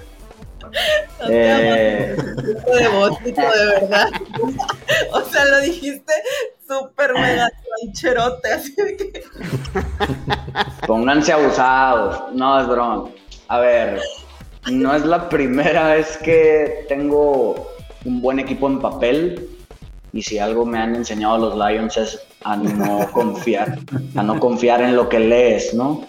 eh, 1.28 2.16
de 2.16 2.88
botito, 2.88 3.40
de 3.40 3.66
verdad. 3.66 4.08
o 5.12 5.20
sea, 5.22 5.44
lo 5.46 5.60
dijiste 5.60 6.12
súper 6.68 7.14
mega 7.14 7.50
trancherote, 7.80 8.52
así 8.52 8.74
que. 8.74 9.24
Pónganse 10.86 11.32
abusados. 11.32 12.34
No, 12.34 12.60
es 12.60 12.68
broma. 12.68 13.10
A 13.48 13.58
ver, 13.60 14.00
no 14.70 14.94
es 14.94 15.04
la 15.04 15.28
primera 15.28 15.94
vez 15.94 16.18
que 16.18 16.84
tengo 16.86 17.72
un 18.04 18.20
buen 18.20 18.38
equipo 18.38 18.66
en 18.68 18.80
papel 18.80 19.53
y 20.14 20.22
si 20.22 20.38
algo 20.38 20.64
me 20.64 20.78
han 20.78 20.94
enseñado 20.94 21.36
los 21.38 21.54
Lions 21.56 21.96
es 21.96 22.20
a 22.44 22.56
no 22.56 23.10
confiar, 23.12 23.78
a 24.14 24.22
no 24.22 24.38
confiar 24.38 24.80
en 24.80 24.94
lo 24.94 25.08
que 25.08 25.18
lees, 25.18 25.74
¿no? 25.74 26.06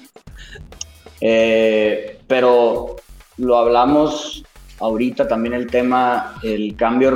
Eh, 1.21 2.19
pero 2.27 2.97
lo 3.37 3.57
hablamos 3.57 4.43
ahorita 4.79 5.27
también 5.27 5.55
el 5.55 5.67
tema, 5.67 6.35
el 6.43 6.75
cambio 6.75 7.09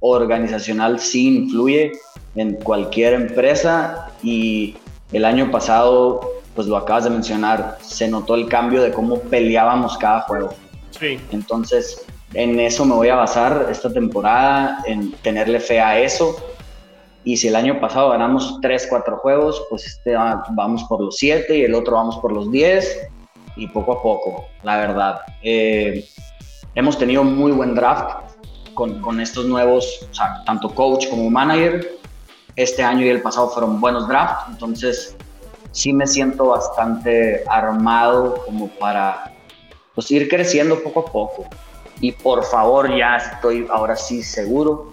organizacional 0.00 0.98
sí 0.98 1.26
influye 1.26 1.92
en 2.36 2.54
cualquier 2.54 3.12
empresa 3.14 4.10
y 4.22 4.76
el 5.12 5.26
año 5.26 5.50
pasado, 5.50 6.20
pues 6.54 6.66
lo 6.66 6.78
acabas 6.78 7.04
de 7.04 7.10
mencionar, 7.10 7.78
se 7.82 8.08
notó 8.08 8.34
el 8.34 8.48
cambio 8.48 8.82
de 8.82 8.92
cómo 8.92 9.20
peleábamos 9.20 9.98
cada 9.98 10.22
juego. 10.22 10.54
Sí. 10.98 11.18
Entonces, 11.32 12.03
en 12.34 12.58
eso 12.60 12.84
me 12.84 12.94
voy 12.94 13.08
a 13.08 13.16
basar 13.16 13.68
esta 13.70 13.92
temporada, 13.92 14.82
en 14.86 15.12
tenerle 15.22 15.60
fe 15.60 15.80
a 15.80 15.98
eso. 15.98 16.36
Y 17.22 17.36
si 17.36 17.48
el 17.48 17.56
año 17.56 17.80
pasado 17.80 18.10
ganamos 18.10 18.58
3, 18.60 18.86
4 18.90 19.16
juegos, 19.18 19.64
pues 19.70 19.86
este 19.86 20.14
vamos 20.50 20.84
por 20.84 21.00
los 21.00 21.16
7 21.16 21.56
y 21.56 21.62
el 21.62 21.74
otro 21.74 21.94
vamos 21.94 22.18
por 22.18 22.32
los 22.32 22.50
10 22.50 23.08
y 23.56 23.68
poco 23.68 23.92
a 23.92 24.02
poco, 24.02 24.44
la 24.62 24.76
verdad. 24.76 25.20
Eh, 25.42 26.04
hemos 26.74 26.98
tenido 26.98 27.24
muy 27.24 27.52
buen 27.52 27.74
draft 27.74 28.16
con, 28.74 29.00
con 29.00 29.20
estos 29.20 29.46
nuevos, 29.46 30.08
tanto 30.44 30.74
coach 30.74 31.08
como 31.08 31.30
manager. 31.30 31.98
Este 32.56 32.82
año 32.82 33.06
y 33.06 33.08
el 33.08 33.22
pasado 33.22 33.48
fueron 33.48 33.80
buenos 33.80 34.06
drafts, 34.06 34.44
entonces 34.48 35.16
sí 35.72 35.92
me 35.92 36.06
siento 36.06 36.46
bastante 36.46 37.42
armado 37.48 38.44
como 38.44 38.68
para 38.68 39.32
pues, 39.94 40.10
ir 40.10 40.28
creciendo 40.28 40.80
poco 40.82 41.00
a 41.00 41.04
poco. 41.06 41.48
Y 42.00 42.12
por 42.12 42.44
favor, 42.44 42.94
ya 42.96 43.16
estoy 43.16 43.66
ahora 43.70 43.96
sí 43.96 44.22
seguro 44.22 44.92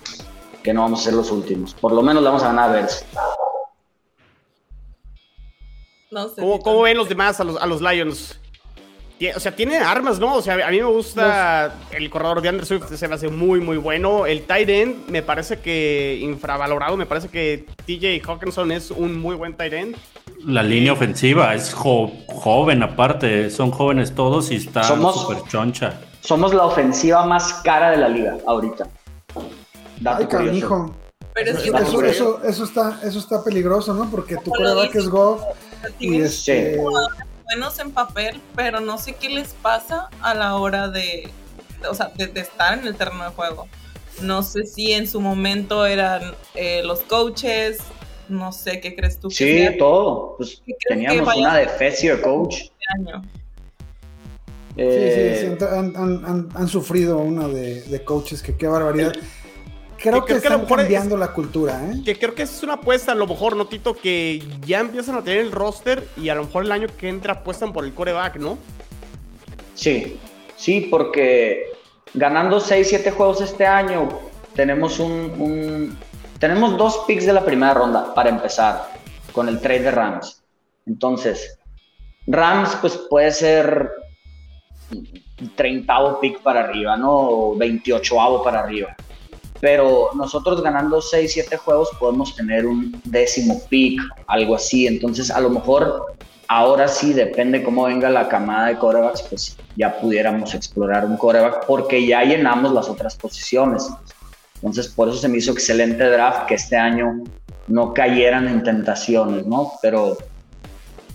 que 0.64 0.74
no 0.74 0.82
vamos 0.82 1.02
a 1.02 1.04
ser 1.06 1.14
los 1.14 1.32
últimos. 1.32 1.74
Por 1.74 1.92
lo 1.94 2.02
menos 2.02 2.24
vamos 2.24 2.44
a 2.44 2.48
ganar 2.48 2.70
a 2.70 2.74
ver. 2.74 2.90
No 6.12 6.28
sé 6.28 6.42
¿Cómo, 6.42 6.82
ven 6.82 6.98
los 6.98 7.10
demás 7.10 7.40
a 7.40 7.44
los, 7.44 7.62
a 7.62 7.66
los 7.66 7.82
Lions? 7.82 8.38
O 9.36 9.40
sea, 9.40 9.56
tiene 9.56 9.78
armas, 9.78 10.20
¿no? 10.20 10.36
O 10.36 10.42
sea, 10.42 10.68
a 10.68 10.72
mí 10.72 10.78
me 10.78 10.86
gusta 10.86 11.76
el 11.92 12.10
corredor 12.10 12.42
de 12.42 12.50
Anderson 12.50 12.80
Swift, 12.80 12.98
se 12.98 13.08
me 13.08 13.16
hace 13.16 13.28
muy, 13.30 13.60
muy 13.60 13.78
bueno. 13.78 14.26
El 14.26 14.44
tight 14.44 14.68
end 14.68 15.10
me 15.10 15.22
parece 15.22 15.60
que 15.60 16.18
infravalorado, 16.22 16.98
me 16.98 17.06
parece 17.06 17.30
que 17.30 17.66
TJ 17.86 18.28
Hawkinson 18.28 18.72
es 18.72 18.90
un 18.90 19.22
muy 19.22 19.36
buen 19.36 19.56
tight 19.56 19.74
end. 19.74 19.96
La 20.44 20.64
línea 20.64 20.94
ofensiva 20.94 21.54
es 21.54 21.72
joven 21.72 22.82
aparte, 22.82 23.52
son 23.52 23.70
jóvenes 23.70 24.16
todos 24.16 24.52
y 24.52 24.56
está 24.56 24.84
súper 24.84 25.44
choncha. 25.48 26.02
Somos 26.22 26.54
la 26.54 26.66
ofensiva 26.66 27.26
más 27.26 27.54
cara 27.64 27.92
de 27.92 27.98
la 27.98 28.10
liga 28.10 28.38
ahorita. 28.46 28.88
Ay, 30.06 30.26
canijo. 30.28 30.96
Pero 31.34 31.52
eso, 31.52 32.04
eso, 32.04 32.42
eso, 32.44 32.64
está, 32.64 33.00
eso 33.04 33.20
está 33.20 33.44
peligroso, 33.44 33.94
¿no? 33.94 34.10
Porque 34.10 34.38
tu 34.38 34.52
coreback 34.52 34.96
es 34.96 35.08
Goff 35.08 35.42
y 36.00 36.22
este 36.22 36.78
buenos 37.52 37.80
en 37.80 37.92
papel, 37.92 38.40
pero 38.56 38.80
no 38.80 38.98
sé 38.98 39.14
qué 39.14 39.30
les 39.30 39.50
pasa 39.54 40.10
a 40.22 40.34
la 40.34 40.56
hora 40.56 40.88
de, 40.88 41.30
o 41.90 41.94
sea, 41.94 42.12
de, 42.16 42.32
estar 42.40 42.78
en 42.80 42.88
el 42.88 42.96
terreno 42.96 43.26
de 43.26 43.32
juego. 43.32 43.68
No 44.22 44.44
sé 44.44 44.66
si 44.66 44.94
en 44.94 45.08
su 45.08 45.20
momento 45.20 45.86
eran 45.86 46.34
eh, 46.56 46.82
los 46.84 47.02
coaches, 47.02 47.80
no 48.30 48.52
sé 48.52 48.80
qué 48.80 48.96
crees 48.96 49.20
tú. 49.20 49.30
Sí, 49.30 49.68
todo. 49.78 50.36
Pues 50.38 50.62
teníamos 50.88 51.36
una 51.36 51.58
de 51.58 52.22
coach. 52.22 52.56
Este 52.56 52.72
año? 52.98 53.22
Sí, 54.76 55.58
sí, 55.58 55.66
han, 55.66 56.50
han, 56.54 56.68
sufrido 56.68 57.18
una 57.18 57.48
de, 57.48 57.82
de, 57.82 58.04
coaches 58.04 58.42
que 58.42 58.56
qué 58.56 58.68
barbaridad. 58.68 59.14
Creo 60.02 60.26
que, 60.26 60.34
están 60.34 60.66
cambiando 60.66 61.16
la 61.16 61.32
cultura, 61.32 61.80
¿eh? 61.86 62.02
Que 62.04 62.18
creo 62.18 62.34
que 62.34 62.42
es 62.44 62.64
una 62.64 62.74
apuesta, 62.74 63.12
a 63.12 63.16
lo 63.16 63.28
mejor, 63.28 63.56
¿no, 63.56 63.68
Tito? 63.68 63.94
Que 63.94 64.42
ya 64.66 64.80
empiezan 64.80 65.16
a 65.16 65.24
tener 65.24 65.42
el 65.42 65.52
roster 65.52 66.08
y 66.18 66.30
a 66.30 66.36
lo 66.36 66.46
mejor 66.46 66.66
el 66.66 66.72
año 66.72 66.88
que 66.98 67.08
entra 67.08 67.34
apuestan 67.34 67.72
por 67.72 67.86
el 67.86 67.94
coreback, 67.94 68.38
¿no? 68.38 68.58
Sí, 69.76 70.20
sí, 70.56 70.88
porque 70.90 71.72
ganando 72.16 72.60
6, 72.60 72.88
7 72.90 73.12
juegos 73.12 73.42
este 73.42 73.66
año, 73.68 74.10
tenemos 74.56 75.00
un, 75.00 75.96
Tenemos 76.40 76.78
dos 76.78 77.04
picks 77.06 77.26
de 77.28 77.34
la 77.34 77.46
primera 77.46 77.76
ronda 77.76 78.14
para 78.16 78.30
empezar 78.30 78.90
con 79.32 79.48
el 79.48 79.60
trade 79.60 79.84
de 79.84 79.92
Rams. 79.92 80.44
Entonces, 80.88 81.60
Rams, 82.26 82.76
pues 82.82 82.98
puede 83.10 83.32
ser 83.32 83.92
30 85.56 86.20
pick 86.22 86.42
para 86.42 86.62
arriba, 86.62 86.98
¿no? 86.98 87.12
O 87.12 87.56
28 87.58 88.42
para 88.44 88.62
arriba 88.62 88.96
pero 89.62 90.10
nosotros 90.16 90.62
ganando 90.62 91.00
6, 91.02 91.32
7 91.32 91.56
juegos 91.56 91.90
podemos 92.00 92.36
tener 92.36 92.66
un 92.66 93.00
décimo 93.06 93.62
pick, 93.70 94.02
algo 94.26 94.56
así. 94.56 94.88
Entonces, 94.88 95.30
a 95.30 95.40
lo 95.40 95.52
mejor 95.52 96.16
ahora 96.48 96.88
sí, 96.88 97.14
depende 97.14 97.64
cómo 97.64 97.84
venga 97.84 98.10
la 98.10 98.28
camada 98.28 98.68
de 98.68 98.78
corebacks, 98.78 99.22
pues 99.22 99.56
ya 99.78 100.02
pudiéramos 100.02 100.54
explorar 100.56 101.06
un 101.06 101.16
coreback 101.16 101.66
porque 101.68 102.06
ya 102.06 102.24
llenamos 102.24 102.74
las 102.74 102.90
otras 102.90 103.16
posiciones. 103.16 103.88
Entonces, 104.56 104.88
por 104.88 105.08
eso 105.08 105.20
se 105.20 105.30
me 105.30 105.38
hizo 105.38 105.52
excelente 105.52 106.10
draft 106.10 106.48
que 106.48 106.56
este 106.56 106.76
año 106.76 107.24
no 107.68 107.94
cayeran 107.94 108.48
en 108.48 108.64
tentaciones, 108.64 109.46
¿no? 109.46 109.74
Pero, 109.84 110.18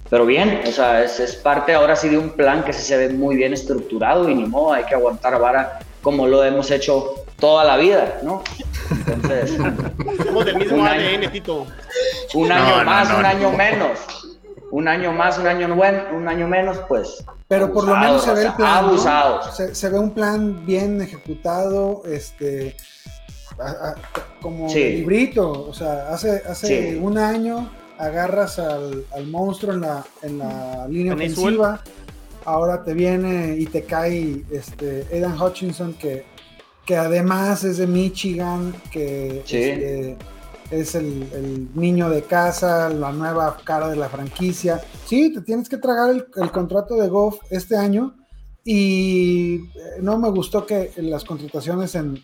pero 0.08 0.26
bien, 0.26 0.62
o 0.66 0.72
sea, 0.72 1.02
es, 1.02 1.18
es 1.20 1.34
parte 1.34 1.74
ahora 1.74 1.96
sí 1.96 2.08
de 2.08 2.18
un 2.18 2.30
plan 2.30 2.62
que 2.64 2.72
se 2.72 2.96
ve 2.96 3.08
muy 3.08 3.36
bien 3.36 3.52
estructurado 3.52 4.28
y 4.28 4.34
ni 4.34 4.46
modo, 4.46 4.72
hay 4.72 4.84
que 4.84 4.94
aguantar 4.94 5.38
vara 5.40 5.80
como 6.02 6.28
lo 6.28 6.44
hemos 6.44 6.70
hecho 6.70 7.24
toda 7.38 7.64
la 7.64 7.76
vida, 7.76 8.20
¿no? 8.22 8.42
Entonces. 8.90 9.56
Somos 10.24 10.44
del 10.44 10.56
mismo 10.58 10.84
ADN, 10.84 11.32
Tito. 11.32 11.66
Un 12.34 12.52
año 12.52 12.84
más, 12.84 13.12
un 13.12 13.24
año 13.24 13.50
menos. 13.52 13.98
Un 14.70 14.88
año 14.88 15.12
más, 15.12 15.38
un 15.38 15.46
año, 15.46 15.74
buen, 15.74 16.00
un 16.14 16.28
año 16.28 16.48
menos, 16.48 16.78
pues. 16.88 17.24
Pero 17.48 17.72
por 17.72 17.84
lo 17.84 17.96
menos 17.96 18.22
se 18.22 18.34
ve 18.34 18.42
el 18.44 18.54
plan. 18.54 18.90
Se, 19.52 19.88
ve 19.88 19.98
un 19.98 20.10
plan 20.10 20.64
bien 20.66 21.00
ejecutado, 21.00 22.02
este. 22.06 22.76
como 24.40 24.68
librito. 24.72 25.66
O 25.68 25.74
sea, 25.74 26.08
hace, 26.10 26.42
hace 26.48 26.98
un 27.00 27.18
año 27.18 27.70
agarras 27.98 28.58
al, 28.58 29.04
monstruo 29.26 29.74
en 29.74 29.80
la, 29.80 30.04
en 30.22 30.38
la 30.38 30.86
línea 30.88 31.14
ofensiva. 31.14 31.82
Ahora 32.44 32.84
te 32.84 32.94
viene 32.94 33.56
y 33.58 33.66
te 33.66 33.82
cae 33.84 34.44
este, 34.50 35.06
Edan 35.10 35.40
Hutchinson, 35.40 35.94
que 35.94 36.24
que 36.86 36.96
además 36.96 37.64
es 37.64 37.78
de 37.78 37.88
Michigan, 37.88 38.72
que 38.92 39.40
este, 39.40 40.16
es 40.70 40.94
el, 40.94 41.68
niño 41.74 42.08
de 42.08 42.22
casa, 42.22 42.88
la 42.88 43.10
nueva 43.10 43.58
cara 43.64 43.88
de 43.88 43.96
la 43.96 44.08
franquicia. 44.08 44.80
Sí, 45.04 45.32
te 45.34 45.40
tienes 45.40 45.68
que 45.68 45.78
tragar 45.78 46.10
el, 46.10 46.50
contrato 46.52 46.94
de 46.94 47.08
Goff 47.08 47.40
este 47.50 47.76
año 47.76 48.14
y 48.64 49.56
eh, 49.56 49.60
no 50.00 50.16
me 50.16 50.30
gustó 50.30 50.64
que 50.64 50.92
las 50.98 51.24
contrataciones 51.24 51.96
en, 51.96 52.22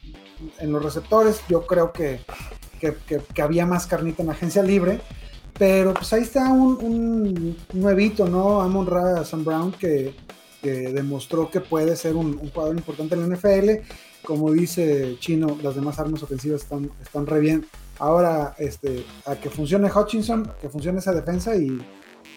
los 0.63 0.83
receptores, 0.83 1.41
yo 1.49 1.67
creo 1.67 1.93
que, 1.93 2.21
había 3.43 3.67
más 3.67 3.87
carnita 3.87 4.23
en 4.23 4.29
la 4.29 4.35
agencia 4.35 4.63
libre, 4.63 5.01
pero 5.59 5.95
pues 5.95 6.13
ahí 6.13 6.23
está 6.23 6.53
un, 6.53 7.57
nuevito, 7.73 8.27
¿no? 8.27 8.61
Amon 8.61 8.87
Ra 8.87 9.25
Sam 9.25 9.45
Brown 9.45 9.73
que, 9.73 10.15
demostró 10.63 11.51
que 11.51 11.61
puede 11.61 11.97
ser 11.97 12.15
un, 12.15 12.39
un 12.41 12.51
jugador 12.51 12.77
importante 12.77 13.17
en 13.17 13.29
la 13.29 13.37
NFL 13.37 13.83
como 14.23 14.53
dice 14.53 15.17
Chino, 15.19 15.59
las 15.63 15.75
demás 15.75 15.99
armas 15.99 16.23
ofensivas 16.23 16.63
están, 16.63 16.91
están 17.03 17.27
re 17.27 17.41
bien. 17.41 17.67
Ahora, 17.99 18.55
este, 18.59 19.05
a 19.27 19.37
que 19.37 19.51
funcione 19.51 19.91
Hutchinson, 19.91 20.51
que 20.61 20.69
funcione 20.69 20.99
esa 20.99 21.13
defensa 21.13 21.55
y, 21.57 21.81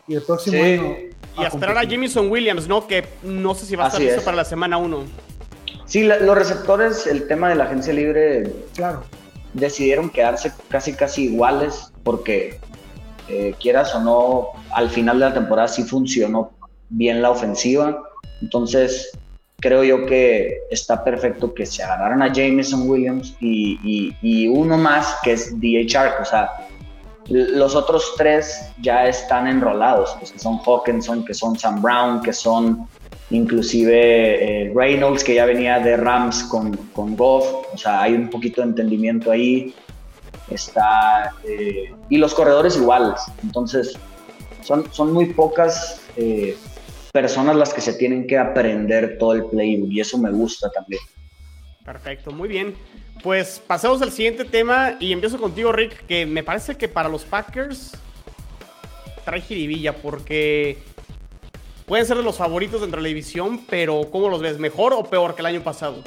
el 0.07 0.21
próximo 0.21 0.61
año. 0.63 0.95
Y 1.37 1.43
a 1.43 1.47
esperar 1.47 1.77
a 1.77 1.81
Jamison 1.87 2.29
Williams, 2.29 2.67
¿no? 2.67 2.87
Que 2.87 3.05
no 3.23 3.55
sé 3.55 3.65
si 3.65 3.75
va 3.75 3.85
a 3.85 3.87
estar 3.87 4.01
listo 4.01 4.21
para 4.21 4.37
la 4.37 4.45
semana 4.45 4.77
1. 4.77 5.03
Sí, 5.85 6.03
los 6.03 6.37
receptores, 6.37 7.07
el 7.07 7.27
tema 7.27 7.49
de 7.49 7.55
la 7.55 7.65
agencia 7.65 7.93
libre. 7.93 8.51
Claro. 8.75 9.03
Decidieron 9.53 10.09
quedarse 10.09 10.51
casi, 10.69 10.93
casi 10.93 11.25
iguales 11.25 11.91
porque, 12.03 12.59
eh, 13.27 13.55
quieras 13.59 13.93
o 13.95 13.99
no, 13.99 14.47
al 14.71 14.89
final 14.89 15.19
de 15.19 15.25
la 15.25 15.33
temporada 15.33 15.67
sí 15.67 15.83
funcionó 15.83 16.51
bien 16.89 17.21
la 17.21 17.31
ofensiva. 17.31 18.03
Entonces, 18.41 19.11
creo 19.59 19.83
yo 19.83 20.05
que 20.05 20.59
está 20.69 21.03
perfecto 21.03 21.53
que 21.53 21.65
se 21.65 21.83
agarraran 21.83 22.21
a 22.21 22.31
Jameson 22.31 22.89
Williams 22.89 23.35
y, 23.39 24.47
uno 24.47 24.77
más 24.77 25.17
que 25.23 25.33
es 25.33 25.59
DHR, 25.59 26.21
o 26.21 26.25
sea, 26.25 26.51
los 27.27 27.75
otros 27.75 28.13
tres 28.17 28.71
ya 28.81 29.07
están 29.07 29.47
enrolados, 29.47 30.15
pues, 30.19 30.31
que 30.31 30.39
son 30.39 30.59
Hawkinson, 30.63 31.25
que 31.25 31.33
son 31.33 31.57
Sam 31.57 31.81
Brown, 31.81 32.21
que 32.21 32.33
son 32.33 32.87
inclusive 33.31 34.67
eh, 34.67 34.73
Reynolds, 34.75 35.23
que 35.23 35.33
ya 35.33 35.45
venía 35.45 35.79
de 35.79 35.97
Rams 35.97 36.43
con, 36.43 36.75
con 36.93 37.15
Goff, 37.15 37.45
o 37.73 37.77
sea, 37.77 38.03
hay 38.03 38.13
un 38.13 38.29
poquito 38.29 38.61
de 38.61 38.67
entendimiento 38.67 39.31
ahí, 39.31 39.73
está, 40.49 41.33
eh, 41.43 41.93
y 42.09 42.17
los 42.17 42.33
corredores 42.33 42.77
iguales, 42.77 43.19
entonces 43.43 43.97
son, 44.61 44.91
son 44.91 45.13
muy 45.13 45.33
pocas 45.33 46.01
eh, 46.17 46.57
personas 47.11 47.55
las 47.55 47.73
que 47.73 47.81
se 47.81 47.93
tienen 47.93 48.27
que 48.27 48.37
aprender 48.37 49.17
todo 49.17 49.33
el 49.33 49.45
playbook 49.45 49.91
y 49.91 49.99
eso 49.99 50.17
me 50.17 50.31
gusta 50.31 50.69
también. 50.71 51.01
Perfecto, 51.83 52.31
muy 52.31 52.49
bien. 52.49 52.75
Pues 53.23 53.61
pasamos 53.65 54.01
al 54.01 54.11
siguiente 54.11 54.43
tema 54.43 54.97
y 54.99 55.11
empiezo 55.11 55.39
contigo, 55.39 55.71
Rick, 55.71 56.05
que 56.07 56.25
me 56.25 56.43
parece 56.43 56.75
que 56.75 56.87
para 56.87 57.07
los 57.07 57.23
Packers 57.23 57.97
trae 59.23 59.41
jiribilla 59.41 59.93
porque 59.93 60.77
pueden 61.85 62.05
ser 62.05 62.17
de 62.17 62.23
los 62.23 62.37
favoritos 62.37 62.81
dentro 62.81 62.97
de 62.97 63.03
la 63.03 63.07
división, 63.07 63.61
pero 63.69 64.09
¿cómo 64.11 64.29
los 64.29 64.41
ves? 64.41 64.59
¿Mejor 64.59 64.93
o 64.93 65.03
peor 65.03 65.35
que 65.35 65.41
el 65.41 65.47
año 65.47 65.61
pasado? 65.61 66.03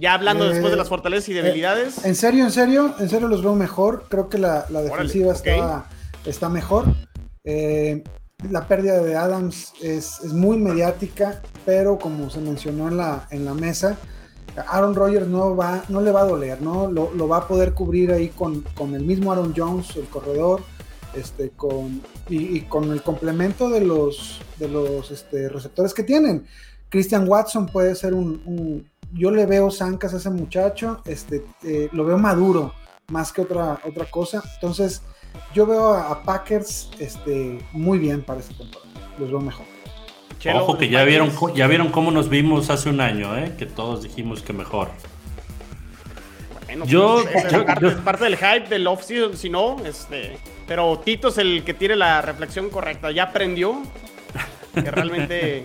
Ya 0.00 0.14
hablando 0.14 0.48
después 0.48 0.70
de 0.70 0.76
las 0.76 0.86
eh, 0.86 0.90
fortalezas 0.90 1.28
y 1.28 1.32
eh, 1.32 1.42
debilidades. 1.42 2.04
en 2.04 2.14
serio, 2.14 2.44
en 2.44 2.50
serio, 2.50 2.94
en 2.98 3.08
serio 3.08 3.28
los 3.28 3.42
veo 3.42 3.54
mejor. 3.54 4.06
Creo 4.08 4.28
que 4.28 4.38
la, 4.38 4.66
defensiva 4.68 5.32
está, 5.32 5.86
está 6.24 6.48
mejor. 6.48 6.86
Eh, 7.44 8.02
la 8.50 8.66
pérdida 8.66 9.00
de 9.00 9.16
Adams 9.16 9.72
es, 9.80 10.24
muy 10.32 10.58
mediática, 10.58 11.40
pero 11.64 11.98
como 11.98 12.30
se 12.30 12.40
mencionó 12.40 12.88
en 12.88 12.96
la, 12.96 13.26
en 13.30 13.44
la 13.44 13.54
mesa, 13.54 13.96
Aaron 14.68 14.94
Rodgers 14.94 15.26
no, 15.26 15.56
va, 15.56 15.84
no 15.88 16.00
le 16.00 16.10
va 16.10 16.20
a 16.22 16.24
doler, 16.24 16.60
¿no? 16.60 16.90
Lo, 16.90 17.28
va 17.28 17.38
a 17.38 17.48
poder 17.48 17.72
cubrir 17.72 18.12
ahí 18.12 18.28
con, 18.28 18.64
el 18.94 19.04
mismo 19.04 19.32
Aaron 19.32 19.54
Jones, 19.56 19.96
el 19.96 20.06
corredor, 20.06 20.62
este, 21.14 21.50
con, 21.50 22.02
y, 22.28 22.62
con 22.62 22.92
el 22.92 23.02
complemento 23.02 23.68
de 23.70 23.80
los, 23.80 24.40
de 24.58 24.68
los 24.68 25.10
este, 25.10 25.48
receptores 25.48 25.94
que 25.94 26.02
tienen. 26.02 26.46
Christian 26.88 27.28
Watson 27.28 27.66
puede 27.66 27.94
ser 27.96 28.14
un, 28.14 28.88
yo 29.14 29.30
le 29.30 29.46
veo 29.46 29.70
zancas 29.70 30.12
a 30.12 30.16
ese 30.18 30.30
muchacho, 30.30 31.00
este, 31.06 31.44
eh, 31.62 31.88
lo 31.92 32.04
veo 32.04 32.18
maduro 32.18 32.74
más 33.08 33.32
que 33.32 33.42
otra, 33.42 33.78
otra 33.84 34.04
cosa. 34.06 34.42
Entonces, 34.54 35.02
yo 35.54 35.66
veo 35.66 35.94
a, 35.94 36.10
a 36.10 36.22
Packers 36.22 36.90
este, 36.98 37.58
muy 37.72 37.98
bien 37.98 38.22
para 38.22 38.40
esta 38.40 38.54
temporada. 38.56 38.90
Los 39.18 39.30
veo 39.30 39.40
mejor. 39.40 39.66
Chelo, 40.38 40.62
Ojo 40.64 40.76
que 40.78 40.88
ya 40.88 41.04
vieron, 41.04 41.30
ya 41.54 41.66
vieron 41.68 41.90
cómo 41.90 42.10
nos 42.10 42.28
vimos 42.28 42.68
hace 42.70 42.88
un 42.90 43.00
año, 43.00 43.36
¿eh? 43.38 43.54
que 43.58 43.66
todos 43.66 44.02
dijimos 44.02 44.42
que 44.42 44.52
mejor. 44.52 44.90
Bueno, 46.66 46.84
Yo- 46.86 47.20
pues, 47.22 47.44
es, 47.44 47.52
yo- 47.52 47.64
parte, 47.66 47.80
yo- 47.82 47.88
es 47.90 47.94
parte 47.96 48.24
del 48.24 48.36
hype 48.36 48.68
del 48.68 48.86
off-season, 48.86 49.36
si 49.36 49.48
no, 49.48 49.76
este, 49.84 50.38
pero 50.66 50.98
Tito 50.98 51.28
es 51.28 51.38
el 51.38 51.62
que 51.64 51.72
tiene 51.74 51.94
la 51.96 52.20
reflexión 52.20 52.68
correcta. 52.70 53.10
Ya 53.12 53.24
aprendió 53.24 53.80
que 54.74 54.90
realmente 54.90 55.62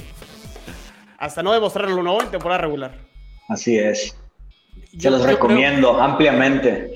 hasta 1.18 1.41
no 1.41 1.52
demostrarlo 1.54 2.04
no 2.04 2.22
en 2.22 2.30
temporada 2.30 2.62
regular. 2.62 3.09
Así 3.50 3.78
es. 3.78 4.16
Se 4.91 4.97
Yo 4.97 5.10
los 5.12 5.22
creo- 5.24 5.34
recomiendo 5.36 6.02
ampliamente. 6.02 6.93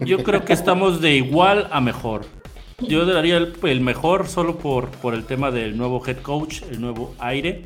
Yo 0.00 0.22
creo 0.22 0.44
que 0.44 0.52
estamos 0.52 1.00
de 1.00 1.12
igual 1.14 1.68
a 1.72 1.80
mejor. 1.80 2.26
Yo 2.78 3.06
daría 3.06 3.36
el, 3.36 3.54
el 3.62 3.80
mejor 3.80 4.26
solo 4.28 4.58
por, 4.58 4.90
por 4.90 5.14
el 5.14 5.24
tema 5.24 5.50
del 5.50 5.76
nuevo 5.76 6.02
head 6.06 6.18
coach, 6.18 6.62
el 6.70 6.80
nuevo 6.80 7.14
aire 7.20 7.64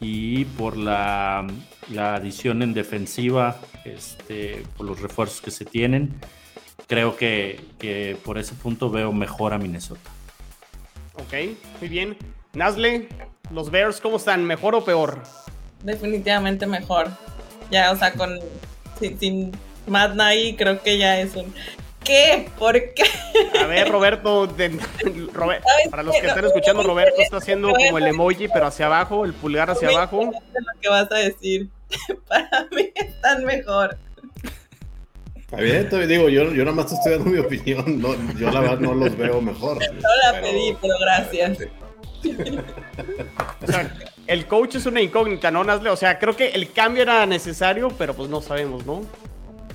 y 0.00 0.44
por 0.46 0.76
la, 0.76 1.46
la 1.92 2.14
adición 2.16 2.62
en 2.62 2.72
defensiva, 2.74 3.58
este, 3.84 4.62
por 4.76 4.86
los 4.86 5.00
refuerzos 5.00 5.40
que 5.42 5.50
se 5.50 5.64
tienen. 5.66 6.14
Creo 6.86 7.16
que, 7.16 7.60
que 7.78 8.16
por 8.24 8.38
ese 8.38 8.54
punto 8.54 8.90
veo 8.90 9.12
mejor 9.12 9.52
a 9.54 9.58
Minnesota. 9.58 10.10
Ok, 11.14 11.34
muy 11.80 11.88
bien. 11.88 12.16
Nazle, 12.54 13.08
los 13.50 13.70
Bears, 13.70 14.00
¿cómo 14.00 14.16
están? 14.16 14.44
¿Mejor 14.44 14.74
o 14.74 14.84
peor? 14.84 15.22
Definitivamente 15.82 16.66
mejor. 16.66 17.08
Ya, 17.70 17.90
o 17.92 17.96
sea, 17.96 18.12
con 18.12 18.38
sin, 18.98 19.18
sin 19.18 19.52
Matt 19.86 20.14
Nagy 20.14 20.54
creo 20.56 20.82
que 20.82 20.98
ya 20.98 21.18
es 21.20 21.34
un 21.36 21.52
¿Qué? 22.04 22.48
¿Por 22.58 22.74
qué? 22.92 23.02
A 23.58 23.66
ver, 23.66 23.88
Roberto, 23.88 24.46
de- 24.46 24.68
Robe- 25.32 25.60
¿Sabes 25.62 25.88
para 25.90 26.02
los 26.02 26.14
que 26.14 26.22
No, 26.22 26.28
están 26.28 26.44
escuchando, 26.44 26.82
Roberto 26.82 27.14
está 27.18 27.38
haciendo 27.38 27.72
como 27.72 27.96
el 27.96 28.06
emoji, 28.08 28.46
pero 28.48 28.66
hacia 28.66 28.86
abajo, 28.86 29.24
el 29.24 29.32
pulgar 29.32 29.70
hacia 29.70 29.88
Me 29.88 29.94
abajo. 29.94 30.24
lo 30.24 30.80
que 30.82 30.88
vas 30.90 31.10
a 31.10 31.14
decir. 31.14 31.68
Para 32.28 32.66
mí 32.76 32.92
están 32.94 33.44
mejor. 33.46 33.96
Está 35.34 35.56
bien, 35.62 35.88
te 35.88 36.06
digo, 36.06 36.28
yo, 36.28 36.52
yo 36.52 36.64
nada 36.64 36.76
más 36.76 36.88
te 36.88 36.94
estoy 36.94 37.12
dando 37.12 37.30
mi 37.30 37.38
opinión. 37.38 38.00
No, 38.02 38.14
yo 38.34 38.50
la 38.50 38.60
verdad 38.60 38.78
no 38.80 38.92
los 38.94 39.16
veo 39.16 39.40
mejor. 39.40 39.78
No 39.78 40.08
la 40.32 40.40
pedí, 40.42 40.76
pero 40.82 40.94
gracias. 41.00 41.58
El 44.26 44.46
coach 44.46 44.76
es 44.76 44.86
una 44.86 45.00
incógnita, 45.02 45.50
¿no, 45.50 45.64
Nazle? 45.64 45.90
O 45.90 45.96
sea, 45.96 46.18
creo 46.18 46.34
que 46.36 46.48
el 46.48 46.72
cambio 46.72 47.02
era 47.02 47.26
necesario, 47.26 47.88
pero 47.98 48.14
pues 48.14 48.28
no 48.30 48.40
sabemos, 48.40 48.86
¿no? 48.86 49.02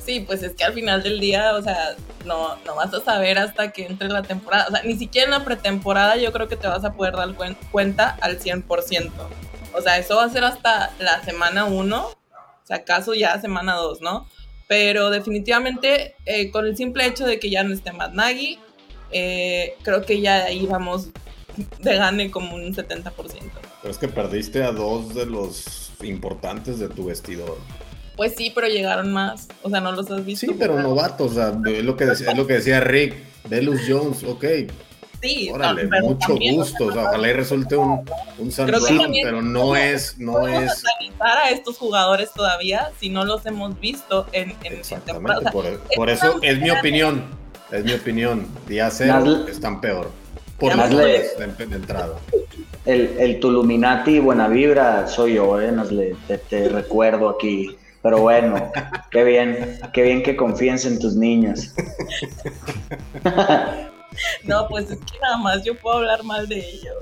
Sí, 0.03 0.21
pues 0.21 0.41
es 0.43 0.53
que 0.55 0.63
al 0.63 0.73
final 0.73 1.03
del 1.03 1.19
día, 1.19 1.53
o 1.55 1.61
sea, 1.61 1.95
no, 2.25 2.55
no 2.65 2.75
vas 2.75 2.93
a 2.93 3.01
saber 3.01 3.37
hasta 3.37 3.71
que 3.71 3.85
entre 3.85 4.07
la 4.07 4.23
temporada. 4.23 4.65
O 4.67 4.71
sea, 4.71 4.81
ni 4.83 4.97
siquiera 4.97 5.25
en 5.25 5.31
la 5.31 5.45
pretemporada 5.45 6.15
yo 6.15 6.31
creo 6.31 6.47
que 6.47 6.55
te 6.55 6.67
vas 6.67 6.83
a 6.83 6.93
poder 6.93 7.13
dar 7.15 7.29
cuen- 7.35 7.57
cuenta 7.71 8.17
al 8.21 8.39
100%. 8.39 9.11
O 9.73 9.81
sea, 9.81 9.97
eso 9.99 10.15
va 10.15 10.23
a 10.23 10.29
ser 10.29 10.43
hasta 10.45 10.91
la 10.99 11.23
semana 11.23 11.65
1, 11.65 12.05
o 12.07 12.15
sea, 12.63 12.77
acaso 12.77 13.13
ya 13.13 13.39
semana 13.39 13.75
2, 13.75 14.01
¿no? 14.01 14.27
Pero 14.67 15.09
definitivamente, 15.11 16.15
eh, 16.25 16.49
con 16.49 16.65
el 16.65 16.75
simple 16.75 17.05
hecho 17.05 17.25
de 17.25 17.39
que 17.39 17.49
ya 17.51 17.63
no 17.63 17.73
esté 17.73 17.91
Matt 17.91 18.13
Nagy, 18.13 18.57
eh, 19.11 19.75
creo 19.83 20.03
que 20.05 20.21
ya 20.21 20.45
ahí 20.45 20.65
vamos 20.65 21.09
de 21.79 21.95
gane 21.95 22.31
como 22.31 22.55
un 22.55 22.73
70%. 22.73 23.11
Pero 23.81 23.91
es 23.91 23.97
que 23.97 24.07
perdiste 24.07 24.63
a 24.63 24.71
dos 24.71 25.13
de 25.13 25.25
los 25.25 25.91
importantes 26.03 26.79
de 26.79 26.89
tu 26.89 27.05
vestidor. 27.05 27.57
Pues 28.15 28.35
sí, 28.35 28.51
pero 28.53 28.67
llegaron 28.67 29.13
más. 29.13 29.47
O 29.63 29.69
sea, 29.69 29.79
no 29.81 29.91
los 29.91 30.09
has 30.11 30.25
visto. 30.25 30.45
Sí, 30.47 30.55
pero 30.59 30.81
novatos, 30.81 31.31
o 31.31 31.35
sea, 31.35 31.53
es 31.71 31.83
lo 31.83 31.95
que 31.95 32.05
decía, 32.05 32.31
es 32.31 32.37
lo 32.37 32.45
que 32.47 32.53
decía 32.53 32.79
Rick. 32.81 33.15
Delus 33.45 33.81
Jones, 33.87 34.23
ok, 34.23 34.45
Sí, 35.21 35.49
órale, 35.51 35.83
no, 35.85 35.99
mucho 36.01 36.27
también, 36.29 36.55
gusto. 36.55 36.85
O 36.85 36.93
sea, 36.93 37.03
ojalá 37.03 37.29
y 37.29 37.33
resulte 37.33 37.75
un, 37.75 38.05
un 38.37 38.51
Creo 38.51 38.79
que 38.85 38.97
también- 38.97 39.25
pero 39.25 39.41
no 39.41 39.75
es, 39.75 40.17
no 40.17 40.33
podemos 40.33 40.63
es. 40.73 40.83
a 41.19 41.49
estos 41.49 41.77
jugadores 41.77 42.31
todavía 42.33 42.91
si 42.99 43.09
no 43.09 43.25
los 43.25 43.45
hemos 43.45 43.77
visto 43.79 44.27
en, 44.31 44.51
en, 44.63 44.75
en 44.77 44.81
temporada. 45.01 45.39
Exactamente, 45.39 45.39
O 45.39 45.41
sea, 45.41 45.51
por, 45.51 45.95
por 45.95 46.09
es 46.09 46.19
eso 46.23 46.39
es 46.41 46.59
mi 46.59 46.69
opinión. 46.69 47.25
Es 47.71 47.83
mi 47.83 47.93
opinión. 47.93 48.47
Día 48.67 48.89
cero 48.89 49.45
están 49.47 49.81
peor. 49.81 50.09
Por 50.59 50.75
los 50.75 50.89
goles 50.91 51.37
de, 51.37 51.65
de 51.65 51.75
entrada. 51.75 52.15
El, 52.85 53.15
el 53.19 53.39
Tuluminati 53.39 54.19
buena 54.19 54.47
vibra 54.47 55.07
soy 55.07 55.35
yo, 55.35 55.59
¿eh? 55.61 55.71
Nazle, 55.71 56.15
te, 56.27 56.37
te 56.37 56.69
recuerdo 56.69 57.29
aquí. 57.29 57.75
Pero 58.01 58.19
bueno, 58.19 58.71
qué 59.11 59.23
bien, 59.23 59.79
qué 59.93 60.01
bien 60.03 60.23
que 60.23 60.35
confíes 60.35 60.85
en 60.85 60.99
tus 60.99 61.15
niños. 61.15 61.73
No, 64.43 64.67
pues 64.67 64.89
es 64.91 64.97
que 64.97 65.17
nada 65.21 65.37
más 65.37 65.63
yo 65.63 65.75
puedo 65.75 65.97
hablar 65.97 66.23
mal 66.23 66.47
de 66.49 66.57
ellos. 66.59 66.95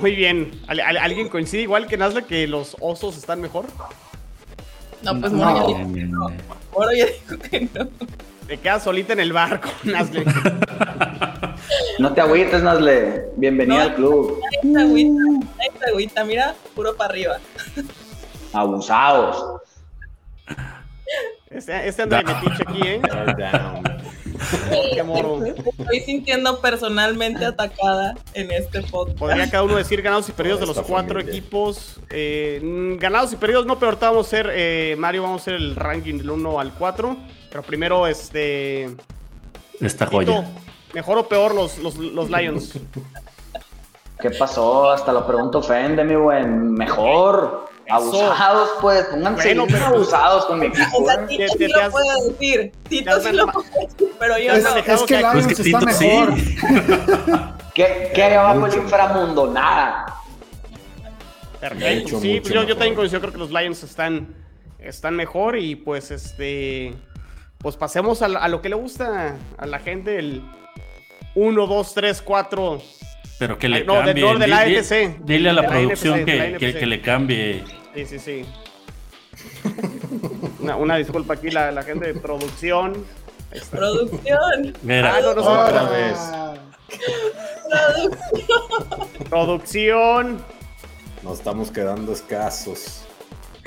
Muy 0.00 0.14
bien. 0.14 0.60
¿Al- 0.66 0.80
al- 0.80 0.96
¿Alguien 0.98 1.28
coincide 1.28 1.62
igual 1.62 1.86
que 1.86 1.96
Nazle 1.96 2.24
que 2.24 2.46
los 2.46 2.76
osos 2.80 3.16
están 3.16 3.40
mejor? 3.40 3.66
No, 5.02 5.18
pues 5.20 5.32
No. 5.32 5.38
Moro 5.38 5.68
ya 5.70 5.78
dijo 5.78 5.94
que 5.94 6.00
no. 6.04 6.30
Moro 6.74 6.90
ya 6.92 7.06
dijo 7.06 7.38
que 7.50 7.60
no. 7.72 7.88
Te 8.48 8.56
quedas 8.58 8.82
solita 8.82 9.12
en 9.12 9.20
el 9.20 9.32
barco, 9.32 9.68
Nazle. 9.84 10.24
No 11.98 12.12
te 12.14 12.20
agüites, 12.22 12.62
Nazle. 12.62 13.26
Bienvenida 13.36 13.76
No. 13.76 13.82
al 13.84 13.94
club. 13.94 14.40
Ahí 14.42 14.68
está 14.68 14.80
agüita, 14.80 15.22
ahí 15.60 15.68
está 15.74 15.86
agüita, 15.88 16.24
mira, 16.24 16.54
puro 16.74 16.96
para 16.96 17.10
arriba. 17.10 17.36
Abusados. 18.52 19.60
Este, 21.50 21.88
este 21.88 22.02
anda 22.02 22.18
de 22.18 22.24
metiche 22.24 22.62
aquí, 22.66 22.80
¿eh? 22.84 23.00
Qué 24.94 25.02
moro. 25.02 25.44
Estoy 25.44 26.00
sintiendo 26.00 26.60
personalmente 26.60 27.44
atacada 27.44 28.14
en 28.34 28.50
este 28.50 28.82
podcast. 28.82 29.18
Podría 29.18 29.50
cada 29.50 29.62
uno 29.64 29.76
decir 29.76 30.00
ganados 30.00 30.28
y 30.28 30.32
perdidos 30.32 30.60
de 30.60 30.66
los 30.66 30.80
cuatro 30.82 31.20
familia. 31.20 31.30
equipos. 31.38 32.00
Eh, 32.10 32.60
ganados 32.98 33.32
y 33.32 33.36
perdidos 33.36 33.66
no, 33.66 33.78
pero 33.78 33.88
ahorita 33.90 34.10
vamos 34.10 34.26
a 34.26 34.28
hacer, 34.28 34.50
eh, 34.54 34.94
Mario, 34.98 35.22
vamos 35.22 35.40
a 35.40 35.42
hacer 35.42 35.54
el 35.54 35.74
ranking 35.76 36.16
del 36.18 36.30
1 36.30 36.60
al 36.60 36.72
4. 36.74 37.16
Pero 37.50 37.62
primero, 37.62 38.06
este... 38.06 38.84
Esta 39.80 40.06
Tito, 40.06 40.16
joya. 40.34 40.48
¿Mejor 40.94 41.18
o 41.18 41.28
peor 41.28 41.54
los, 41.54 41.78
los, 41.78 41.96
los 41.96 42.30
Lions? 42.30 42.72
¿Qué 44.20 44.30
pasó? 44.30 44.90
Hasta 44.90 45.12
lo 45.12 45.26
pregunto, 45.26 45.58
ofende, 45.58 46.02
mi 46.04 46.16
buen. 46.16 46.72
Mejor. 46.72 47.68
Eso. 47.86 47.94
Abusados, 47.94 48.70
pues. 48.80 49.04
Pónganse 49.06 49.54
Bueno, 49.54 49.66
pero- 49.68 49.86
abusados 49.86 50.44
con 50.46 50.58
mi 50.58 50.66
O 50.66 50.68
equipo. 50.70 51.04
sea, 51.06 51.14
¿eh? 51.14 51.26
Tito 51.28 51.44
sí 51.52 51.58
te 51.58 51.68
lo 51.68 51.80
has- 51.80 51.90
puede 51.90 52.28
decir. 52.28 52.72
Tito 52.88 53.20
sí 53.20 53.32
lo 53.32 53.46
puede 53.46 53.68
decir, 53.86 54.12
pero 54.18 54.38
yo 54.38 54.52
Es, 54.54 54.64
no. 54.64 54.76
es 54.76 55.02
que 55.04 55.16
Lions 55.18 55.32
Pues 55.32 55.46
que 55.46 55.52
está 55.62 55.78
Tito 55.78 55.92
sí. 55.92 56.06
mejor. 56.06 56.34
¿Qué, 57.74 58.10
¿Qué 58.14 58.22
hay 58.24 58.34
abajo 58.34 58.66
del 58.68 58.82
inframundo? 58.82 59.46
Nada. 59.52 60.06
Perfecto. 61.60 62.20
Sí, 62.20 62.40
pues 62.40 62.52
yo, 62.52 62.54
yo 62.54 62.60
mejor. 62.60 62.74
también 62.74 62.94
coincido, 62.96 63.20
creo 63.20 63.32
que 63.32 63.38
los 63.38 63.50
Lions 63.50 63.82
están, 63.84 64.34
están 64.80 65.14
mejor 65.16 65.56
y 65.56 65.76
pues 65.76 66.10
este... 66.10 66.94
Pues 67.58 67.76
pasemos 67.76 68.22
a, 68.22 68.28
lo- 68.28 68.38
a 68.40 68.48
lo 68.48 68.62
que 68.62 68.68
le 68.68 68.76
gusta 68.76 69.36
a 69.56 69.66
la 69.66 69.78
gente, 69.80 70.18
el 70.18 70.42
1, 71.34 71.66
2, 71.66 71.94
3, 71.94 72.22
4. 72.22 72.82
Pero 73.38 73.58
que 73.58 73.68
le 73.68 73.84
no, 73.84 73.94
de- 73.94 74.04
cambie. 74.04 74.22
no, 74.24 74.38
de 74.38 74.46
la 74.48 74.64
NFC. 74.66 75.18
Dile 75.24 75.50
a 75.50 75.52
la 75.52 75.66
producción 75.66 76.20
NFC, 76.20 76.26
de 76.26 76.50
la 76.50 76.58
que, 76.58 76.86
le 76.86 77.00
cambie. 77.02 77.64
Sí, 77.94 78.06
sí, 78.06 78.18
sí. 78.18 78.44
Una, 80.60 80.76
una 80.76 80.96
disculpa 80.96 81.34
aquí, 81.34 81.50
la, 81.50 81.70
la 81.72 81.82
gente 81.82 82.12
de 82.12 82.20
producción. 82.20 83.04
Producción. 83.70 84.74
Mira, 84.82 85.14
Ah, 85.16 85.20
no, 85.22 85.34
no, 85.34 85.42
Otra 85.42 85.82
no. 85.84 85.90
vez. 85.90 86.18
Producción. 89.28 90.38
Nos 91.22 91.38
estamos 91.38 91.70
quedando 91.70 92.12
escasos. 92.12 93.04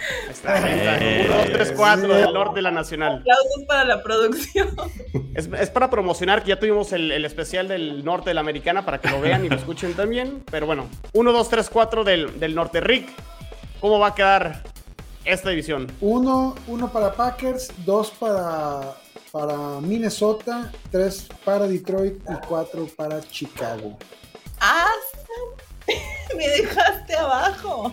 Ahí 0.01 0.31
está, 0.31 0.57
está. 0.57 0.97
Eh. 0.99 1.25
1, 1.29 1.37
2, 1.37 1.45
3, 1.53 1.73
4 1.75 2.15
del 2.15 2.33
norte 2.33 2.55
de 2.55 2.61
la 2.61 2.71
nacional. 2.71 3.19
Aplausos 3.19 3.63
para 3.67 3.85
la 3.85 4.03
producción. 4.03 4.75
Es, 5.33 5.47
es 5.47 5.69
para 5.69 5.89
promocionar 5.89 6.43
que 6.43 6.49
ya 6.49 6.59
tuvimos 6.59 6.91
el, 6.93 7.11
el 7.11 7.25
especial 7.25 7.67
del 7.67 8.03
norte 8.03 8.31
de 8.31 8.33
la 8.33 8.41
americana 8.41 8.85
para 8.85 8.99
que 8.99 9.09
lo 9.09 9.21
vean 9.21 9.45
y 9.45 9.49
lo 9.49 9.55
escuchen 9.55 9.93
también. 9.93 10.43
Pero 10.49 10.65
bueno, 10.65 10.87
1, 11.13 11.31
2, 11.31 11.49
3, 11.49 11.69
4 11.69 12.03
del, 12.03 12.39
del 12.39 12.55
norte. 12.55 12.81
Rick, 12.81 13.09
¿cómo 13.79 13.99
va 13.99 14.07
a 14.07 14.15
quedar 14.15 14.63
esta 15.25 15.49
división? 15.49 15.91
Uno, 16.01 16.55
uno 16.67 16.91
para 16.91 17.13
Packers, 17.13 17.71
dos 17.85 18.11
para, 18.11 18.95
para 19.31 19.79
Minnesota, 19.81 20.71
tres 20.91 21.27
para 21.45 21.67
Detroit 21.67 22.21
y 22.29 22.47
cuatro 22.47 22.87
para 22.95 23.21
Chicago. 23.21 23.97
¡Ah! 24.59 24.91
Me 26.37 26.47
dejaste 26.47 27.15
abajo. 27.15 27.91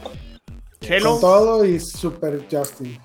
Chelo, 0.80 1.12
Con 1.12 1.20
todo 1.20 1.64
y 1.64 1.80
Super 1.80 2.46
Justin. 2.50 2.98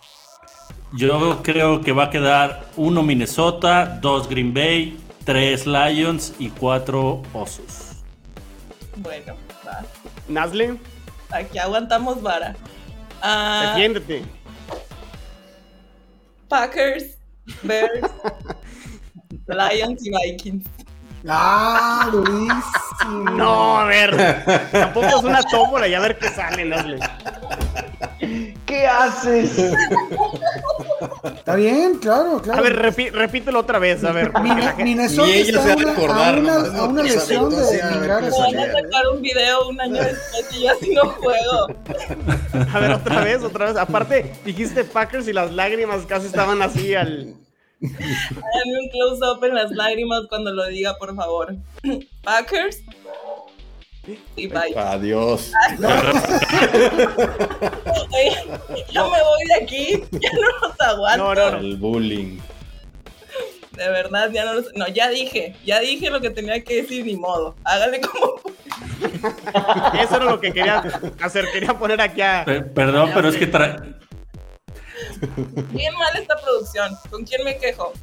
yo 0.94 1.42
creo 1.44 1.82
que 1.82 1.92
va 1.92 2.06
a 2.06 2.10
quedar 2.10 2.66
uno 2.78 3.02
Minnesota, 3.04 3.98
dos 4.02 4.30
Green 4.30 4.54
Bay, 4.54 5.00
tres 5.26 5.66
Lions 5.66 6.34
y 6.40 6.50
cuatro 6.50 7.22
Osos. 7.34 8.04
Bueno, 8.98 9.36
va. 9.68 9.84
Nazle, 10.28 10.78
Aquí 11.32 11.58
aguantamos 11.58 12.22
vara. 12.22 12.56
Ah, 13.22 13.72
defiéndete. 13.74 14.24
Packers, 16.48 17.18
Bears, 17.64 18.12
Lions 19.48 20.06
y 20.06 20.12
Vikings. 20.12 20.66
Ah, 21.28 22.10
durísimo. 22.12 23.32
No, 23.32 23.80
a 23.80 23.86
ver. 23.86 24.44
Tampoco 24.72 25.08
es 25.08 25.24
una 25.24 25.42
tómbola 25.44 25.88
y 25.88 25.94
a 25.94 26.00
ver 26.00 26.18
qué 26.18 26.30
sale, 26.30 26.66
Leslie. 26.66 27.00
¿Qué 28.66 28.88
haces? 28.88 29.58
Está 31.26 31.56
bien, 31.56 31.96
claro, 32.00 32.42
claro. 32.42 32.60
A 32.60 32.64
ver, 32.64 32.76
repi- 32.82 33.12
repítelo 33.12 33.60
otra 33.60 33.78
vez, 33.80 34.04
a 34.04 34.12
ver. 34.12 34.32
Minnesota 34.78 35.30
ella 35.30 35.60
está 35.60 35.64
se 35.64 35.70
ha 35.70 35.74
a 35.74 35.76
a 35.76 36.32
una, 36.32 36.32
nomás, 36.60 36.80
a 36.80 36.84
una 36.86 37.04
lesión 37.04 37.50
de 37.50 37.82
a 37.82 37.88
Van 37.90 38.22
a 38.24 38.66
sacar 38.72 39.08
un 39.14 39.22
video 39.22 39.68
un 39.70 39.80
año 39.82 40.02
después 40.02 40.48
y 40.52 40.64
yo 40.64 40.72
así 40.72 40.94
no 40.96 41.10
juego. 41.10 41.68
A 42.74 42.80
ver, 42.80 42.92
otra 42.92 43.22
vez, 43.24 43.44
otra 43.44 43.66
vez. 43.68 43.78
Aparte, 43.78 44.34
dijiste 44.46 44.84
Packers 44.86 45.28
y 45.28 45.34
las 45.34 45.52
lágrimas 45.52 46.06
casi 46.08 46.28
estaban 46.28 46.62
así 46.62 46.96
al. 46.96 47.36
Dame 47.92 48.80
un 48.82 48.90
close-up 48.90 49.44
en 49.44 49.56
las 49.56 49.72
lágrimas 49.72 50.22
cuando 50.30 50.52
lo 50.54 50.66
diga, 50.68 50.96
por 50.98 51.16
favor. 51.16 51.56
Packers 52.24 52.80
y 54.36 54.48
Vikings. 54.48 54.76
Adiós. 54.78 55.52
Oigan, 58.12 58.62
ya 58.92 59.04
me 59.04 59.10
voy 59.10 59.46
de 59.48 59.56
aquí. 59.64 60.04
Ya 60.12 60.30
no 60.34 60.68
los 60.68 60.82
aguanto. 60.82 61.24
No, 61.24 61.36
no, 61.36 61.52
no. 61.52 61.58
El 61.60 61.78
bullying. 61.78 62.40
De 63.72 63.90
verdad, 63.90 64.30
ya 64.32 64.46
no 64.46 64.54
los... 64.54 64.66
No, 64.76 64.88
ya 64.88 65.10
dije. 65.10 65.56
Ya 65.66 65.80
dije 65.80 66.10
lo 66.12 66.22
que 66.22 66.30
tenía 66.30 66.64
que 66.64 66.84
decir, 66.84 67.06
ni 67.06 67.16
modo. 67.16 67.56
Hágale 67.64 68.02
como... 68.02 68.36
Eso 70.00 70.16
era 70.18 70.26
lo 70.26 70.40
que 70.40 70.54
quería 70.54 70.84
hacer. 71.22 71.46
Quería 71.52 71.74
poner 71.78 72.00
aquí 72.02 72.22
a. 72.22 72.44
Per- 72.46 72.72
perdón, 72.74 73.12
pero 73.14 73.30
es 73.30 73.36
que 73.38 73.52
tra- 73.52 73.96
Bien 75.72 75.94
mal 75.96 76.16
esta 76.16 76.36
producción. 76.42 76.96
¿Con 77.10 77.24
quién 77.26 77.44
me 77.44 77.58
quejo? 77.58 77.94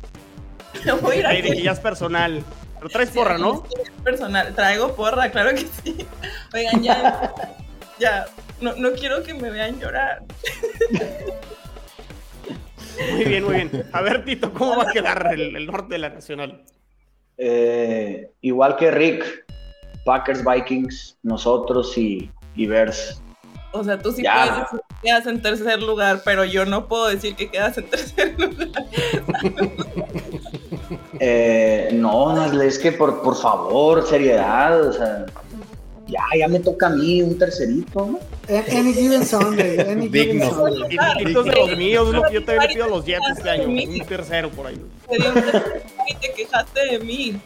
Voy 1.03 1.17
a 1.17 1.19
ir 1.21 1.27
Ay, 1.27 1.37
de 1.43 1.49
que 1.49 1.53
aquí. 1.55 1.63
ya 1.63 1.73
es 1.73 1.81
personal. 1.81 2.43
Pero 2.77 2.89
traes 2.89 3.11
porra, 3.11 3.37
¿no? 3.39 3.65
Personal. 4.05 4.55
Traigo 4.55 4.95
porra, 4.95 5.31
claro 5.31 5.51
que 5.51 5.67
sí. 5.83 6.07
Oigan, 6.55 6.83
ya... 6.83 7.35
Ya. 7.99 8.27
No, 8.61 8.75
no 8.77 8.93
quiero 8.93 9.23
que 9.23 9.35
me 9.35 9.51
vean 9.51 9.79
llorar. 9.81 10.23
Muy 13.13 13.25
bien, 13.25 13.45
muy 13.45 13.55
bien. 13.55 13.85
A 13.93 14.03
ver, 14.03 14.25
Tito, 14.25 14.53
¿cómo 14.53 14.77
va 14.77 14.91
a 14.91 14.93
quedar 14.93 15.29
el, 15.33 15.57
el 15.57 15.67
norte 15.67 15.95
de 15.95 15.99
la 15.99 16.11
nacional? 16.11 16.63
Eh, 17.39 18.31
igual 18.43 18.77
que 18.77 18.91
Rick, 18.91 19.47
Packers, 20.05 20.45
Vikings, 20.45 21.19
nosotros 21.23 21.97
y, 21.97 22.31
y 22.55 22.67
Bears. 22.67 23.23
O 23.73 23.83
sea, 23.85 23.99
tú 23.99 24.13
sí 24.13 24.23
Ya. 24.23 24.35
puedes 24.35 24.61
decir 24.63 24.81
quedas 25.03 25.27
en 25.27 25.41
tercer 25.43 25.83
lugar, 25.83 26.23
pero 26.25 26.45
yo 26.45 26.65
no 26.67 26.87
puedo 26.87 27.09
decir 27.09 27.35
que 27.37 27.49
quedas 27.51 27.77
en 27.79 27.85
tercer 27.91 28.35
lugar. 28.39 28.69
Eh, 31.19 31.91
no, 31.93 32.35
Nasle, 32.35 32.67
es 32.67 32.79
que 32.79 32.93
por, 32.93 33.23
por 33.23 33.37
favor, 33.37 34.07
seriedad, 34.07 34.89
o 34.89 34.93
sea, 34.93 35.27
ya, 36.07 36.21
ya 36.39 36.49
me 36.49 36.59
toca 36.61 36.87
a 36.87 36.91
mí 36.91 37.23
un 37.23 37.39
tercerito, 37.39 38.07
¿no? 38.07 38.19
A- 38.49 38.77
Any 38.79 38.93
given 38.95 39.25
Sunday, 39.25 39.79
any 39.91 40.09
given 40.09 40.39
Digno. 40.41 40.51
Sunday. 40.51 40.97
Es 41.19 41.35
de 41.35 41.53
los 41.53 41.77
míos. 41.77 42.09
Yo 42.33 42.43
también 42.45 42.69
le 42.69 42.75
pido 42.75 42.85
a 42.87 42.89
los 42.89 43.05
Jets 43.05 43.23
este 43.37 43.51
año. 43.51 43.69
Un 43.69 44.07
tercero 44.07 44.51
por 44.51 44.67
ahí. 44.67 44.81
Te 45.09 45.19
te 46.21 46.33
quejaste 46.35 46.87
de 46.93 46.99
mí. 46.99 47.41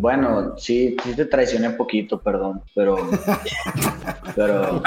Bueno, 0.00 0.54
sí, 0.56 0.96
sí 1.04 1.14
te 1.14 1.26
traicioné 1.26 1.68
poquito, 1.70 2.22
perdón, 2.22 2.62
pero, 2.74 3.10
pero, 4.34 4.82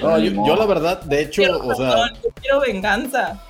No, 0.00 0.18
yo, 0.18 0.56
la 0.56 0.64
verdad, 0.64 1.02
de 1.02 1.20
hecho, 1.20 1.42
Quiero 1.42 1.58
o 1.58 1.74
sea, 1.74 1.90
perdón, 1.90 2.10
yo 2.24 2.30
quiero 2.40 2.60
venganza. 2.60 3.44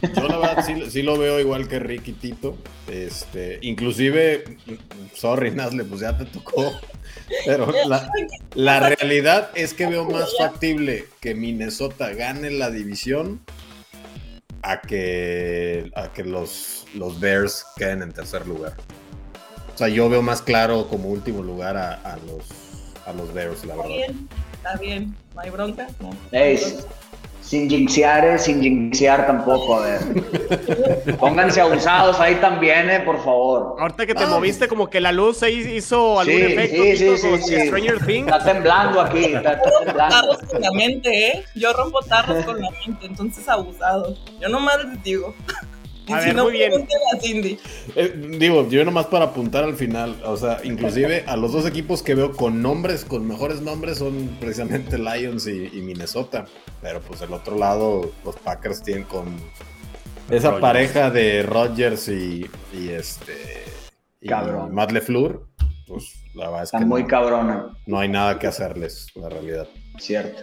yo 0.00 0.28
la 0.28 0.38
verdad 0.38 0.64
sí, 0.64 0.90
sí 0.90 1.02
lo 1.02 1.18
veo 1.18 1.38
igual 1.40 1.68
que 1.68 1.78
Ricky 1.78 2.12
Tito. 2.12 2.56
Este, 2.90 3.58
inclusive, 3.60 4.56
sorry, 5.14 5.50
Nasle, 5.50 5.84
pues 5.84 6.00
ya 6.00 6.16
te 6.16 6.24
tocó. 6.24 6.72
Pero 7.44 7.70
la, 7.86 8.10
la 8.54 8.88
realidad 8.88 9.50
es 9.56 9.74
que 9.74 9.86
veo 9.86 10.06
más 10.06 10.34
factible 10.38 11.04
que 11.20 11.34
Minnesota 11.34 12.14
gane 12.14 12.50
la 12.50 12.70
división 12.70 13.40
a 14.70 14.80
que, 14.80 15.90
a 15.94 16.12
que 16.12 16.24
los, 16.24 16.86
los 16.94 17.18
Bears 17.18 17.64
queden 17.76 18.02
en 18.02 18.12
tercer 18.12 18.46
lugar. 18.46 18.74
O 19.74 19.78
sea, 19.78 19.88
yo 19.88 20.08
veo 20.08 20.22
más 20.22 20.42
claro 20.42 20.88
como 20.88 21.08
último 21.08 21.42
lugar 21.42 21.76
a, 21.76 21.94
a 21.94 22.16
los, 22.18 22.44
a 23.06 23.12
los 23.12 23.32
Bears, 23.32 23.64
la 23.64 23.74
Está 23.74 23.82
verdad. 23.88 23.96
bien, 23.96 24.28
está 24.52 24.76
bien. 24.76 25.16
No 25.34 25.40
hay 25.40 25.50
bronca. 25.50 25.86
No. 26.00 26.10
Sin 27.48 27.68
jinxear, 27.70 28.24
eh, 28.26 28.38
sin 28.38 28.60
jinxear 28.60 29.26
tampoco, 29.26 29.76
a 29.76 29.80
ver. 29.86 31.16
Pónganse 31.18 31.60
abusados 31.62 32.20
ahí 32.20 32.34
también, 32.36 32.90
eh, 32.90 33.00
por 33.00 33.16
favor. 33.24 33.76
Ahorita 33.78 34.04
que 34.06 34.14
te 34.14 34.26
moviste, 34.26 34.68
como 34.68 34.88
que 34.90 35.00
la 35.00 35.12
luz 35.12 35.38
se 35.38 35.50
hizo 35.50 36.20
algún 36.20 36.34
Sí, 36.36 36.42
efecto. 36.42 36.82
sí, 36.82 37.16
sí, 37.16 37.42
sí. 37.42 37.66
Stranger 37.68 38.04
Things. 38.04 38.26
Está 38.30 38.44
temblando 38.52 39.00
aquí, 39.00 39.24
está, 39.24 39.52
está 39.54 39.70
temblando. 39.84 40.14
Tarros 40.14 40.38
con 40.50 40.60
la 40.60 40.72
mente, 40.72 41.26
¿eh? 41.28 41.44
Yo 41.54 41.72
rompo 41.72 42.00
tarros 42.02 42.44
con 42.44 42.60
la 42.60 42.70
mente, 42.70 43.06
entonces 43.06 43.48
abusados. 43.48 44.22
Yo 44.40 44.48
nomás 44.50 44.84
les 44.84 45.02
digo. 45.02 45.34
Y 46.08 46.12
A 46.12 46.20
si 46.20 46.26
ver, 46.26 46.36
no, 46.36 46.44
muy 46.44 46.52
bien. 46.52 46.70
pregúntenle 46.70 47.04
a 47.14 47.20
Cindy. 47.20 47.58
Eh, 47.94 48.36
digo, 48.38 48.68
yo 48.68 48.84
nomás 48.84 49.06
para 49.06 49.26
apuntar 49.26 49.64
al 49.64 49.74
final, 49.76 50.16
o 50.24 50.36
sea, 50.36 50.58
inclusive 50.64 51.24
a 51.26 51.36
los 51.36 51.52
dos 51.52 51.66
equipos 51.66 52.02
que 52.02 52.14
veo 52.14 52.32
con 52.32 52.62
nombres, 52.62 53.04
con 53.04 53.26
mejores 53.26 53.60
nombres, 53.60 53.98
son 53.98 54.36
precisamente 54.40 54.98
Lions 54.98 55.46
y, 55.46 55.66
y 55.72 55.80
Minnesota. 55.82 56.46
Pero 56.80 57.00
pues 57.00 57.20
el 57.22 57.32
otro 57.32 57.56
lado, 57.58 58.10
los 58.24 58.36
Packers 58.36 58.82
tienen 58.82 59.04
con 59.04 59.36
esa 60.30 60.58
pareja 60.60 61.10
de 61.10 61.42
Rodgers 61.42 62.08
y, 62.08 62.46
y 62.72 62.88
este 62.90 63.34
y 64.20 64.28
Cabrón. 64.28 64.74
Matt 64.74 64.92
LeFleur, 64.92 65.46
pues 65.86 66.04
la 66.34 66.46
verdad 66.46 66.62
es 66.64 66.68
Está 66.68 66.78
que 66.78 66.84
muy 66.84 67.02
no, 67.02 67.08
cabrona, 67.08 67.76
no 67.86 67.98
hay 67.98 68.08
nada 68.08 68.38
que 68.38 68.46
hacerles, 68.46 69.06
la 69.14 69.28
realidad. 69.28 69.68
cierto. 69.98 70.42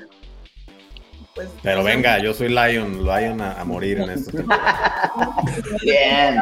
Pues, 1.36 1.50
Pero 1.62 1.84
venga, 1.84 2.18
yo 2.20 2.34
soy 2.34 2.48
Lion, 2.48 3.04
Lion 3.04 3.42
a, 3.42 3.60
a 3.60 3.66
morir 3.66 4.00
en 4.00 4.10
esto. 4.10 4.38
Bien. 5.84 6.40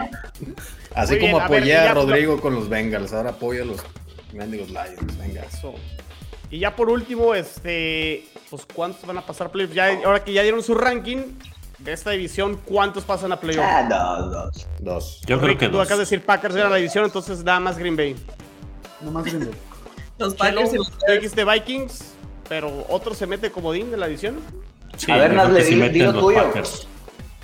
Así 0.94 1.14
Muy 1.14 1.20
bien, 1.20 1.32
como 1.32 1.44
a 1.44 1.48
ver, 1.48 1.58
apoyé 1.58 1.78
a 1.78 1.94
Rodrigo 1.96 2.40
con 2.40 2.54
los 2.54 2.70
Bengals, 2.70 3.12
ahora 3.12 3.32
apoyo 3.32 3.64
a 3.64 3.66
los 3.66 3.78
mendigos 4.34 4.70
Lions, 4.70 5.18
venga. 5.18 5.42
Eso. 5.44 5.74
Y 6.52 6.60
ya 6.60 6.76
por 6.76 6.90
último, 6.90 7.34
este, 7.34 8.26
pues 8.52 8.68
cuántos 8.72 9.04
van 9.08 9.18
a 9.18 9.26
pasar 9.26 9.48
a 9.48 9.52
playoffs. 9.52 9.74
Ya, 9.74 9.88
ahora 10.06 10.24
que 10.24 10.32
ya 10.32 10.44
dieron 10.44 10.62
su 10.62 10.76
ranking 10.76 11.40
de 11.80 11.92
esta 11.92 12.12
división, 12.12 12.60
¿cuántos 12.64 13.04
pasan 13.04 13.32
a 13.32 13.40
playoffs? 13.40 13.68
Ah, 13.68 13.88
dos, 13.90 14.32
dos. 14.32 14.68
Dos. 14.80 15.22
yo 15.26 15.38
creo 15.38 15.50
Rick, 15.50 15.60
que 15.60 15.66
tú 15.70 15.78
dos. 15.78 15.88
acabas 15.88 15.98
de 15.98 16.04
decir 16.04 16.24
Packers 16.24 16.56
era 16.56 16.70
la 16.70 16.76
división, 16.76 17.06
entonces 17.06 17.44
nada 17.44 17.60
más 17.60 17.80
Green 17.80 17.96
Bay. 17.96 18.16
Nomás 19.02 19.26
Green 19.26 19.40
Bay. 19.40 19.56
los 20.20 20.36
Packers 20.36 20.74
y 20.74 20.78
los 20.78 20.92
Vikings, 21.52 22.14
pero 22.48 22.86
otro 22.88 23.16
se 23.16 23.26
mete 23.26 23.50
comodín 23.52 23.90
de 23.90 23.98
la 23.98 24.06
división. 24.06 24.36
Sí, 24.98 25.12
A 25.12 25.18
ver, 25.18 25.32
yo 25.32 25.34
creo 25.34 25.44
Nasle, 25.46 25.60
que 25.60 25.66
sí 25.66 25.74
di- 25.76 25.80
meten 25.80 25.94
di 25.94 26.00
lo 26.00 26.12
los 26.12 26.22
tuyo. 26.22 26.44
Packers. 26.44 26.88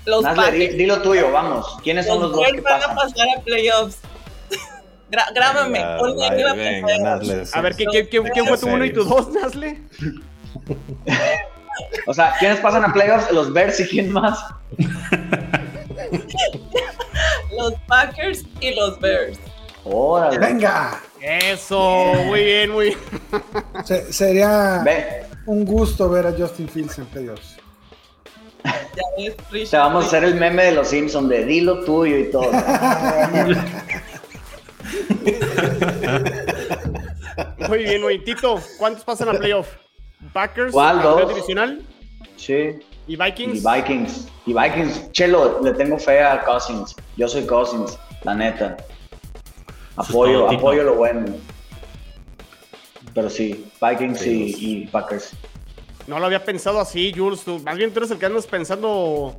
Los 0.06 0.24
Nasle, 0.24 0.44
di, 0.44 0.60
Packers. 0.60 0.78
di 0.78 0.86
lo 0.86 1.02
tuyo, 1.02 1.32
vamos. 1.32 1.78
¿Quiénes 1.84 2.06
son 2.08 2.20
los 2.22 2.32
dos 2.32 2.46
que 2.46 2.52
Bears 2.52 2.64
van 2.64 2.84
a 2.92 2.96
pasar 2.96 3.28
a 3.38 3.42
playoffs. 3.42 3.98
Gra- 5.12 5.32
grábame, 5.34 5.80
Venga, 5.80 6.54
venga, 6.54 7.14
A 7.54 7.62
ver. 7.62 7.76
¿quién, 7.76 7.90
quién, 7.90 8.06
quién, 8.08 8.24
quién 8.32 8.46
fue 8.46 8.58
tu 8.58 8.68
uno 8.70 8.86
y 8.86 8.94
tu 8.94 9.04
dos, 9.04 9.30
Nasle? 9.30 9.82
O 12.06 12.14
sea, 12.14 12.36
¿quiénes 12.40 12.60
pasan 12.60 12.84
a 12.86 12.94
playoffs? 12.94 13.32
Los 13.32 13.52
Bears 13.52 13.80
y 13.80 13.88
quién 13.88 14.12
más. 14.12 14.38
Los 17.58 17.74
Packers 17.88 18.44
y 18.62 18.74
los 18.76 19.00
Bears. 19.00 19.38
Órale. 19.84 20.38
Venga. 20.38 21.02
Eso, 21.22 22.14
muy 22.26 22.44
bien, 22.44 22.70
muy 22.72 22.86
bien. 22.88 22.98
Se- 23.86 24.14
sería 24.14 24.82
Ve, 24.86 25.26
un 25.50 25.66
gusto 25.66 26.08
ver 26.10 26.28
a 26.28 26.32
Justin 26.32 26.70
Fields 26.70 27.00
en 27.00 27.06
playoffs. 27.08 27.58
Ya 28.64 29.04
ves, 29.18 29.36
Rich. 29.52 29.72
te 29.72 29.78
vamos 29.78 30.04
a 30.04 30.08
hacer 30.08 30.24
el 30.24 30.36
meme 30.36 30.66
de 30.66 30.72
los 30.74 30.88
Simpsons 30.90 31.28
de 31.28 31.44
di 31.46 31.62
lo 31.62 31.84
tuyo 31.84 32.18
y 32.20 32.30
todo. 32.30 32.52
Muy 37.68 37.78
bien, 37.80 38.02
muy. 38.02 38.20
Tito, 38.24 38.60
¿cuántos 38.78 39.04
pasan 39.04 39.30
a 39.30 39.34
playoff? 39.34 39.68
Packers, 40.34 40.72
¿Cuál, 40.74 41.02
divisional, 41.30 41.82
Sí. 42.36 42.80
y 43.08 43.14
Y 43.14 43.16
Vikings. 43.16 43.64
Vikings. 43.64 44.28
Y 44.46 44.54
Vikings. 44.54 45.12
Chelo, 45.14 45.62
le 45.64 45.74
tengo 45.74 45.98
fe 45.98 46.22
a 46.22 46.44
Cousins. 46.44 46.96
Yo 47.18 47.28
soy 47.28 47.46
Cousins, 47.48 47.98
la 48.24 48.36
neta. 48.36 48.78
Apoyo, 49.96 50.50
apoyo 50.50 50.84
lo 50.84 50.96
bueno. 50.96 51.26
Pero 53.20 53.30
sí, 53.30 53.70
Vikings 53.82 54.20
Sí, 54.20 54.56
y, 54.58 54.72
y 54.84 54.88
Packers. 54.88 55.32
No 56.08 56.20
lo 56.20 56.26
había 56.26 56.46
pensado 56.46 56.80
así, 56.80 57.12
Jules. 57.14 57.42
Tú, 57.42 57.60
más 57.60 57.76
bien 57.76 57.92
tú 57.92 58.00
eres 58.00 58.12
el 58.12 58.18
que 58.18 58.28
andas 58.28 58.48
pensando 58.48 59.36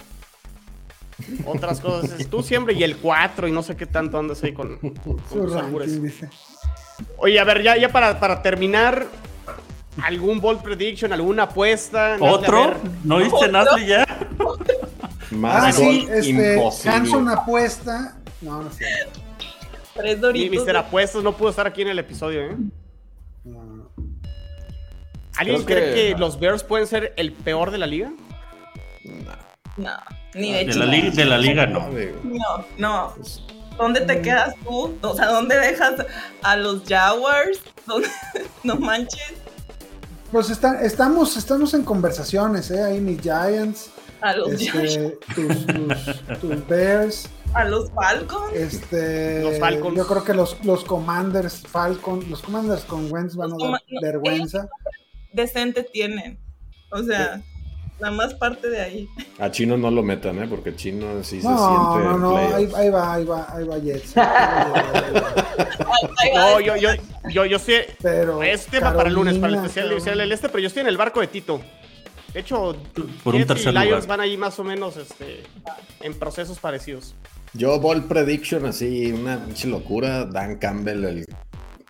otras 1.46 1.80
cosas. 1.80 2.28
Tú 2.28 2.42
siempre 2.42 2.74
y 2.74 2.82
el 2.82 2.98
4 2.98 3.48
y 3.48 3.52
no 3.52 3.62
sé 3.62 3.76
qué 3.76 3.86
tanto 3.86 4.18
andas 4.18 4.42
ahí 4.44 4.52
con, 4.52 4.76
con 4.76 5.50
ranking. 5.50 6.10
Oye, 7.16 7.40
a 7.40 7.44
ver, 7.44 7.62
ya, 7.62 7.78
ya 7.78 7.88
para, 7.88 8.20
para 8.20 8.42
terminar, 8.42 9.06
¿algún 10.02 10.38
bold 10.42 10.60
prediction, 10.60 11.14
alguna 11.14 11.44
apuesta? 11.44 12.18
¿Otro? 12.20 12.74
¿No 13.02 13.16
viste 13.16 13.48
Nasli 13.48 13.86
ya? 13.86 14.06
Más 15.30 15.64
Ah, 15.64 15.72
sí, 15.72 16.06
este, 16.10 16.28
imposible. 16.28 16.96
Hanson 16.96 17.28
apuesta. 17.30 18.18
No, 18.42 18.62
no 18.62 18.70
sé. 18.70 18.84
Tres 19.94 20.18
Y 20.18 20.20
doritos. 20.20 20.66
Mr. 20.66 20.76
Apuestos 20.76 21.24
no 21.24 21.34
pudo 21.34 21.48
estar 21.48 21.66
aquí 21.66 21.80
en 21.80 21.88
el 21.88 21.98
episodio, 21.98 22.42
¿eh? 22.42 22.56
No. 23.44 23.90
¿Alguien 25.36 25.62
Creo 25.64 25.78
cree 25.78 25.94
que- 25.94 26.12
que 26.14 26.18
los 26.18 26.38
Bears 26.38 26.62
pueden 26.64 26.86
ser 26.86 27.14
el 27.16 27.32
peor 27.32 27.70
de 27.70 27.78
la 27.78 27.86
liga? 27.86 28.12
No, 29.76 29.90
ni 30.34 30.52
de 30.52 30.64
De 30.66 30.74
la, 30.74 30.84
liga, 30.86 31.10
de 31.10 31.24
la 31.24 31.38
liga 31.38 31.66
no. 31.66 31.88
No, 32.24 32.64
no. 32.76 33.14
¿Dónde 33.78 34.02
te 34.02 34.20
quedas 34.20 34.54
tú? 34.62 34.94
O 35.00 35.14
sea, 35.16 35.28
¿dónde 35.28 35.56
dejas 35.58 35.94
a 36.42 36.56
los 36.56 36.82
Jaguars? 36.86 37.60
¿Dónde? 37.86 38.08
No 38.62 38.76
manches. 38.76 39.32
Pues 40.30 40.50
está- 40.50 40.82
estamos, 40.82 41.36
estamos 41.38 41.72
en 41.74 41.82
conversaciones, 41.82 42.70
¿eh? 42.70 42.82
Ahí 42.82 43.00
mis 43.00 43.20
Giants, 43.22 43.90
A 44.20 44.34
los 44.34 44.50
este, 44.52 45.18
tus, 45.34 45.66
tus- 45.66 46.38
tus 46.40 46.66
Bears, 46.68 47.28
A 47.54 47.64
los 47.64 47.90
Falcons. 47.92 48.52
este, 48.54 49.42
Los 49.42 49.58
Falcons. 49.58 49.96
yo 49.96 50.06
creo 50.06 50.24
que 50.24 50.34
los, 50.34 50.64
los 50.64 50.84
Commanders, 50.84 51.62
Falcon, 51.66 52.24
los 52.30 52.42
Commanders 52.42 52.84
con 52.84 53.10
Wentz 53.12 53.34
van 53.36 53.52
a 53.52 53.56
dar 53.56 53.70
no, 53.70 54.00
vergüenza. 54.00 54.68
Decente 55.32 55.82
tienen. 55.84 56.38
O 56.92 57.02
sea, 57.02 57.40
nada 58.00 58.12
más 58.14 58.34
parte 58.34 58.68
de 58.68 58.80
ahí. 58.80 59.08
a 59.38 59.50
Chino 59.50 59.76
no 59.76 59.90
lo 59.90 60.02
metan, 60.02 60.42
¿eh? 60.42 60.46
Porque 60.48 60.74
Chino 60.76 61.06
sí 61.22 61.40
se 61.40 61.42
siente. 61.42 61.54
no, 61.56 62.18
no, 62.18 62.36
ahí, 62.38 62.68
ahí 62.76 62.90
va, 62.90 63.14
ahí 63.14 63.24
va, 63.24 63.46
ahí 63.54 63.64
va 63.66 63.78
Jets. 63.78 64.14
No, 66.34 66.60
yo, 66.60 66.76
yo, 66.76 66.90
yo, 67.30 67.44
yo 67.46 67.58
sí. 67.58 67.74
Pero 68.02 68.42
Es 68.42 68.66
tema 68.66 68.92
para 68.94 69.08
el 69.08 69.14
lunes, 69.14 69.36
para 69.38 69.48
el 69.48 69.64
especial 69.64 70.18
del 70.18 70.32
este, 70.32 70.48
pero 70.48 70.60
yo 70.60 70.66
estoy 70.68 70.82
en 70.82 70.88
el 70.88 70.96
barco 70.96 71.20
de 71.20 71.26
Tito. 71.26 71.60
De 72.32 72.40
hecho, 72.40 72.76
Por 73.24 73.34
un 73.34 73.40
Jets 73.40 73.48
tercer 73.48 73.72
y 73.74 73.78
Lions 73.78 73.90
lugar. 74.04 74.06
van 74.06 74.20
ahí 74.20 74.36
más 74.36 74.58
o 74.58 74.64
menos 74.64 74.96
este, 74.96 75.42
en 76.00 76.14
procesos 76.18 76.58
parecidos. 76.58 77.14
Yo, 77.52 77.80
Ball 77.80 78.04
Prediction, 78.04 78.66
así, 78.66 79.12
una 79.12 79.44
pinche 79.44 79.66
locura. 79.68 80.24
Dan 80.24 80.56
Campbell, 80.58 81.04
el 81.04 81.26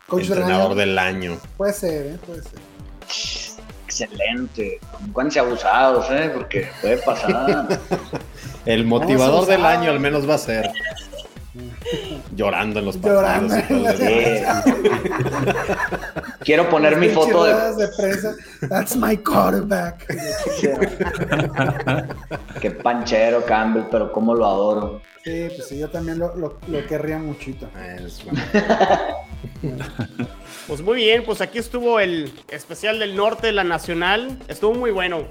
Coach 0.07 0.25
del 0.25 0.39
entrenador 0.39 0.73
año. 0.73 0.75
del 0.75 0.99
año. 0.99 1.39
Puede 1.57 1.73
ser, 1.73 2.07
¿eh? 2.07 2.19
Puede 2.27 2.43
ser. 2.43 2.59
Excelente. 3.85 4.81
Pónganse 5.13 5.41
abusados, 5.41 6.07
¿eh? 6.11 6.31
Porque 6.33 6.69
puede 6.81 6.97
pasar. 6.99 7.81
El 8.67 8.85
motivador 8.85 9.47
del 9.47 9.65
año 9.65 9.91
al 9.91 10.01
menos 10.01 10.29
va 10.29 10.35
a 10.35 10.39
ser. 10.39 10.71
Llorando 12.37 12.79
en 12.79 12.85
los 12.85 13.01
Llorando 13.01 13.55
en. 13.57 13.85
Quiero 16.45 16.69
poner 16.69 16.97
mi 16.97 17.09
foto 17.09 17.45
de. 17.45 17.55
de 17.77 17.89
prensa. 17.97 18.35
That's 18.69 18.97
my 18.97 19.17
quarterback. 19.17 20.07
Qué 22.61 22.71
panchero 22.71 23.45
Campbell, 23.45 23.85
pero 23.91 24.13
cómo 24.13 24.35
lo 24.35 24.47
adoro. 24.47 25.03
Sí, 25.25 25.49
pues 25.55 25.69
sí, 25.69 25.79
yo 25.79 25.89
también 25.91 26.19
lo, 26.19 26.35
lo, 26.37 26.59
lo 26.67 26.87
querría 26.87 27.19
muchito. 27.19 27.69
Es- 27.99 28.23
Pues 30.67 30.83
muy 30.83 30.97
bien, 30.97 31.25
pues 31.25 31.41
aquí 31.41 31.59
estuvo 31.59 31.99
el 31.99 32.33
especial 32.49 32.99
del 32.99 33.17
norte 33.17 33.49
de 33.49 33.53
la 33.53 33.65
nacional. 33.65 34.39
Estuvo 34.49 34.75
muy 34.75 34.91
bueno. 34.93 35.25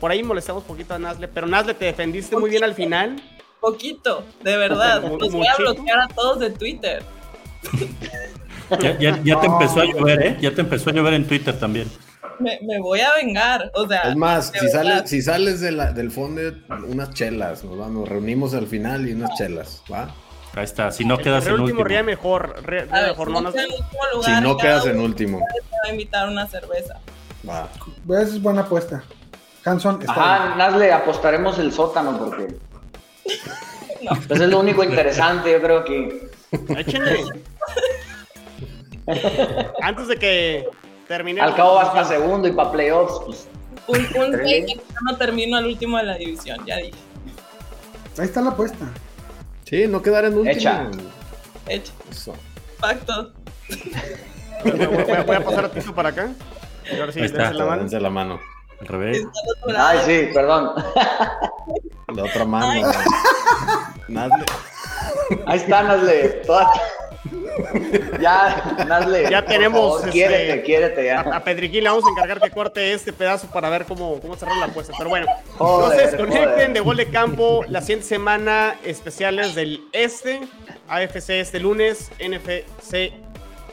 Por 0.00 0.10
ahí 0.10 0.22
molestamos 0.22 0.62
un 0.62 0.68
poquito 0.68 0.92
a 0.94 0.98
Nazle, 0.98 1.26
pero 1.28 1.46
Nazle 1.46 1.72
te 1.74 1.86
defendiste 1.86 2.36
muy 2.36 2.50
bien 2.50 2.62
al 2.64 2.74
final. 2.74 3.20
Poquito, 3.64 4.24
de 4.42 4.56
verdad. 4.58 5.02
Los 5.18 5.32
voy 5.32 5.46
a 5.46 5.56
bloquear 5.56 6.00
a 6.00 6.08
todos 6.08 6.38
de 6.40 6.50
Twitter. 6.50 7.02
Ya, 8.80 8.98
ya- 8.98 9.20
ya 9.22 9.40
te 9.40 9.46
empezó 9.46 9.80
a 9.80 9.84
llover, 9.84 10.22
¿eh? 10.26 10.36
Ya 10.40 10.50
te 10.54 10.62
empezó 10.62 10.88
a 10.88 10.92
llover 10.94 11.12
en 11.14 11.26
Twitter 11.26 11.58
también. 11.58 11.86
Me, 12.40 12.58
me 12.62 12.80
voy 12.80 13.00
a 13.00 13.12
vengar. 13.14 13.70
O 13.74 13.86
sea, 13.86 14.00
Es 14.02 14.16
más, 14.16 14.52
si 14.58 14.68
sales, 14.68 15.02
si 15.08 15.20
sales 15.22 15.60
de 15.60 15.70
la- 15.70 15.92
del 15.92 16.10
fondo, 16.10 16.40
unas 16.88 17.10
chelas. 17.10 17.62
Nos, 17.62 17.76
vamos, 17.78 18.08
reunimos 18.08 18.54
al 18.54 18.66
final 18.66 19.06
y 19.06 19.12
unas 19.12 19.34
chelas. 19.36 19.82
¿va? 19.92 20.14
Ahí 20.54 20.64
está. 20.64 20.90
Si 20.90 21.04
no 21.04 21.18
quedas 21.18 21.44
el 21.46 21.54
en 21.56 21.60
último 21.60 21.80
último. 21.80 21.84
ría 21.88 22.02
mejor. 22.02 22.56
ría- 22.64 22.84
ría 22.86 22.94
A 22.96 23.00
ver, 23.02 23.10
mejor, 23.10 23.26
si 23.28 23.32
no, 23.34 23.40
no 23.42 23.50
Nazle. 23.50 23.62
queda 23.66 23.66
en 23.66 23.80
último 23.82 24.02
Si 24.02 24.16
lugar, 24.30 24.42
no 24.42 24.56
cada 24.56 24.62
quedas 24.62 24.86
en 24.86 25.00
último. 25.00 25.38
me 25.38 25.44
va 25.44 25.88
a 25.88 25.90
invitar 25.90 26.28
una 26.28 26.46
cerveza. 26.46 27.00
Va. 27.48 27.68
Esa 28.08 28.22
es 28.22 28.42
buena 28.42 28.62
apuesta. 28.62 29.04
Hanson 29.66 29.98
está 30.00 30.12
Ajá, 30.12 30.54
Nazle, 30.56 30.90
apostaremos 30.92 31.58
el 31.58 31.70
sótano 31.72 32.18
porque. 32.18 32.56
Pues 34.28 34.38
es 34.40 34.48
lo 34.50 34.60
único 34.60 34.84
interesante, 34.84 35.50
yo 35.52 35.62
creo 35.62 35.82
que. 35.84 36.28
Échenle. 36.76 37.24
Antes 39.82 40.08
de 40.08 40.16
que 40.16 40.68
termine. 41.08 41.40
Al 41.40 41.54
cabo 41.54 41.76
vas 41.76 41.88
para 41.88 42.04
segundo 42.04 42.46
y 42.48 42.52
para 42.52 42.70
playoffs, 42.72 43.22
pues. 43.24 43.48
Un, 43.86 43.96
un 44.22 44.38
que 44.44 44.76
no 45.02 45.16
termino 45.16 45.56
al 45.56 45.66
último 45.66 45.96
de 45.98 46.04
la 46.04 46.16
división, 46.16 46.64
ya 46.66 46.76
dije. 46.76 46.92
Ahí 48.18 48.24
está 48.26 48.40
la 48.40 48.50
apuesta. 48.50 48.86
Sí, 49.64 49.86
no 49.88 50.00
quedar 50.02 50.24
en 50.26 50.34
último. 50.34 50.52
Echa. 50.54 50.86
Hecho. 51.68 51.92
Eso. 52.10 52.34
Pacto. 52.80 53.32
Voy, 54.64 55.14
a- 55.16 55.22
voy 55.22 55.36
a 55.36 55.44
pasar 55.44 55.64
a 55.66 55.70
Tito 55.70 55.94
para 55.94 56.10
acá. 56.10 56.30
Y 56.90 56.98
ahora 57.00 57.12
sí, 57.12 57.20
Ahí 57.20 57.26
está. 57.26 57.38
dense 57.44 57.54
la 57.54 57.64
mano. 57.64 57.80
Dense 57.82 58.00
la 58.00 58.10
mano. 58.10 58.40
Al 58.80 58.86
revés. 58.86 59.24
Ay, 59.76 59.98
sí, 60.04 60.30
perdón. 60.34 60.72
La 62.14 62.22
otra 62.24 62.44
mano. 62.44 62.90
Nazle. 64.08 64.44
Ahí 65.46 65.58
está, 65.58 65.82
Nazle. 65.82 66.28
Toda- 66.46 66.70
Ya, 68.20 68.74
Nazle. 68.86 69.30
Ya 69.30 69.44
tenemos, 69.44 69.80
favor, 69.80 69.98
este, 70.00 70.10
Quiérete, 70.10 70.62
quiérete 70.62 71.12
A, 71.12 71.24
ya. 71.24 71.36
a 71.36 71.44
Pedriquín 71.44 71.84
le 71.84 71.90
vamos 71.90 72.04
a 72.06 72.10
encargar 72.10 72.40
que 72.40 72.50
corte 72.50 72.92
este 72.92 73.12
pedazo 73.12 73.46
para 73.48 73.68
ver 73.70 73.84
cómo, 73.86 74.20
cómo 74.20 74.36
cerrar 74.36 74.56
la 74.58 74.66
apuesta. 74.66 74.92
Pero 74.98 75.08
bueno, 75.10 75.26
Joder, 75.56 75.98
entonces 76.00 76.20
conecten 76.20 76.50
joder. 76.52 76.72
de 76.72 76.80
gol 76.80 76.96
de 76.96 77.06
campo 77.10 77.64
la 77.68 77.80
siguiente 77.80 78.06
semana 78.06 78.76
especiales 78.84 79.54
del 79.54 79.82
este, 79.92 80.40
AFC 80.88 81.30
este 81.40 81.60
lunes, 81.60 82.10
NFC 82.18 83.12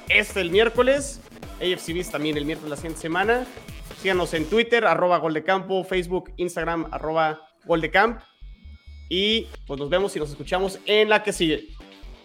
este 0.09 0.41
el 0.41 0.51
miércoles, 0.51 1.19
AFC 1.59 1.93
Beast 1.93 2.11
también 2.11 2.37
el 2.37 2.45
miércoles 2.45 2.69
la 2.69 2.75
siguiente 2.77 3.01
semana. 3.01 3.45
Síganos 4.01 4.33
en 4.33 4.45
Twitter, 4.45 4.85
arroba 4.85 5.19
gol 5.19 5.33
de 5.33 5.43
campo, 5.43 5.83
Facebook, 5.83 6.33
Instagram, 6.37 6.87
arroba 6.91 7.41
gol 7.65 7.81
de 7.81 7.91
camp. 7.91 8.19
Y 9.09 9.47
pues 9.67 9.79
nos 9.79 9.89
vemos 9.89 10.15
y 10.15 10.19
nos 10.19 10.29
escuchamos 10.31 10.79
en 10.85 11.09
la 11.09 11.21
que 11.21 11.31
sigue. 11.31 11.67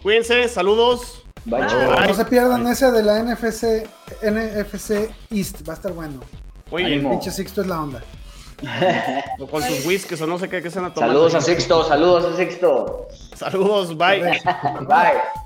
Cuídense, 0.01 0.47
saludos. 0.47 1.23
Bye. 1.45 1.61
Bye. 1.61 2.07
No 2.07 2.13
se 2.15 2.25
pierdan 2.25 2.65
ese 2.67 2.91
de 2.91 3.03
la 3.03 3.21
NFC, 3.21 3.87
NFC 4.23 5.11
East. 5.29 5.67
Va 5.67 5.73
a 5.73 5.75
estar 5.75 5.93
bueno. 5.93 6.21
Muy 6.71 6.83
bien. 6.83 6.99
Ánimo. 6.99 7.11
Pinche 7.11 7.29
Sixto 7.29 7.61
es 7.61 7.67
la 7.67 7.81
onda. 7.81 8.03
O 9.39 9.47
con 9.51 9.61
sus 9.61 9.85
whiskies 9.85 10.19
o 10.21 10.25
no 10.25 10.39
sé 10.39 10.49
qué, 10.49 10.63
qué 10.63 10.71
se 10.71 10.79
van 10.79 10.91
a 10.91 10.93
tomar. 10.93 11.09
Saludos 11.09 11.35
a 11.35 11.41
Sixto, 11.41 11.83
saludos 11.83 12.25
a 12.25 12.37
Sixto. 12.37 13.07
Saludos, 13.35 13.95
bye. 13.95 14.21
Bye. 14.87 15.45